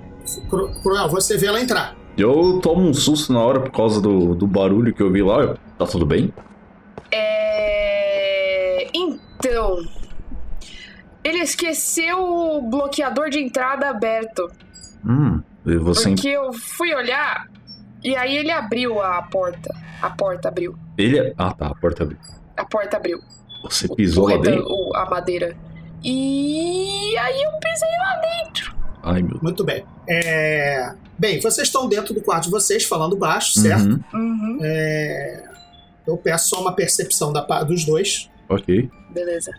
[0.48, 1.96] Cru- Cruel, você vê ela entrar.
[2.18, 5.54] Eu tomo um susto na hora por causa do, do barulho que eu vi lá.
[5.78, 6.32] Tá tudo bem?
[7.12, 8.88] É...
[8.94, 9.84] Então.
[11.26, 14.50] Ele esqueceu o bloqueador de entrada aberto.
[15.04, 16.10] Hum, e você.
[16.10, 17.46] Porque eu fui olhar
[18.04, 19.74] e aí ele abriu a porta.
[20.00, 20.76] A porta abriu.
[20.96, 21.34] Ele.
[21.36, 22.18] Ah, tá, a porta abriu.
[22.56, 23.20] A porta abriu.
[23.64, 24.64] Você pisou o lá dentro?
[24.68, 25.56] o- a madeira.
[26.04, 28.76] E aí eu pisei lá dentro.
[29.02, 29.84] Ai, meu Muito bem.
[30.08, 30.92] É...
[31.18, 33.84] Bem, vocês estão dentro do quarto de vocês, falando baixo, certo?
[33.86, 34.58] Uhum, Uhum.
[34.62, 35.44] É,
[36.06, 38.30] Eu peço só uma percepção da dos dois.
[38.48, 38.88] ok.
[39.10, 39.50] Beleza.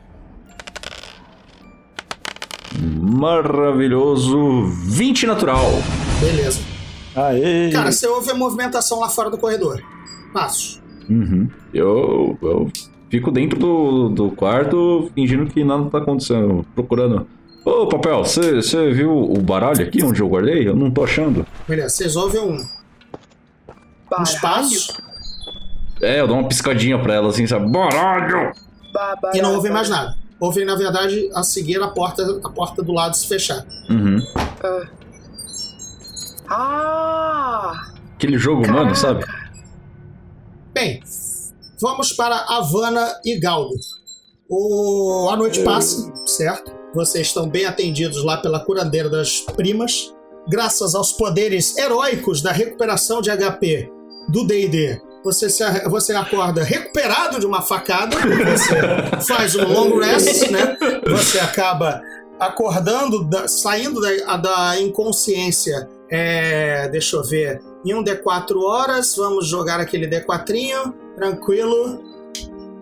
[2.80, 5.66] Maravilhoso 20 natural.
[6.20, 6.62] Beleza.
[7.16, 7.72] Aê!
[7.72, 9.82] Cara, você ouve a movimentação lá fora do corredor.
[10.34, 10.82] Passos.
[11.10, 11.50] Uhum.
[11.74, 12.72] Eu, eu
[13.10, 16.66] fico dentro do, do quarto fingindo que nada tá acontecendo.
[16.76, 17.28] Procurando.
[17.66, 20.68] Ô, papel, você você viu o baralho aqui onde eu guardei?
[20.68, 21.46] Eu não tô achando.
[21.68, 22.58] Beleza, vocês ouvem um,
[24.10, 24.42] Baralho.
[24.42, 24.98] passos
[26.02, 27.70] É, eu dou uma piscadinha pra ela assim, sabe?
[27.72, 28.52] Baralho!
[28.94, 30.16] Ba- e não ouvem mais nada.
[30.40, 33.66] Ouvem, na verdade, a seguir a porta, a porta do lado se fechar.
[33.90, 34.22] Uhum.
[36.48, 37.92] Ah!
[38.16, 38.96] Aquele jogo humano, Caraca.
[38.96, 39.26] sabe?
[40.74, 41.02] Bem,
[41.82, 43.76] vamos para Havana e Galdo.
[44.50, 45.28] O...
[45.32, 46.72] A noite passa, certo?
[46.94, 50.14] Vocês estão bem atendidos lá pela curandeira das primas.
[50.50, 53.92] Graças aos poderes heróicos da recuperação de HP
[54.30, 60.50] do D&D, você, se você acorda recuperado de uma facada, você faz um long rest,
[60.52, 60.78] né?
[61.08, 62.02] Você acaba
[62.40, 65.90] acordando, da- saindo da, da inconsciência.
[66.10, 67.62] É, deixa eu ver.
[67.86, 72.04] Em um D4 horas, vamos jogar aquele D4, tranquilo.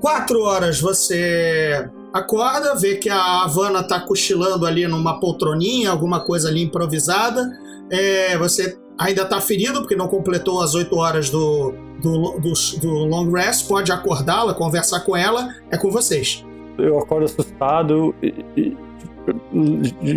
[0.02, 6.50] Quatro horas você acorda, vê que a Havana tá cochilando ali numa poltroninha, alguma coisa
[6.50, 7.50] ali improvisada.
[7.90, 12.90] É, você ainda tá ferido, porque não completou as oito horas do, do, do, do
[12.90, 13.68] long rest.
[13.68, 16.46] Pode acordá-la, conversar com ela, é com vocês.
[16.78, 18.78] Eu acordo assustado e, e,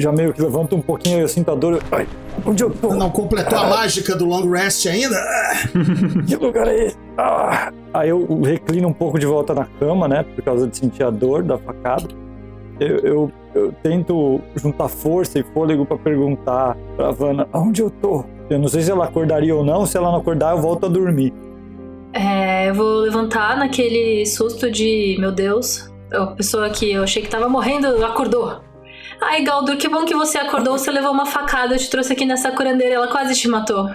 [0.00, 1.82] já meio que levanto um pouquinho, eu sinto a dor.
[1.90, 2.06] Ai,
[2.44, 2.94] onde eu tô?
[2.94, 5.16] Não completou a mágica do long rest ainda?
[6.26, 6.98] Que lugar é esse?
[7.16, 7.72] Ah!
[7.94, 10.22] Aí eu reclino um pouco de volta na cama, né?
[10.22, 12.08] Por causa de sentir a dor da facada.
[12.78, 18.24] Eu, eu, eu tento juntar força e fôlego pra perguntar pra Vanna onde eu tô.
[18.50, 19.84] Eu não sei se ela acordaria ou não.
[19.86, 21.32] Se ela não acordar, eu volto a dormir.
[22.12, 27.28] É, eu vou levantar naquele susto de, meu Deus, a pessoa que eu achei que
[27.28, 28.60] tava morrendo acordou.
[29.20, 30.78] Ai, Galdur, que bom que você acordou.
[30.78, 33.88] Você levou uma facada, eu te trouxe aqui nessa curandeira, ela quase te matou.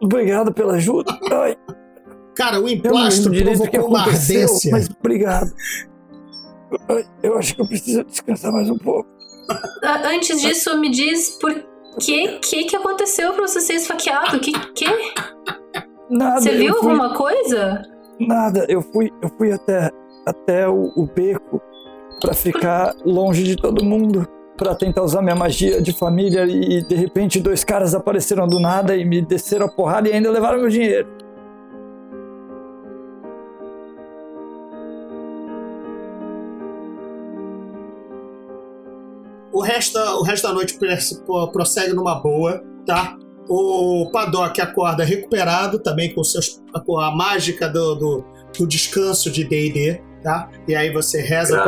[0.00, 1.18] Obrigado pela ajuda.
[1.32, 1.56] Ai,
[2.34, 4.70] Cara, o eu não emplastro lembro direito o que provocou uma ardência.
[4.70, 5.50] mas obrigado.
[7.22, 9.08] Eu acho que eu preciso descansar mais um pouco.
[9.82, 11.52] Ah, Antes disso, me diz por
[12.00, 14.38] que que, que aconteceu pra você ser esfaqueado?
[14.40, 14.86] Que que?
[16.10, 16.40] Nada.
[16.40, 17.82] Você viu fui- alguma coisa?
[18.20, 19.90] Nada, eu fui, eu fui até,
[20.26, 21.60] até o, o beco
[22.20, 24.26] pra ficar longe de todo mundo.
[24.56, 28.96] para tentar usar minha magia de família e de repente dois caras apareceram do nada
[28.96, 31.06] e me desceram a porrada e ainda levaram meu dinheiro.
[39.56, 40.78] O resto, o resto da noite
[41.50, 43.16] prossegue numa boa, tá?
[43.48, 48.24] O Paddock acorda recuperado também com, seus, com a mágica do, do,
[48.58, 50.50] do descanso de D&D, tá?
[50.68, 51.58] E aí você reza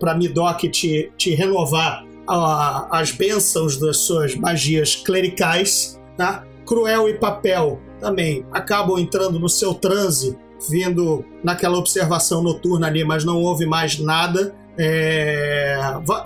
[0.00, 6.44] para Midok te, te renovar a, as bênçãos das suas magias clericais, tá?
[6.66, 10.36] Cruel e Papel também acabam entrando no seu transe,
[10.68, 14.52] vindo naquela observação noturna ali, mas não houve mais nada.
[14.78, 15.78] É...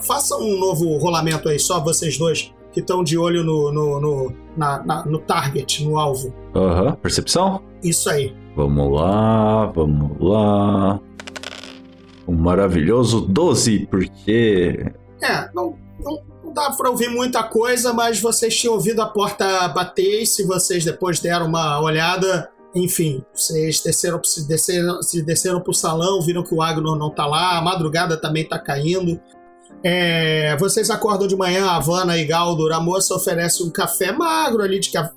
[0.03, 4.33] Faça um novo rolamento aí, só vocês dois que estão de olho no, no, no,
[4.57, 6.33] na, na, no target, no alvo.
[6.55, 6.93] Aham, uhum.
[6.95, 7.63] percepção?
[7.83, 8.35] Isso aí.
[8.55, 11.01] Vamos lá, vamos lá.
[12.27, 14.93] Um maravilhoso 12, porque.
[15.21, 19.69] É, não, não, não dá pra ouvir muita coisa, mas vocês tinham ouvido a porta
[19.69, 20.23] bater.
[20.23, 25.75] E se vocês depois deram uma olhada, enfim, vocês desceram, se desceram, se desceram pro
[25.75, 29.21] salão, viram que o Agno não tá lá, a madrugada também tá caindo.
[29.83, 34.63] É, vocês acordam de manhã, a Havana e Galdur, a moça oferece um café magro
[34.63, 35.13] ali, de café,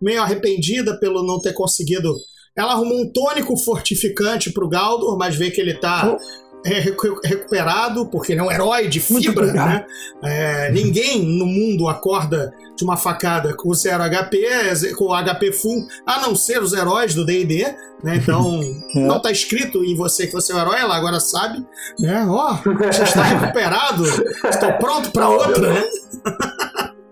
[0.00, 2.14] meio arrependida pelo não ter conseguido.
[2.56, 6.16] Ela arrumou um tônico fortificante pro Galdur, mas vê que ele tá
[6.64, 9.86] recuperado, porque ele é um herói de fibra, né?
[10.22, 15.86] É, ninguém no mundo acorda de uma facada com zero HP, com o HP full,
[16.06, 17.64] a não ser os heróis do D&D,
[18.02, 18.16] né?
[18.16, 18.60] Então,
[18.94, 19.00] é.
[19.00, 21.64] não tá escrito em você que você é um herói, ela agora sabe,
[21.98, 22.26] né?
[22.28, 25.84] Ó, oh, já está recuperado, estou pronto para outra, né?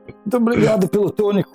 [0.09, 1.51] Muito obrigado pelo tônico.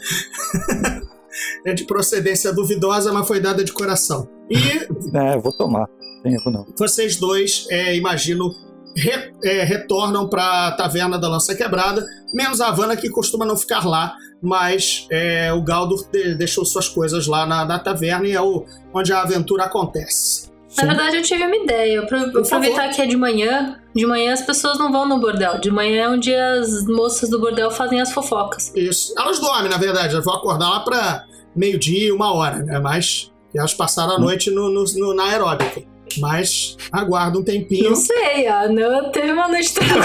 [1.65, 4.27] é de procedência duvidosa, mas foi dada de coração.
[4.49, 5.17] E...
[5.17, 5.87] É, vou tomar
[6.21, 6.65] tem erro não.
[6.77, 8.53] Vocês dois, é, imagino,
[8.95, 13.57] re, é, retornam para a taverna da Lança Quebrada, menos a Havana que costuma não
[13.57, 18.31] ficar lá, mas é, o Galdur de, deixou suas coisas lá na, na, taverna e
[18.31, 20.49] é o, onde a aventura acontece.
[20.77, 22.05] Na verdade, eu tive uma ideia.
[22.05, 23.77] Pra, aproveitar que é de manhã.
[23.93, 25.59] De manhã as pessoas não vão no bordel.
[25.59, 28.71] De manhã é onde as moças do bordel fazem as fofocas.
[28.73, 29.13] Isso.
[29.17, 30.13] Elas dormem, na verdade.
[30.13, 32.79] Elas vão acordar lá pra meio-dia, uma hora, né?
[32.79, 34.21] Mas elas passaram a hum.
[34.21, 35.83] noite no, no, no na aeróbica.
[36.17, 37.89] Mas aguarda um tempinho.
[37.89, 40.01] Não sei, a Não teve uma noite tranquila.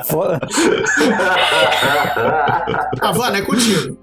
[0.04, 0.40] Fora.
[3.00, 3.98] Havana, é contigo.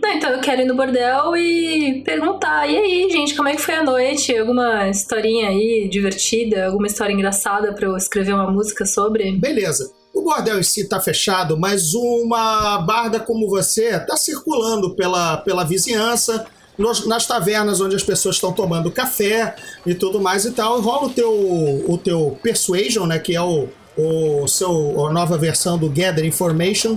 [0.00, 2.68] Não, então eu quero ir no bordel e perguntar.
[2.68, 4.36] E aí, gente, como é que foi a noite?
[4.36, 6.66] Alguma historinha aí divertida?
[6.66, 9.32] Alguma história engraçada para eu escrever uma música sobre?
[9.38, 9.90] Beleza.
[10.14, 15.64] O bordel em si tá fechado, mas uma barda como você tá circulando pela, pela
[15.64, 16.46] vizinhança
[16.76, 19.54] nos, nas tavernas onde as pessoas estão tomando café
[19.84, 20.80] e tudo mais e tal.
[20.80, 23.18] Rola o teu, o teu Persuasion, né?
[23.18, 26.96] Que é o, o seu, a nova versão do Gather Information.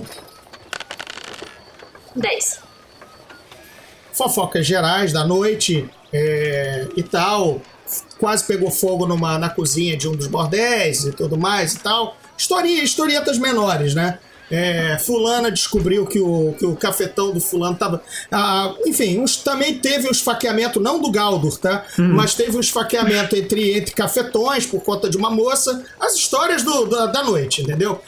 [2.14, 2.60] 10.
[4.12, 7.60] Fofocas gerais da noite é, e tal.
[8.18, 12.16] Quase pegou fogo numa, na cozinha de um dos bordéis e tudo mais e tal.
[12.36, 14.18] Historinha, historietas menores, né?
[14.50, 18.02] É, fulana descobriu que o, que o cafetão do fulano tava.
[18.30, 21.84] Ah, enfim, uns, também teve um esfaqueamento, não do Galdur, tá?
[21.98, 22.12] Hum.
[22.14, 25.84] Mas teve um esfaqueamento entre, entre cafetões por conta de uma moça.
[25.98, 28.00] As histórias do, da, da noite, entendeu?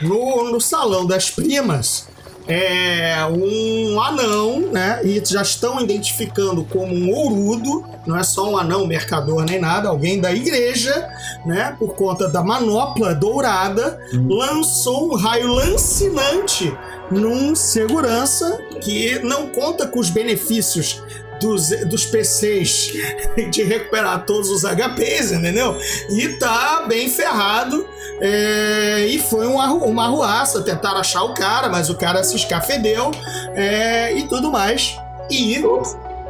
[0.00, 2.08] No, no salão das primas,
[2.46, 5.00] é um anão, né?
[5.04, 9.88] E já estão identificando como um ourudo, não é só um anão mercador nem nada,
[9.88, 11.08] alguém da igreja,
[11.46, 11.76] né?
[11.78, 14.28] Por conta da manopla dourada, hum.
[14.28, 16.72] lançou um raio lancinante
[17.10, 21.02] num segurança que não conta com os benefícios
[21.42, 22.92] dos, dos PCs
[23.50, 25.76] de recuperar todos os HPs, entendeu?
[26.10, 27.86] E tá bem ferrado.
[28.24, 30.62] É, e foi uma, uma arruaça.
[30.62, 33.10] Tentaram achar o cara, mas o cara se escafedeu
[33.54, 34.96] é, e tudo mais.
[35.28, 35.60] E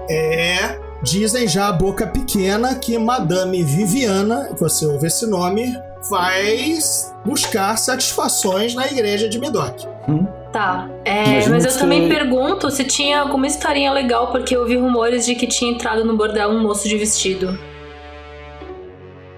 [0.09, 5.77] é, dizem já a boca pequena que Madame Viviana, você ouve esse nome,
[6.09, 6.79] vai
[7.25, 9.85] buscar satisfações na igreja de Medoc.
[10.09, 10.27] Hum.
[10.53, 10.89] Tá.
[11.05, 15.35] É, mas eu também pergunto se tinha alguma historinha legal, porque eu ouvi rumores de
[15.35, 17.59] que tinha entrado no bordel um moço de vestido.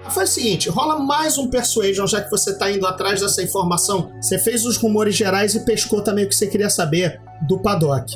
[0.09, 4.11] Faz o seguinte, rola mais um Persuasion, já que você tá indo atrás dessa informação.
[4.21, 8.15] Você fez os rumores gerais e pescou também o que você queria saber do Paddock.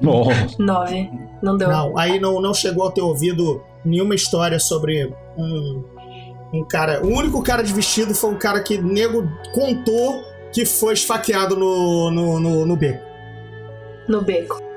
[0.00, 1.10] Nove.
[1.42, 1.68] Não deu.
[1.68, 5.84] Não, aí não, não chegou a ter ouvido nenhuma história sobre um,
[6.52, 7.04] um cara.
[7.04, 10.22] O único cara de vestido foi um cara que nego contou
[10.52, 13.04] que foi esfaqueado no, no, no, no beco.
[14.08, 14.67] No beco.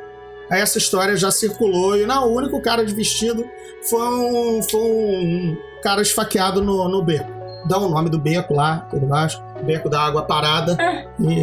[0.51, 3.45] Essa história já circulou e não, o único cara de vestido
[3.89, 7.31] foi um, foi um cara esfaqueado no, no beco.
[7.65, 9.41] dá o nome do beco lá, tudo mais.
[9.63, 10.77] Beco da água parada.
[11.19, 11.33] E,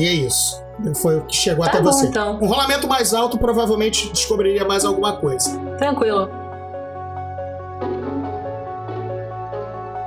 [0.00, 0.62] e é isso.
[1.02, 2.06] Foi o que chegou Tá até bom, você.
[2.06, 2.38] então.
[2.40, 5.50] Um rolamento mais alto provavelmente descobriria mais alguma coisa.
[5.76, 6.30] Tranquilo.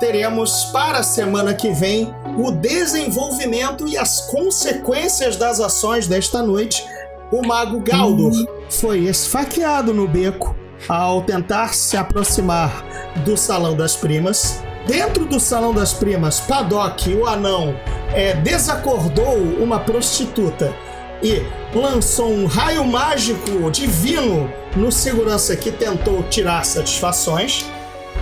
[0.02, 6.84] teremos para a semana que vem o desenvolvimento e as consequências das ações desta noite.
[7.32, 8.30] O mago Galdor
[8.68, 10.54] foi esfaqueado no beco
[10.86, 12.84] ao tentar se aproximar
[13.24, 14.62] do Salão das Primas.
[14.86, 17.74] Dentro do Salão das Primas, Paddock, o anão,
[18.12, 20.74] é, desacordou uma prostituta
[21.22, 21.42] e
[21.74, 27.64] lançou um raio mágico divino no segurança que tentou tirar satisfações.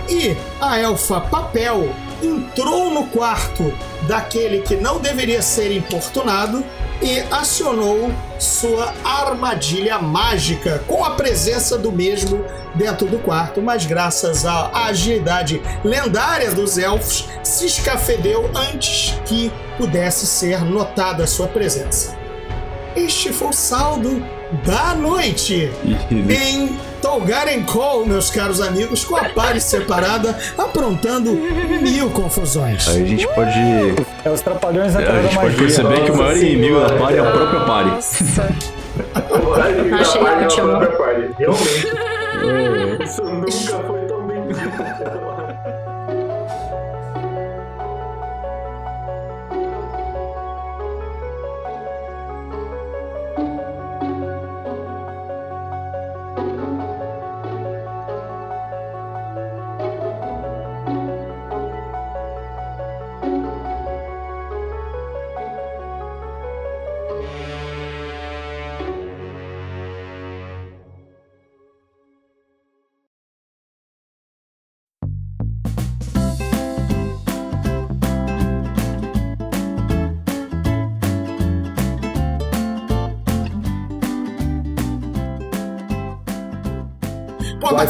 [0.09, 1.89] E a elfa Papel
[2.21, 3.73] entrou no quarto
[4.07, 6.63] daquele que não deveria ser importunado
[7.01, 12.45] e acionou sua armadilha mágica com a presença do mesmo
[12.75, 20.27] dentro do quarto, mas graças à agilidade lendária dos elfos, se escafedeu antes que pudesse
[20.27, 22.15] ser notada a sua presença.
[22.95, 24.23] Este foi o saldo
[24.63, 25.71] da noite
[26.29, 31.31] em Tolgaren Call, meus caros amigos, com a pare separada, aprontando
[31.81, 32.87] mil confusões.
[32.89, 33.59] Aí a gente pode.
[34.23, 37.17] É os trapalhões na A da gente pode perceber que o maior inimigo da party
[37.17, 37.89] é a própria party.
[37.89, 38.49] Nossa.
[39.99, 40.67] Achei é ótimo.
[41.37, 43.03] Realmente.
[43.03, 44.41] Isso nunca foi tão bem.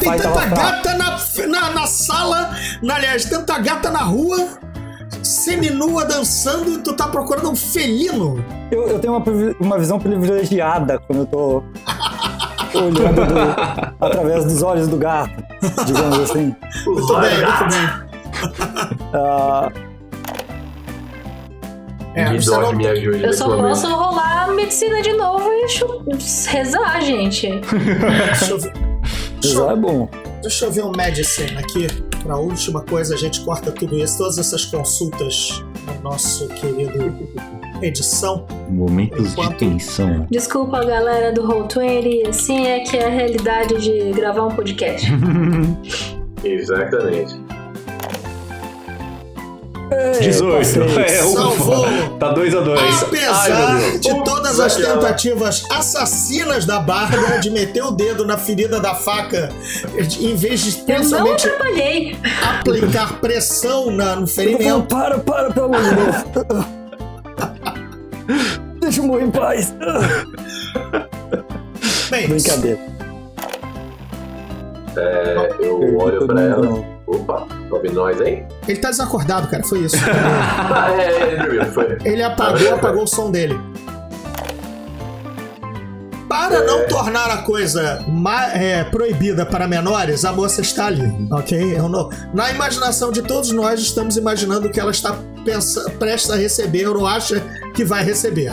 [0.02, 1.18] Tem tanta gata na,
[1.48, 2.52] na, na sala,
[2.82, 4.48] na- aliás, tanta gata na rua,
[5.23, 8.44] seminua dançando e tu tá procurando um felino.
[8.72, 9.23] Eu, eu tenho uma,
[9.60, 11.64] uma visão privilegiada quando eu tô
[12.78, 15.32] olhando do- através dos olhos do gato,
[15.86, 16.56] digamos assim.
[16.86, 18.11] Muito bem, muito bem.
[19.14, 19.69] Ah,
[22.15, 25.52] É, Me você dói, não- me ajude Eu só posso rolar a medicina de novo
[25.52, 26.03] e chu-
[26.48, 27.48] rezar, gente.
[27.61, 28.91] Deixa eu ver.
[29.44, 30.10] Já é bom.
[30.42, 31.88] deixa eu ver um medicine aqui.
[32.24, 37.18] Pra última coisa, a gente corta tudo isso, todas essas consultas no nosso querido
[37.82, 38.46] edição.
[38.70, 40.28] Momentos de Enquanto- tensão.
[40.30, 45.08] Desculpa, galera do Roll20, assim é que é a realidade de gravar um podcast.
[46.44, 47.41] Exatamente.
[49.92, 50.58] Ei, 18.
[50.58, 50.82] passei.
[51.04, 51.86] É, Salvou!
[52.22, 57.90] Tá 2 a 2 Apesar de todas as tentativas assassinas da Bárbara de meter o
[57.92, 59.50] dedo na ferida da faca,
[60.20, 62.16] em vez de não atrapalhei.
[62.60, 66.16] aplicar pressão na- no ferimento, para, para, pelo amor de Deus.
[68.80, 69.74] Deixa eu morrer em paz.
[72.12, 72.80] bem, Brincadeira.
[74.96, 76.91] É, eu olho pra ela.
[77.14, 78.44] Opa, sobe nós aí.
[78.68, 79.98] ele tá desacordado, cara, foi isso.
[80.98, 81.98] É, é, é, foi.
[82.06, 83.60] Ele apagou, apagou o som dele.
[86.30, 88.00] Para não tornar a coisa
[88.54, 91.78] é, proibida para menores, a moça está ali, ok?
[91.78, 96.88] Não- na imaginação de todos nós, estamos imaginando que ela está pensa, prestes a receber
[96.88, 97.42] ou acha
[97.74, 98.52] que vai receber.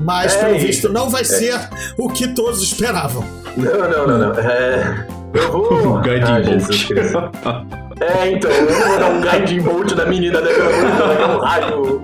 [0.00, 1.58] Mas, É pelo visto, não vai ser
[1.98, 3.22] o que todos esperavam.
[3.56, 4.34] Não, não, não, não.
[4.40, 5.98] É, eu vou.
[6.02, 7.70] Guiding Ah, bolt.
[8.00, 11.18] É, então, eu não vou dar um guiding bolt da menina daqui a pouco, vai
[11.18, 12.00] dar um raio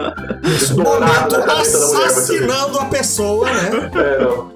[0.76, 2.00] dourado Momento na cabeça da mulher.
[2.00, 3.90] vai ser- assassinando a pessoa, né?
[3.94, 4.52] É, não.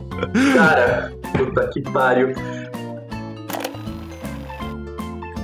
[0.54, 2.32] Cara, puta que pariu.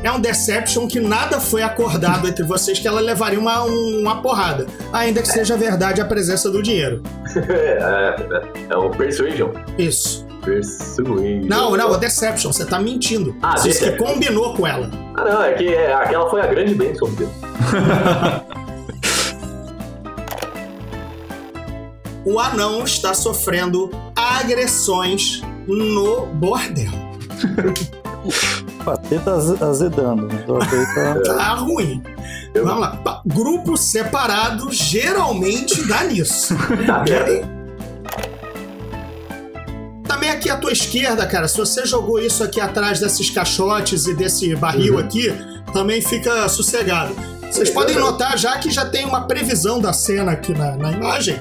[0.03, 4.67] É um Deception que nada foi acordado entre vocês que ela levaria uma, uma porrada.
[4.93, 7.03] Ainda que seja verdade a presença do dinheiro.
[7.49, 8.15] É,
[8.71, 9.51] é, é um Persuasion.
[9.79, 10.24] Isso.
[10.45, 11.47] Persuasion.
[11.49, 13.35] Não, não, Deception, você tá mentindo.
[13.43, 14.91] Ah, você disse que combinou com ela.
[15.15, 17.31] Ah, não, é que é, aquela foi a grande bênção dele.
[22.27, 26.91] O anão está sofrendo agressões no bordel.
[28.83, 30.29] Pateta az- azedando.
[30.47, 32.03] Pateta- Tá ruim.
[32.55, 33.21] Eu- Vamos lá.
[33.27, 36.55] Grupo separado geralmente dá nisso.
[36.87, 37.54] Tá vendo?
[40.25, 44.15] Também aqui à tua esquerda, cara, se você jogou isso aqui atrás desses caixotes e
[44.15, 45.01] desse barril Uhum.
[45.01, 45.31] aqui,
[45.71, 47.15] também fica sossegado.
[47.43, 51.39] Vocês podem notar já que já tem uma previsão da cena aqui na, na imagem.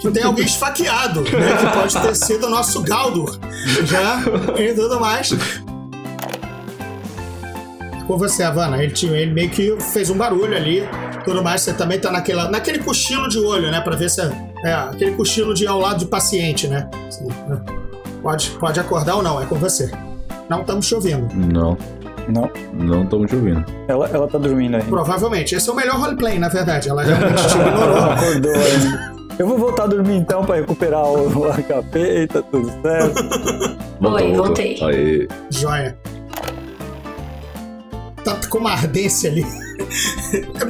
[0.00, 1.28] Que tem alguém esfaqueado, né?
[1.30, 3.38] Que pode ter sido o nosso Galdur.
[3.84, 4.22] Já
[4.58, 5.28] e tudo mais.
[8.06, 8.82] Com você, Havana.
[8.82, 10.82] Ele, tinha, ele meio que fez um barulho ali.
[11.26, 11.60] Tudo mais.
[11.60, 13.82] Você também tá naquela, naquele cochilo de olho, né?
[13.82, 14.22] Pra ver se.
[14.22, 14.32] É,
[14.64, 16.88] é aquele cochilo de ao lado do paciente, né?
[17.10, 17.83] Sim, né?
[18.24, 19.88] Pode, pode acordar ou não, é com você.
[20.48, 21.28] Não estamos chovendo.
[21.34, 21.76] Não,
[22.26, 23.64] Não, não estamos te ouvindo.
[23.86, 24.88] ela, ela tá dormindo ainda.
[24.88, 25.54] Provavelmente.
[25.54, 26.88] Esse é o melhor roleplay, na verdade.
[26.88, 27.96] Ela realmente te ignorou.
[27.98, 29.14] Ela acordou ainda.
[29.38, 33.20] Eu vou voltar a dormir então pra recuperar o, o HP e tá tudo certo.
[34.00, 34.78] Oi, voltei.
[34.82, 35.96] Aí, Joia.
[38.24, 39.44] Tá com uma ardência ali.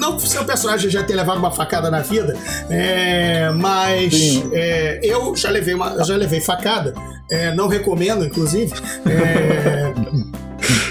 [0.00, 2.36] Não que o seu personagem já tenha levado uma facada na vida,
[2.68, 6.94] é, mas é, eu já levei uma, já levei facada.
[7.30, 8.72] é, não recomendo, inclusive.
[9.06, 9.92] é,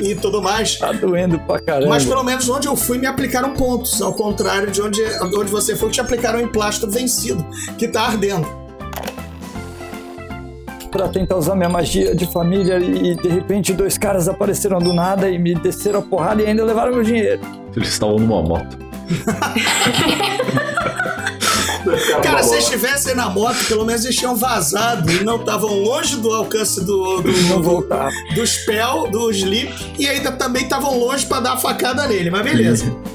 [0.01, 0.77] e tudo mais.
[0.77, 1.89] Tá doendo pra caramba.
[1.89, 5.75] Mas pelo menos onde eu fui me aplicaram pontos, ao contrário de onde, onde você
[5.75, 7.45] foi que te aplicaram em plástico vencido,
[7.77, 8.62] que tá ardendo.
[10.93, 15.27] Pra tentar usar minha magia de família e de repente dois caras apareceram do nada
[15.27, 17.41] e me desceram a porrada e ainda levaram meu dinheiro.
[17.75, 18.77] eles estavam numa moto.
[22.21, 26.15] Cara, se eles estivessem na moto, pelo menos eles tinham vazado e não estavam longe
[26.15, 28.09] do alcance do, do, Não do, voltar.
[28.33, 32.43] do spell, do sleep, e ainda também estavam longe pra dar a facada nele, mas
[32.43, 32.95] beleza.